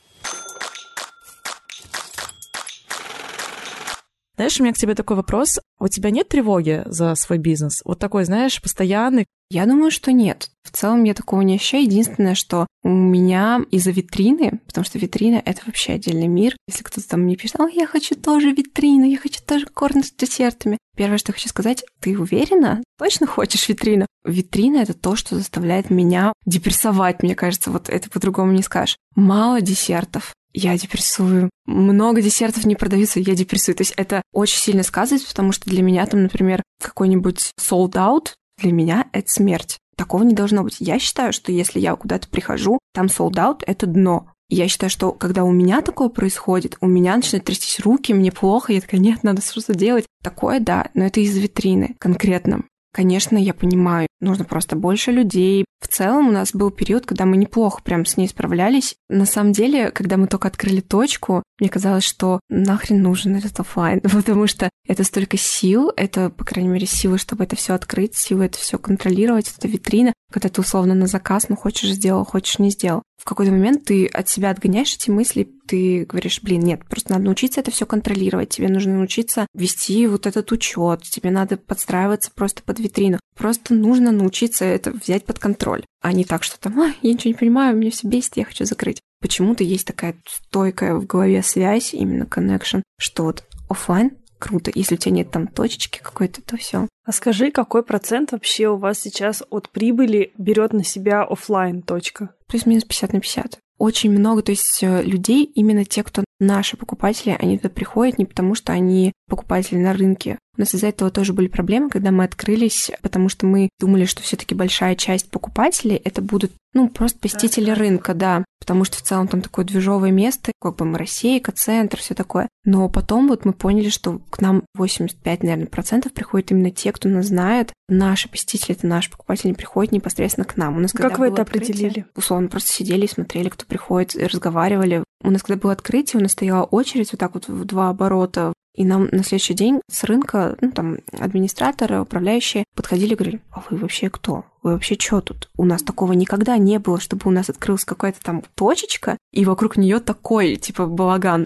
Знаешь, 4.36 4.58
у 4.58 4.64
меня 4.64 4.72
к 4.72 4.78
тебе 4.78 4.96
такой 4.96 5.18
вопрос. 5.18 5.60
У 5.78 5.90
тебя 5.90 6.10
нет 6.10 6.30
тревоги 6.30 6.84
за 6.86 7.16
свой 7.16 7.38
бизнес? 7.38 7.82
Вот 7.84 8.00
такой, 8.00 8.24
знаешь, 8.24 8.62
постоянный? 8.62 9.26
Я 9.50 9.66
думаю, 9.66 9.92
что 9.92 10.14
нет. 10.14 10.50
В 10.70 10.78
целом 10.78 11.04
я 11.04 11.16
такого 11.16 11.42
не 11.42 11.56
ощущаю. 11.56 11.84
Единственное, 11.84 12.36
что 12.36 12.68
у 12.84 12.90
меня 12.90 13.62
из-за 13.72 13.90
витрины, 13.90 14.60
потому 14.68 14.86
что 14.86 15.00
витрина— 15.00 15.42
это 15.46 15.62
вообще 15.66 15.94
отдельный 15.94 16.28
мир. 16.28 16.56
Если 16.68 16.84
кто-то 16.84 17.08
там 17.08 17.22
мне 17.22 17.36
пишет, 17.36 17.60
о, 17.60 17.68
я 17.68 17.88
хочу 17.88 18.14
тоже 18.14 18.52
витрину, 18.52 19.06
я 19.06 19.18
хочу 19.18 19.42
тоже 19.44 19.66
корн 19.66 20.04
с 20.04 20.12
десертами. 20.12 20.78
Первое, 20.96 21.18
что 21.18 21.34
хочу 21.34 21.50
сказать, 21.50 21.84
ты 22.00 22.20
уверена? 22.20 22.84
Точно 23.00 23.26
хочешь 23.26 23.68
витрину? 23.68 24.06
Витрина— 24.24 24.78
это 24.82 24.94
то, 24.94 25.16
что 25.16 25.38
заставляет 25.38 25.90
меня 25.90 26.34
депрессовать, 26.46 27.24
мне 27.24 27.34
кажется. 27.34 27.72
Вот 27.72 27.90
это 27.90 28.10
по-другому 28.12 28.52
не 28.52 28.62
скажешь. 28.62 28.98
Мало 29.16 29.62
десертов 29.62 30.34
я 30.54 30.78
депрессую. 30.78 31.50
Много 31.66 32.22
десертов 32.22 32.66
не 32.66 32.76
продаются, 32.76 33.20
я 33.20 33.34
депрессую. 33.34 33.76
То 33.76 33.82
есть 33.82 33.94
это 33.98 34.22
очень 34.34 34.60
сильно 34.60 34.84
сказывается, 34.84 35.30
потому 35.30 35.52
что 35.52 35.70
для 35.70 35.82
меня 35.82 36.06
там, 36.06 36.24
например, 36.24 36.62
какой-нибудь 36.80 37.54
sold 37.60 37.94
out, 37.94 38.34
для 38.62 38.72
меня 38.72 39.08
это 39.14 39.30
смерть. 39.30 39.80
Такого 40.00 40.24
не 40.24 40.34
должно 40.34 40.64
быть. 40.64 40.78
Я 40.80 40.98
считаю, 40.98 41.34
что 41.34 41.52
если 41.52 41.78
я 41.78 41.94
куда-то 41.94 42.30
прихожу, 42.30 42.80
там 42.94 43.08
sold 43.08 43.34
out— 43.34 43.64
это 43.68 43.86
дно. 43.86 44.32
Я 44.48 44.70
считаю, 44.70 44.90
что 44.90 45.12
когда 45.12 45.44
у 45.44 45.52
меня 45.52 45.82
такое 45.82 46.08
происходит, 46.08 46.78
у 46.80 46.88
меня 46.88 47.18
начинают 47.18 47.44
трястись 47.44 47.82
руки, 47.82 48.14
мне 48.14 48.32
плохо, 48.32 48.72
я 48.72 48.80
такая, 48.80 49.02
нет, 49.02 49.24
надо 49.24 49.42
что-то 49.42 49.76
делать. 49.76 50.06
Такое, 50.24 50.62
да, 50.62 50.90
но 50.94 51.04
это 51.04 51.20
из 51.20 51.38
витрины 51.38 51.98
конкретно. 52.00 52.64
Конечно, 52.94 53.38
я 53.38 53.54
понимаю, 53.54 54.08
нужно 54.20 54.46
просто 54.46 54.76
больше 54.76 55.12
людей. 55.12 55.66
В 55.80 55.88
целом 55.88 56.28
у 56.28 56.32
нас 56.32 56.52
был 56.54 56.72
период, 56.72 57.06
когда 57.06 57.26
мы 57.26 57.38
неплохо 57.38 57.82
прям 57.84 58.06
с 58.06 58.18
ней 58.18 58.28
справлялись. 58.28 58.96
На 59.10 59.26
самом 59.26 59.54
деле, 59.54 59.92
когда 59.92 60.18
мы 60.18 60.28
только 60.28 60.48
открыли 60.48 60.82
точку, 60.82 61.44
мне 61.60 61.70
казалось, 61.70 62.04
что 62.04 62.40
нахрен 62.50 63.02
нужен 63.02 63.36
этот 63.36 63.60
офлайн, 63.60 64.02
потому 64.02 64.48
что 64.48 64.70
это 64.88 65.04
столько 65.04 65.38
сил, 65.38 65.92
это, 65.96 66.30
по 66.30 66.44
крайней 66.44 66.70
мере, 66.70 66.86
силы, 66.86 67.18
чтобы 67.18 67.44
это 67.44 67.56
все 67.56 67.74
открыть, 67.74 68.16
силы 68.16 68.46
это 68.46 68.58
все 68.58 68.78
контролировать, 68.78 69.54
это 69.58 69.68
витрина, 69.68 70.14
когда 70.32 70.50
ты 70.50 70.62
условно 70.62 70.94
на 70.94 71.08
заказ, 71.08 71.50
ну 71.50 71.56
хочешь 71.56 71.92
сделал, 71.92 72.26
хочешь 72.26 72.60
не 72.60 72.70
сделал. 72.70 73.04
В 73.20 73.26
какой-то 73.26 73.52
момент 73.52 73.86
ты 73.86 74.08
от 74.08 74.30
себя 74.30 74.50
отгоняешь 74.50 74.96
эти 74.96 75.10
мысли, 75.10 75.50
ты 75.68 76.06
говоришь, 76.06 76.42
блин, 76.42 76.62
нет, 76.62 76.86
просто 76.86 77.14
надо 77.14 77.26
научиться 77.26 77.60
это 77.60 77.70
все 77.70 77.86
контролировать, 77.86 78.50
тебе 78.50 78.70
нужно 78.70 78.96
научиться 78.96 79.46
вести 79.54 80.08
вот 80.08 80.26
этот 80.26 80.52
учет, 80.52 81.04
тебе 81.04 81.30
надо 81.30 81.58
подстраиваться 81.58 82.32
просто 82.34 82.64
под 82.64 82.80
витрину. 82.80 83.20
Просто 83.36 83.74
нужно 83.74 84.09
научиться 84.12 84.66
это 84.66 84.92
взять 84.92 85.26
под 85.26 85.40
контроль, 85.40 85.84
а 86.02 86.14
не 86.14 86.26
так, 86.26 86.44
что 86.44 86.60
там, 86.60 86.80
а, 86.80 86.94
я 87.02 87.14
ничего 87.14 87.32
не 87.32 87.38
понимаю, 87.38 87.76
меня 87.76 87.92
все 87.92 88.08
бесит, 88.08 88.38
я 88.38 88.46
хочу 88.46 88.66
закрыть. 88.66 89.02
Почему-то 89.22 89.64
есть 89.64 89.86
такая 89.86 90.16
стойкая 90.28 90.96
в 90.96 91.06
голове 91.06 91.44
связь, 91.44 91.94
именно 91.94 92.24
connection, 92.24 92.82
что 93.00 93.24
вот 93.24 93.44
офлайн 93.70 94.12
круто. 94.40 94.72
Если 94.74 94.96
у 94.96 94.98
тебя 94.98 95.16
нет 95.16 95.32
там 95.32 95.48
точечки 95.48 96.00
какой-то, 96.02 96.42
то 96.42 96.56
все. 96.56 96.88
А 97.06 97.12
скажи, 97.12 97.52
какой 97.52 97.84
процент 97.84 98.32
вообще 98.32 98.70
у 98.70 98.78
вас 98.78 99.00
сейчас 99.00 99.44
от 99.50 99.70
прибыли 99.70 100.32
берет 100.38 100.72
на 100.72 100.84
себя 100.84 101.24
офлайн 101.24 101.82
точка? 101.82 102.34
Плюс-минус 102.48 102.86
50 102.86 103.14
на 103.14 103.20
50 103.20 103.60
очень 103.80 104.12
много, 104.12 104.44
то 104.44 104.52
есть 104.52 104.84
э, 104.84 105.02
людей, 105.02 105.46
именно 105.46 105.86
те, 105.86 106.04
кто 106.04 106.24
наши 106.40 106.78
покупатели, 106.78 107.36
они 107.38 107.58
туда 107.58 107.70
приходят 107.70 108.18
не 108.18 108.26
потому, 108.26 108.56
что 108.56 108.74
они 108.74 109.14
покупатели 109.28 109.78
на 109.78 109.94
рынке. 109.94 110.38
У 110.58 110.62
нас 110.62 110.76
из-за 110.76 110.88
этого 110.88 111.10
тоже 111.10 111.32
были 111.32 111.48
проблемы, 111.48 111.90
когда 111.90 112.12
мы 112.12 112.26
открылись, 112.26 112.92
потому 113.02 113.30
что 113.30 113.46
мы 113.46 113.70
думали, 113.80 114.04
что 114.04 114.22
все-таки 114.22 114.56
большая 114.56 114.96
часть 114.96 115.30
покупателей 115.30 115.96
это 115.96 116.22
будут, 116.22 116.52
ну, 116.74 116.90
просто 116.90 117.18
посетители 117.20 117.72
рынка, 117.72 118.14
да, 118.14 118.44
потому 118.60 118.84
что 118.84 118.98
в 118.98 119.02
целом 119.02 119.30
там 119.30 119.42
такое 119.42 119.64
движовое 119.64 120.12
место, 120.12 120.52
как 120.60 120.76
бы 120.76 120.98
Российка, 120.98 121.54
центр, 121.54 121.98
все 122.00 122.14
такое. 122.14 122.50
Но 122.66 122.90
потом 122.90 123.30
вот 123.30 123.46
мы 123.46 123.54
поняли, 123.54 123.88
что 123.88 124.20
к 124.30 124.42
нам 124.42 124.64
85, 124.76 125.44
наверное, 125.44 125.68
процентов 125.68 126.12
приходят 126.12 126.52
именно 126.52 126.72
те, 126.72 126.92
кто 126.92 127.08
нас 127.08 127.28
знает. 127.28 127.72
Наши 127.88 128.28
посетители, 128.28 128.76
это 128.76 128.86
наши 128.86 129.10
покупатели, 129.10 129.54
приходят 129.54 129.94
непосредственно 129.94 130.46
к 130.46 130.58
нам. 130.58 130.76
У 130.76 130.80
нас, 130.82 130.92
как 130.92 131.20
вы 131.20 131.28
это 131.28 131.44
открытие, 131.44 131.74
определили? 131.74 132.06
Условно, 132.16 132.50
просто 132.50 132.72
сидели 132.72 133.06
и 133.06 133.10
смотрели, 133.10 133.48
кто 133.48 133.66
приходит, 133.66 134.16
разговаривали. 134.16 135.04
У 135.24 135.32
нас, 135.32 135.44
когда 135.44 135.60
было 135.60 135.74
открытие, 135.74 136.20
у 136.20 136.24
нас 136.24 136.32
стояла 136.32 136.64
очередь 136.64 137.12
вот 137.12 137.20
так 137.20 137.34
вот 137.34 137.48
в 137.48 137.66
два 137.66 137.90
оборота 137.90 138.54
и 138.76 138.86
нам 138.86 139.10
на 139.12 139.24
следующий 139.24 139.56
день 139.56 139.82
с 139.92 140.06
рынка, 140.06 140.56
ну, 140.62 140.72
там, 140.72 141.00
администраторы, 141.12 142.00
управляющие 142.00 142.64
подходили 142.76 143.14
и 143.14 143.16
говорили, 143.16 143.42
а 143.52 143.62
вы 143.70 143.78
вообще 143.78 144.10
кто? 144.10 144.46
Вы 144.64 144.72
вообще 144.72 144.96
что 144.98 145.20
тут? 145.20 145.50
У 145.58 145.66
нас 145.66 145.84
такого 145.84 146.14
никогда 146.14 146.58
не 146.58 146.80
было, 146.80 147.00
чтобы 147.00 147.24
у 147.26 147.32
нас 147.32 147.50
открылась 147.50 147.84
какая-то 147.84 148.22
там 148.22 148.44
точечка, 148.56 149.18
и 149.34 149.44
вокруг 149.44 149.76
нее 149.76 150.00
такой, 150.00 150.56
типа, 150.56 150.86
балаган. 150.86 151.46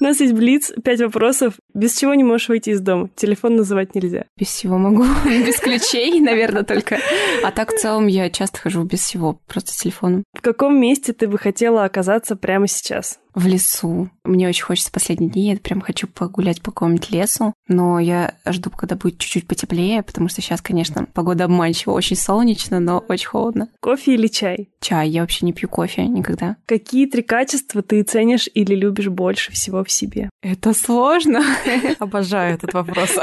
У 0.00 0.04
нас 0.04 0.18
есть 0.20 0.32
Блиц, 0.32 0.72
пять 0.82 1.02
вопросов. 1.02 1.54
Без 1.74 1.94
чего 1.94 2.14
не 2.14 2.24
можешь 2.24 2.48
выйти 2.48 2.70
из 2.70 2.80
дома? 2.80 3.10
Телефон 3.16 3.56
называть 3.56 3.94
нельзя. 3.94 4.24
Без 4.38 4.48
всего 4.48 4.78
могу. 4.78 5.04
Без 5.26 5.60
ключей, 5.60 6.20
наверное, 6.20 6.62
только. 6.62 6.98
А 7.44 7.52
так, 7.52 7.74
в 7.74 7.78
целом, 7.78 8.06
я 8.06 8.30
часто 8.30 8.58
хожу 8.58 8.82
без 8.84 9.00
всего, 9.00 9.38
просто 9.46 9.72
с 9.72 9.76
телефоном. 9.76 10.24
В 10.32 10.40
каком 10.40 10.80
месте 10.80 11.12
ты 11.12 11.28
бы 11.28 11.36
хотела 11.36 11.84
оказаться 11.84 12.34
прямо 12.34 12.66
сейчас? 12.66 13.18
В 13.34 13.46
лесу. 13.46 14.10
Мне 14.24 14.48
очень 14.48 14.64
хочется 14.64 14.92
последние 14.92 15.30
дни, 15.30 15.50
я 15.50 15.56
прям 15.56 15.80
хочу 15.80 16.06
погулять 16.06 16.62
по 16.62 16.70
какому-нибудь 16.70 17.10
лесу, 17.10 17.54
но 17.68 17.98
я 17.98 18.34
жду, 18.46 18.70
когда 18.70 18.96
будет 18.96 19.18
чуть-чуть 19.18 19.46
потеплее, 19.46 20.02
потому 20.02 20.28
что 20.28 20.40
сейчас, 20.40 20.60
конечно, 20.60 21.06
погода 21.12 21.44
обманчива, 21.44 21.92
очень 21.92 22.16
солнечно, 22.16 22.80
но 22.80 23.04
очень 23.08 23.28
холодно. 23.28 23.68
Кофе 23.80 24.14
или 24.14 24.26
чай? 24.26 24.70
Чай, 24.80 25.08
я 25.08 25.20
вообще 25.20 25.46
не 25.46 25.52
пью 25.52 25.68
кофе 25.68 26.06
никогда. 26.06 26.56
Какие 26.66 27.06
три 27.06 27.22
качества 27.22 27.82
ты 27.82 28.02
ценишь 28.02 28.48
или 28.52 28.74
любишь 28.74 29.08
больше 29.08 29.52
всего 29.52 29.84
в 29.84 29.90
себе? 29.90 30.30
Это 30.42 30.74
сложно. 30.74 31.42
Обожаю 31.98 32.54
этот 32.54 32.74
вопрос. 32.74 33.10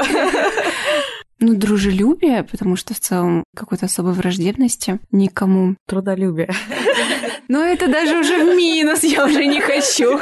Ну, 1.40 1.54
дружелюбие, 1.54 2.42
потому 2.42 2.74
что 2.74 2.94
в 2.94 3.00
целом 3.00 3.44
какой-то 3.54 3.86
особой 3.86 4.12
враждебности 4.12 4.98
никому. 5.12 5.76
Трудолюбие. 5.86 6.50
Но 7.48 7.64
это 7.64 7.88
даже 7.88 8.18
уже 8.18 8.44
в 8.44 8.56
минус, 8.56 9.02
я 9.04 9.24
уже 9.24 9.46
не 9.46 9.60
хочу. 9.60 10.18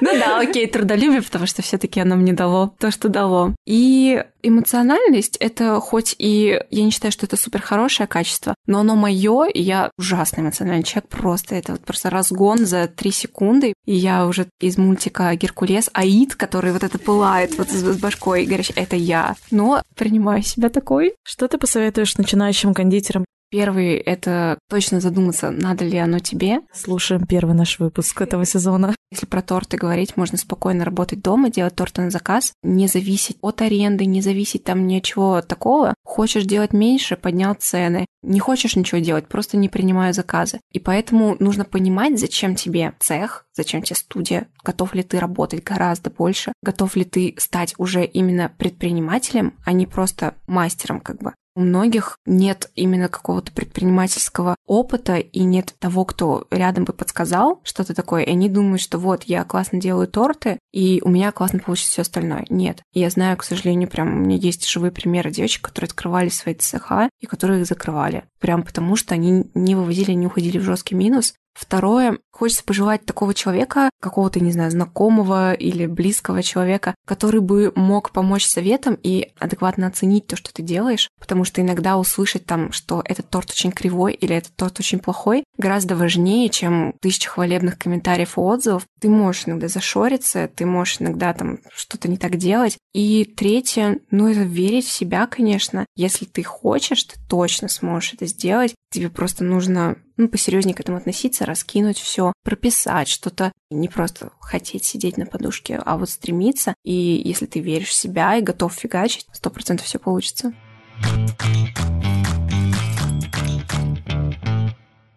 Ну 0.00 0.10
да, 0.18 0.38
окей, 0.40 0.66
трудолюбие, 0.66 1.22
потому 1.22 1.46
что 1.46 1.62
все 1.62 1.78
таки 1.78 2.00
оно 2.00 2.16
мне 2.16 2.32
дало 2.32 2.74
то, 2.78 2.90
что 2.90 3.08
дало. 3.08 3.54
И 3.66 4.22
эмоциональность— 4.42 5.36
это 5.40 5.80
хоть 5.80 6.14
и... 6.18 6.60
Я 6.70 6.84
не 6.84 6.90
считаю, 6.90 7.12
что 7.12 7.26
это 7.26 7.36
супер 7.36 7.60
хорошее 7.62 8.06
качество, 8.06 8.54
но 8.66 8.80
оно 8.80 8.96
мое, 8.96 9.46
и 9.46 9.60
я 9.62 9.90
ужасный 9.98 10.42
эмоциональный 10.42 10.82
человек, 10.82 11.08
просто 11.08 11.54
это 11.54 11.72
вот 11.72 11.84
просто 11.84 12.10
разгон 12.10 12.66
за 12.66 12.88
три 12.88 13.10
секунды, 13.10 13.74
и 13.86 13.94
я 13.94 14.26
уже 14.26 14.46
из 14.60 14.78
мультика 14.78 15.34
«Геркулес», 15.34 15.90
Аид, 15.92 16.34
который 16.34 16.72
вот 16.72 16.82
это 16.82 16.98
пылает 16.98 17.56
вот 17.58 17.70
с 17.70 17.98
башкой 17.98 18.46
горящий, 18.46 18.74
это 18.76 18.96
я. 18.96 19.36
Но 19.50 19.82
принимаю 19.96 20.42
себя 20.42 20.68
такой. 20.68 21.14
Что 21.24 21.48
ты 21.48 21.58
посоветуешь 21.58 22.16
начинающим 22.16 22.74
кондитерам? 22.74 23.24
Первый— 23.52 23.96
это 24.06 24.58
точно 24.70 24.98
задуматься, 25.00 25.50
надо 25.50 25.84
ли 25.84 25.98
оно 25.98 26.20
тебе. 26.20 26.60
Слушаем 26.72 27.26
первый 27.26 27.54
наш 27.54 27.78
выпуск 27.78 28.18
этого 28.22 28.46
сезона. 28.46 28.94
Если 29.10 29.26
про 29.26 29.42
торты 29.42 29.76
говорить, 29.76 30.16
можно 30.16 30.38
спокойно 30.38 30.86
работать 30.86 31.20
дома, 31.20 31.50
делать 31.50 31.74
торты 31.74 32.00
на 32.00 32.08
заказ, 32.08 32.54
не 32.62 32.86
зависеть 32.86 33.36
от 33.42 33.60
аренды, 33.60 34.06
не 34.06 34.22
зависеть 34.22 34.64
там 34.64 34.86
ничего 34.86 35.42
такого. 35.42 35.92
Хочешь 36.02 36.44
делать 36.44 36.72
меньше, 36.72 37.16
поднял 37.16 37.54
цены. 37.54 38.06
Не 38.22 38.40
хочешь 38.40 38.74
ничего 38.74 39.02
делать, 39.02 39.28
просто 39.28 39.58
не 39.58 39.68
принимаю 39.68 40.14
заказы. 40.14 40.60
И 40.72 40.78
поэтому 40.78 41.36
нужно 41.38 41.66
понимать, 41.66 42.18
зачем 42.18 42.54
тебе 42.54 42.94
цех, 43.00 43.44
зачем 43.54 43.82
тебе 43.82 43.96
студия, 43.96 44.48
готов 44.64 44.94
ли 44.94 45.02
ты 45.02 45.18
работать 45.18 45.64
гораздо 45.64 46.10
больше, 46.10 46.52
готов 46.62 46.96
ли 46.96 47.04
ты 47.04 47.34
стать 47.38 47.74
уже 47.78 48.04
именно 48.04 48.50
предпринимателем, 48.58 49.54
а 49.64 49.72
не 49.72 49.86
просто 49.86 50.34
мастером 50.46 51.00
как 51.00 51.22
бы. 51.22 51.32
У 51.54 51.60
многих 51.60 52.16
нет 52.24 52.70
именно 52.74 53.08
какого-то 53.10 53.52
предпринимательского 53.52 54.56
опыта 54.66 55.16
и 55.16 55.40
нет 55.40 55.74
того, 55.78 56.06
кто 56.06 56.46
рядом 56.50 56.84
бы 56.84 56.94
подсказал 56.94 57.60
что-то 57.62 57.94
такое, 57.94 58.22
и 58.22 58.30
они 58.30 58.48
думают, 58.48 58.80
что 58.80 58.96
вот, 58.96 59.24
я 59.24 59.44
классно 59.44 59.78
делаю 59.78 60.08
торты, 60.08 60.58
и 60.72 61.02
у 61.04 61.10
меня 61.10 61.30
классно 61.30 61.58
получится 61.58 61.92
все 61.92 62.02
остальное. 62.02 62.46
Нет. 62.48 62.82
Я 62.94 63.10
знаю, 63.10 63.36
к 63.36 63.44
сожалению, 63.44 63.90
прям 63.90 64.14
у 64.14 64.18
меня 64.20 64.36
есть 64.36 64.66
живые 64.66 64.92
примеры 64.92 65.30
девочек, 65.30 65.62
которые 65.62 65.88
открывали 65.88 66.30
свои 66.30 66.54
цеха 66.54 67.10
и 67.20 67.26
которые 67.26 67.60
их 67.60 67.66
закрывали. 67.66 68.24
Прям 68.40 68.62
потому, 68.62 68.96
что 68.96 69.12
они 69.14 69.50
не 69.52 69.74
вывозили, 69.74 70.12
не 70.12 70.26
уходили 70.26 70.56
в 70.56 70.62
жесткий 70.62 70.94
минус, 70.94 71.34
Второе, 71.54 72.18
хочется 72.30 72.64
пожелать 72.64 73.04
такого 73.04 73.34
человека, 73.34 73.90
какого-то, 74.00 74.40
не 74.40 74.52
знаю, 74.52 74.70
знакомого 74.70 75.52
или 75.52 75.86
близкого 75.86 76.42
человека, 76.42 76.94
который 77.06 77.40
бы 77.40 77.72
мог 77.76 78.10
помочь 78.10 78.46
советом 78.46 78.98
и 79.02 79.32
адекватно 79.38 79.86
оценить 79.86 80.26
то, 80.26 80.36
что 80.36 80.52
ты 80.52 80.62
делаешь, 80.62 81.10
потому 81.20 81.44
что 81.44 81.60
иногда 81.60 81.98
услышать 81.98 82.46
там, 82.46 82.72
что 82.72 83.02
этот 83.04 83.28
торт 83.28 83.50
очень 83.50 83.70
кривой 83.70 84.14
или 84.14 84.34
этот 84.34 84.56
торт 84.56 84.80
очень 84.80 84.98
плохой, 84.98 85.44
гораздо 85.58 85.94
важнее, 85.94 86.48
чем 86.48 86.94
тысяча 87.00 87.28
хвалебных 87.28 87.78
комментариев 87.78 88.38
и 88.38 88.40
отзывов. 88.40 88.86
Ты 89.00 89.08
можешь 89.10 89.46
иногда 89.46 89.68
зашориться, 89.68 90.48
ты 90.54 90.64
можешь 90.64 91.00
иногда 91.00 91.32
там 91.34 91.58
что-то 91.74 92.08
не 92.08 92.16
так 92.16 92.36
делать. 92.36 92.78
И 92.94 93.24
третье, 93.24 94.00
ну, 94.10 94.28
это 94.28 94.40
верить 94.40 94.86
в 94.86 94.92
себя, 94.92 95.26
конечно. 95.26 95.86
Если 95.96 96.24
ты 96.24 96.42
хочешь, 96.42 97.04
ты 97.04 97.20
точно 97.28 97.68
сможешь 97.68 98.14
это 98.14 98.26
сделать. 98.26 98.74
Тебе 98.90 99.10
просто 99.10 99.44
нужно 99.44 99.96
ну, 100.16 100.28
посерьезнее 100.28 100.74
к 100.74 100.80
этому 100.80 100.98
относиться, 100.98 101.46
раскинуть 101.46 101.98
все, 101.98 102.32
прописать 102.44 103.08
что-то, 103.08 103.52
не 103.70 103.88
просто 103.88 104.30
хотеть 104.40 104.84
сидеть 104.84 105.16
на 105.16 105.26
подушке, 105.26 105.80
а 105.84 105.96
вот 105.96 106.10
стремиться. 106.10 106.74
И 106.84 106.92
если 106.92 107.46
ты 107.46 107.60
веришь 107.60 107.88
в 107.88 107.94
себя 107.94 108.36
и 108.36 108.42
готов 108.42 108.74
фигачить, 108.74 109.26
сто 109.32 109.50
процентов 109.50 109.86
все 109.86 109.98
получится. 109.98 110.52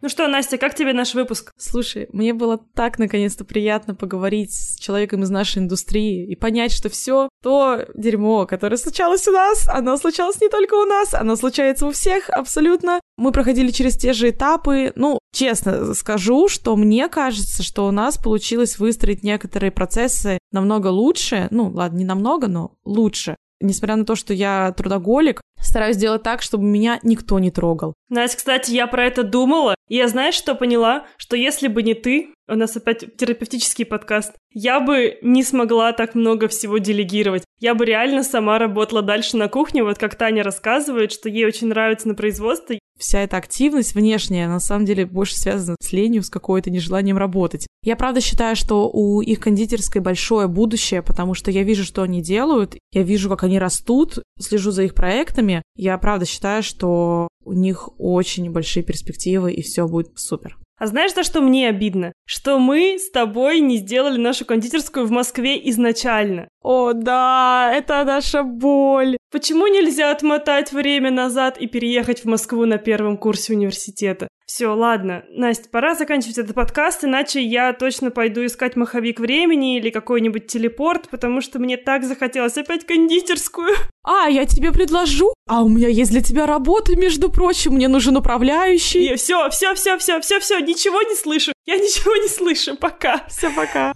Ну 0.06 0.10
что, 0.10 0.28
Настя, 0.28 0.60
как 0.60 0.76
тебе 0.76 0.94
наш 0.94 1.16
выпуск? 1.16 1.52
Слушай, 1.58 2.08
мне 2.14 2.36
было 2.36 2.60
так 2.76 3.00
наконец-то 3.00 3.44
приятно 3.44 3.96
поговорить 3.96 4.54
с 4.54 4.76
человеком 4.78 5.24
из 5.24 5.32
нашей 5.32 5.64
индустрии 5.64 6.28
и 6.32 6.36
понять, 6.36 6.72
что 6.72 6.90
все 6.90 7.28
то 7.42 7.88
дерьмо, 7.96 8.46
которое 8.46 8.78
случалось 8.78 9.28
у 9.28 9.32
нас, 9.32 9.68
оно 9.68 9.98
случалось 9.98 10.40
не 10.40 10.48
только 10.48 10.76
у 10.76 10.86
нас, 10.86 11.16
оно 11.16 11.36
случается 11.36 11.88
у 11.88 11.92
всех 11.92 12.30
абсолютно. 12.30 13.00
Мы 13.18 13.32
проходили 13.32 13.72
через 13.72 13.98
те 13.98 14.14
же 14.14 14.30
этапы. 14.30 14.94
Ну, 14.96 15.18
честно 15.34 15.96
скажу, 15.96 16.50
что 16.50 16.76
мне 16.76 17.08
кажется, 17.08 17.64
что 17.64 17.88
у 17.88 17.92
нас 17.92 18.20
получилось 18.20 18.78
выстроить 18.78 19.24
некоторые 19.24 19.72
процессы 19.72 20.38
намного 20.52 20.90
лучше. 20.90 21.48
Ну, 21.50 21.72
ладно, 21.72 21.98
не 21.98 22.06
намного, 22.06 22.46
но 22.48 22.74
лучше. 22.86 23.38
Несмотря 23.60 23.96
на 23.96 24.06
то, 24.06 24.16
что 24.16 24.36
я 24.36 24.72
трудоголик, 24.78 25.42
стараюсь 25.66 25.98
делать 25.98 26.24
так, 26.24 26.42
чтобы 26.42 26.64
меня 26.64 27.00
никто 27.04 27.40
не 27.40 27.52
трогал. 27.52 27.94
Настя, 28.10 28.38
кстати, 28.38 28.72
я 28.72 28.88
про 28.88 29.06
это 29.06 29.24
думала, 29.24 29.76
и 29.88 29.96
я 29.96 30.08
знаешь, 30.08 30.36
что 30.36 30.56
поняла? 30.56 31.06
Что 31.18 31.36
если 31.36 31.68
бы 31.68 31.84
не 31.84 31.94
ты, 31.94 32.34
у 32.48 32.56
нас 32.56 32.76
опять 32.78 33.18
терапевтический 33.18 33.86
подкаст, 33.86 34.34
я 34.52 34.80
бы 34.80 35.18
не 35.22 35.44
смогла 35.44 35.92
так 35.94 36.16
много 36.16 36.48
всего 36.48 36.78
делегировать. 36.78 37.44
Я 37.60 37.74
бы 37.76 37.86
реально 37.86 38.24
сама 38.24 38.60
работала 38.60 39.02
дальше 39.02 39.38
на 39.38 39.48
кухне, 39.48 39.84
вот 39.84 39.98
как 39.98 40.16
Таня 40.16 40.44
рассказывает, 40.44 41.12
что 41.12 41.30
ей 41.30 41.46
очень 41.46 41.68
нравится 41.68 42.08
на 42.08 42.16
производстве. 42.16 42.80
Вся 42.98 43.20
эта 43.20 43.38
активность 43.38 43.94
внешняя, 43.94 44.48
на 44.48 44.60
самом 44.60 44.86
деле, 44.86 45.06
больше 45.06 45.36
связана 45.36 45.76
с 45.82 45.92
ленью, 45.92 46.24
с 46.24 46.30
какой-то 46.30 46.70
нежеланием 46.70 47.18
работать. 47.18 47.68
Я 47.84 47.98
правда 47.98 48.22
считаю, 48.22 48.56
что 48.56 48.90
у 48.90 49.22
их 49.22 49.42
кондитерской 49.42 50.02
большое 50.02 50.48
будущее, 50.48 51.02
потому 51.02 51.34
что 51.34 51.52
я 51.52 51.64
вижу, 51.64 51.84
что 51.84 52.04
они 52.04 52.22
делают, 52.22 52.78
я 52.94 53.04
вижу, 53.04 53.30
как 53.30 53.44
они 53.44 53.60
растут, 53.60 54.20
слежу 54.40 54.72
за 54.72 54.84
их 54.84 54.96
проектами. 54.96 55.55
Я 55.76 55.98
правда 55.98 56.26
считаю, 56.26 56.64
что 56.64 57.28
у 57.44 57.54
них 57.54 57.90
очень 58.00 58.52
большие 58.52 58.84
перспективы, 58.84 59.54
и 59.54 59.62
все 59.62 59.88
будет 59.88 60.18
супер. 60.18 60.58
А 60.78 60.88
знаешь, 60.88 61.14
за 61.14 61.24
что 61.24 61.42
мне 61.42 61.70
обидно? 61.70 62.12
Что 62.26 62.60
мы 62.60 62.98
с 63.00 63.10
тобой 63.10 63.62
не 63.62 63.78
сделали 63.78 64.20
нашу 64.20 64.46
кондитерскую 64.46 65.06
в 65.06 65.12
Москве 65.12 65.58
изначально. 65.70 66.50
О, 66.62 66.92
да, 66.92 67.72
это 67.74 68.04
наша 68.04 68.44
боль. 68.44 69.16
Почему 69.36 69.68
нельзя 69.68 70.12
отмотать 70.12 70.72
время 70.72 71.12
назад 71.12 71.58
и 71.58 71.68
переехать 71.68 72.22
в 72.22 72.26
Москву 72.26 72.64
на 72.64 72.78
первом 72.78 73.18
курсе 73.18 73.52
университета? 73.52 74.30
Все, 74.46 74.68
ладно, 74.68 75.26
Настя, 75.30 75.68
пора 75.70 75.94
заканчивать 75.94 76.38
этот 76.38 76.56
подкаст, 76.56 77.04
иначе 77.04 77.44
я 77.44 77.74
точно 77.74 78.12
пойду 78.12 78.46
искать 78.46 78.78
маховик 78.78 79.20
времени 79.20 79.78
или 79.78 79.90
какой-нибудь 79.90 80.48
телепорт, 80.48 81.10
потому 81.10 81.42
что 81.42 81.60
мне 81.60 81.76
так 81.76 82.06
захотелось 82.06 82.58
опять 82.58 82.86
кондитерскую. 82.86 83.76
А, 84.06 84.30
я 84.30 84.46
тебе 84.46 84.72
предложу. 84.72 85.34
А 85.50 85.64
у 85.64 85.68
меня 85.68 85.90
есть 85.90 86.12
для 86.12 86.22
тебя 86.22 86.46
работа, 86.46 86.96
между 86.96 87.30
прочим, 87.30 87.74
мне 87.74 87.90
нужен 87.90 88.16
управляющий. 88.16 89.16
Все, 89.18 89.50
все, 89.50 89.76
все, 89.76 89.98
все, 89.98 90.22
все, 90.22 90.40
все, 90.40 90.60
ничего 90.60 91.02
не 91.02 91.16
слышу. 91.16 91.52
Я 91.66 91.76
ничего 91.76 92.16
не 92.16 92.30
слышу. 92.30 92.78
Пока. 92.78 93.26
Все, 93.28 93.52
пока. 93.52 93.94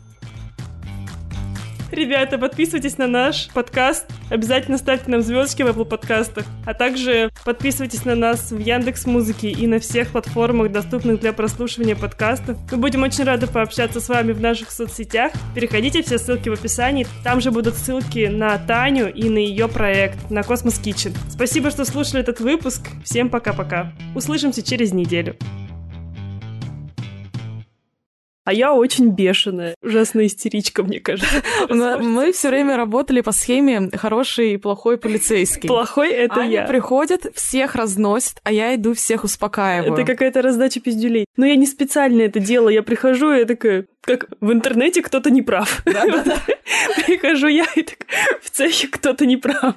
Ребята, 1.91 2.37
подписывайтесь 2.37 2.99
на 2.99 3.07
наш 3.07 3.49
подкаст. 3.49 4.05
Обязательно 4.29 4.77
ставьте 4.77 5.09
нам 5.09 5.21
звездочки 5.21 5.63
в 5.63 5.67
Apple 5.67 5.85
подкастах. 5.85 6.45
А 6.65 6.75
также 6.75 7.31
подписывайтесь 7.43 8.05
на 8.05 8.13
нас 8.15 8.51
в 8.51 8.59
Яндекс 8.59 9.07
Музыке 9.07 9.49
и 9.49 9.65
на 9.65 9.79
всех 9.79 10.09
платформах, 10.09 10.71
доступных 10.71 11.19
для 11.19 11.33
прослушивания 11.33 11.95
подкастов. 11.95 12.57
Мы 12.71 12.77
будем 12.77 13.01
очень 13.01 13.23
рады 13.23 13.47
пообщаться 13.47 13.99
с 13.99 14.07
вами 14.07 14.33
в 14.33 14.41
наших 14.41 14.69
соцсетях. 14.69 15.31
Переходите, 15.55 16.03
все 16.03 16.19
ссылки 16.19 16.49
в 16.49 16.53
описании. 16.53 17.07
Там 17.23 17.41
же 17.41 17.49
будут 17.49 17.73
ссылки 17.75 18.27
на 18.27 18.57
Таню 18.59 19.11
и 19.11 19.27
на 19.27 19.39
ее 19.39 19.67
проект, 19.67 20.29
на 20.29 20.43
Космос 20.43 20.79
Kitchen. 20.79 21.17
Спасибо, 21.29 21.71
что 21.71 21.85
слушали 21.85 22.21
этот 22.21 22.39
выпуск. 22.39 22.81
Всем 23.03 23.29
пока-пока. 23.29 23.93
Услышимся 24.13 24.61
через 24.61 24.93
неделю 24.93 25.35
а 28.49 28.51
я 28.51 28.73
очень 28.73 29.11
бешеная. 29.11 29.75
Ужасная 29.83 30.25
истеричка, 30.25 30.81
мне 30.81 30.99
кажется. 30.99 31.43
Мы 31.69 32.31
все 32.31 32.49
время 32.49 32.77
работали 32.77 33.21
по 33.21 33.31
схеме 33.31 33.91
хороший 33.93 34.53
и 34.53 34.57
плохой 34.57 34.97
полицейский. 34.97 35.67
Плохой— 35.67 36.09
это 36.11 36.41
я. 36.41 36.63
Приходят, 36.65 37.27
всех 37.35 37.75
разносят, 37.75 38.39
а 38.43 38.51
я 38.51 38.73
иду 38.73 38.95
всех 38.95 39.23
успокаиваю. 39.23 39.93
Это 39.93 40.03
какая-то 40.03 40.41
раздача 40.41 40.79
пиздюлей. 40.79 41.25
Но 41.37 41.45
я 41.45 41.55
не 41.55 41.67
специально 41.67 42.23
это 42.23 42.39
делаю. 42.39 42.73
Я 42.73 42.81
прихожу, 42.81 43.33
и 43.33 43.39
я 43.41 43.45
такая, 43.45 43.85
как 44.01 44.25
в 44.41 44.51
интернете 44.51 45.03
кто-то 45.03 45.29
не 45.29 45.43
прав. 45.43 45.83
Прихожу 47.05 47.49
я, 47.49 47.67
и 47.75 47.83
так 47.83 47.99
в 48.41 48.49
цехе 48.49 48.87
кто-то 48.87 49.27
не 49.27 49.37
прав. 49.37 49.75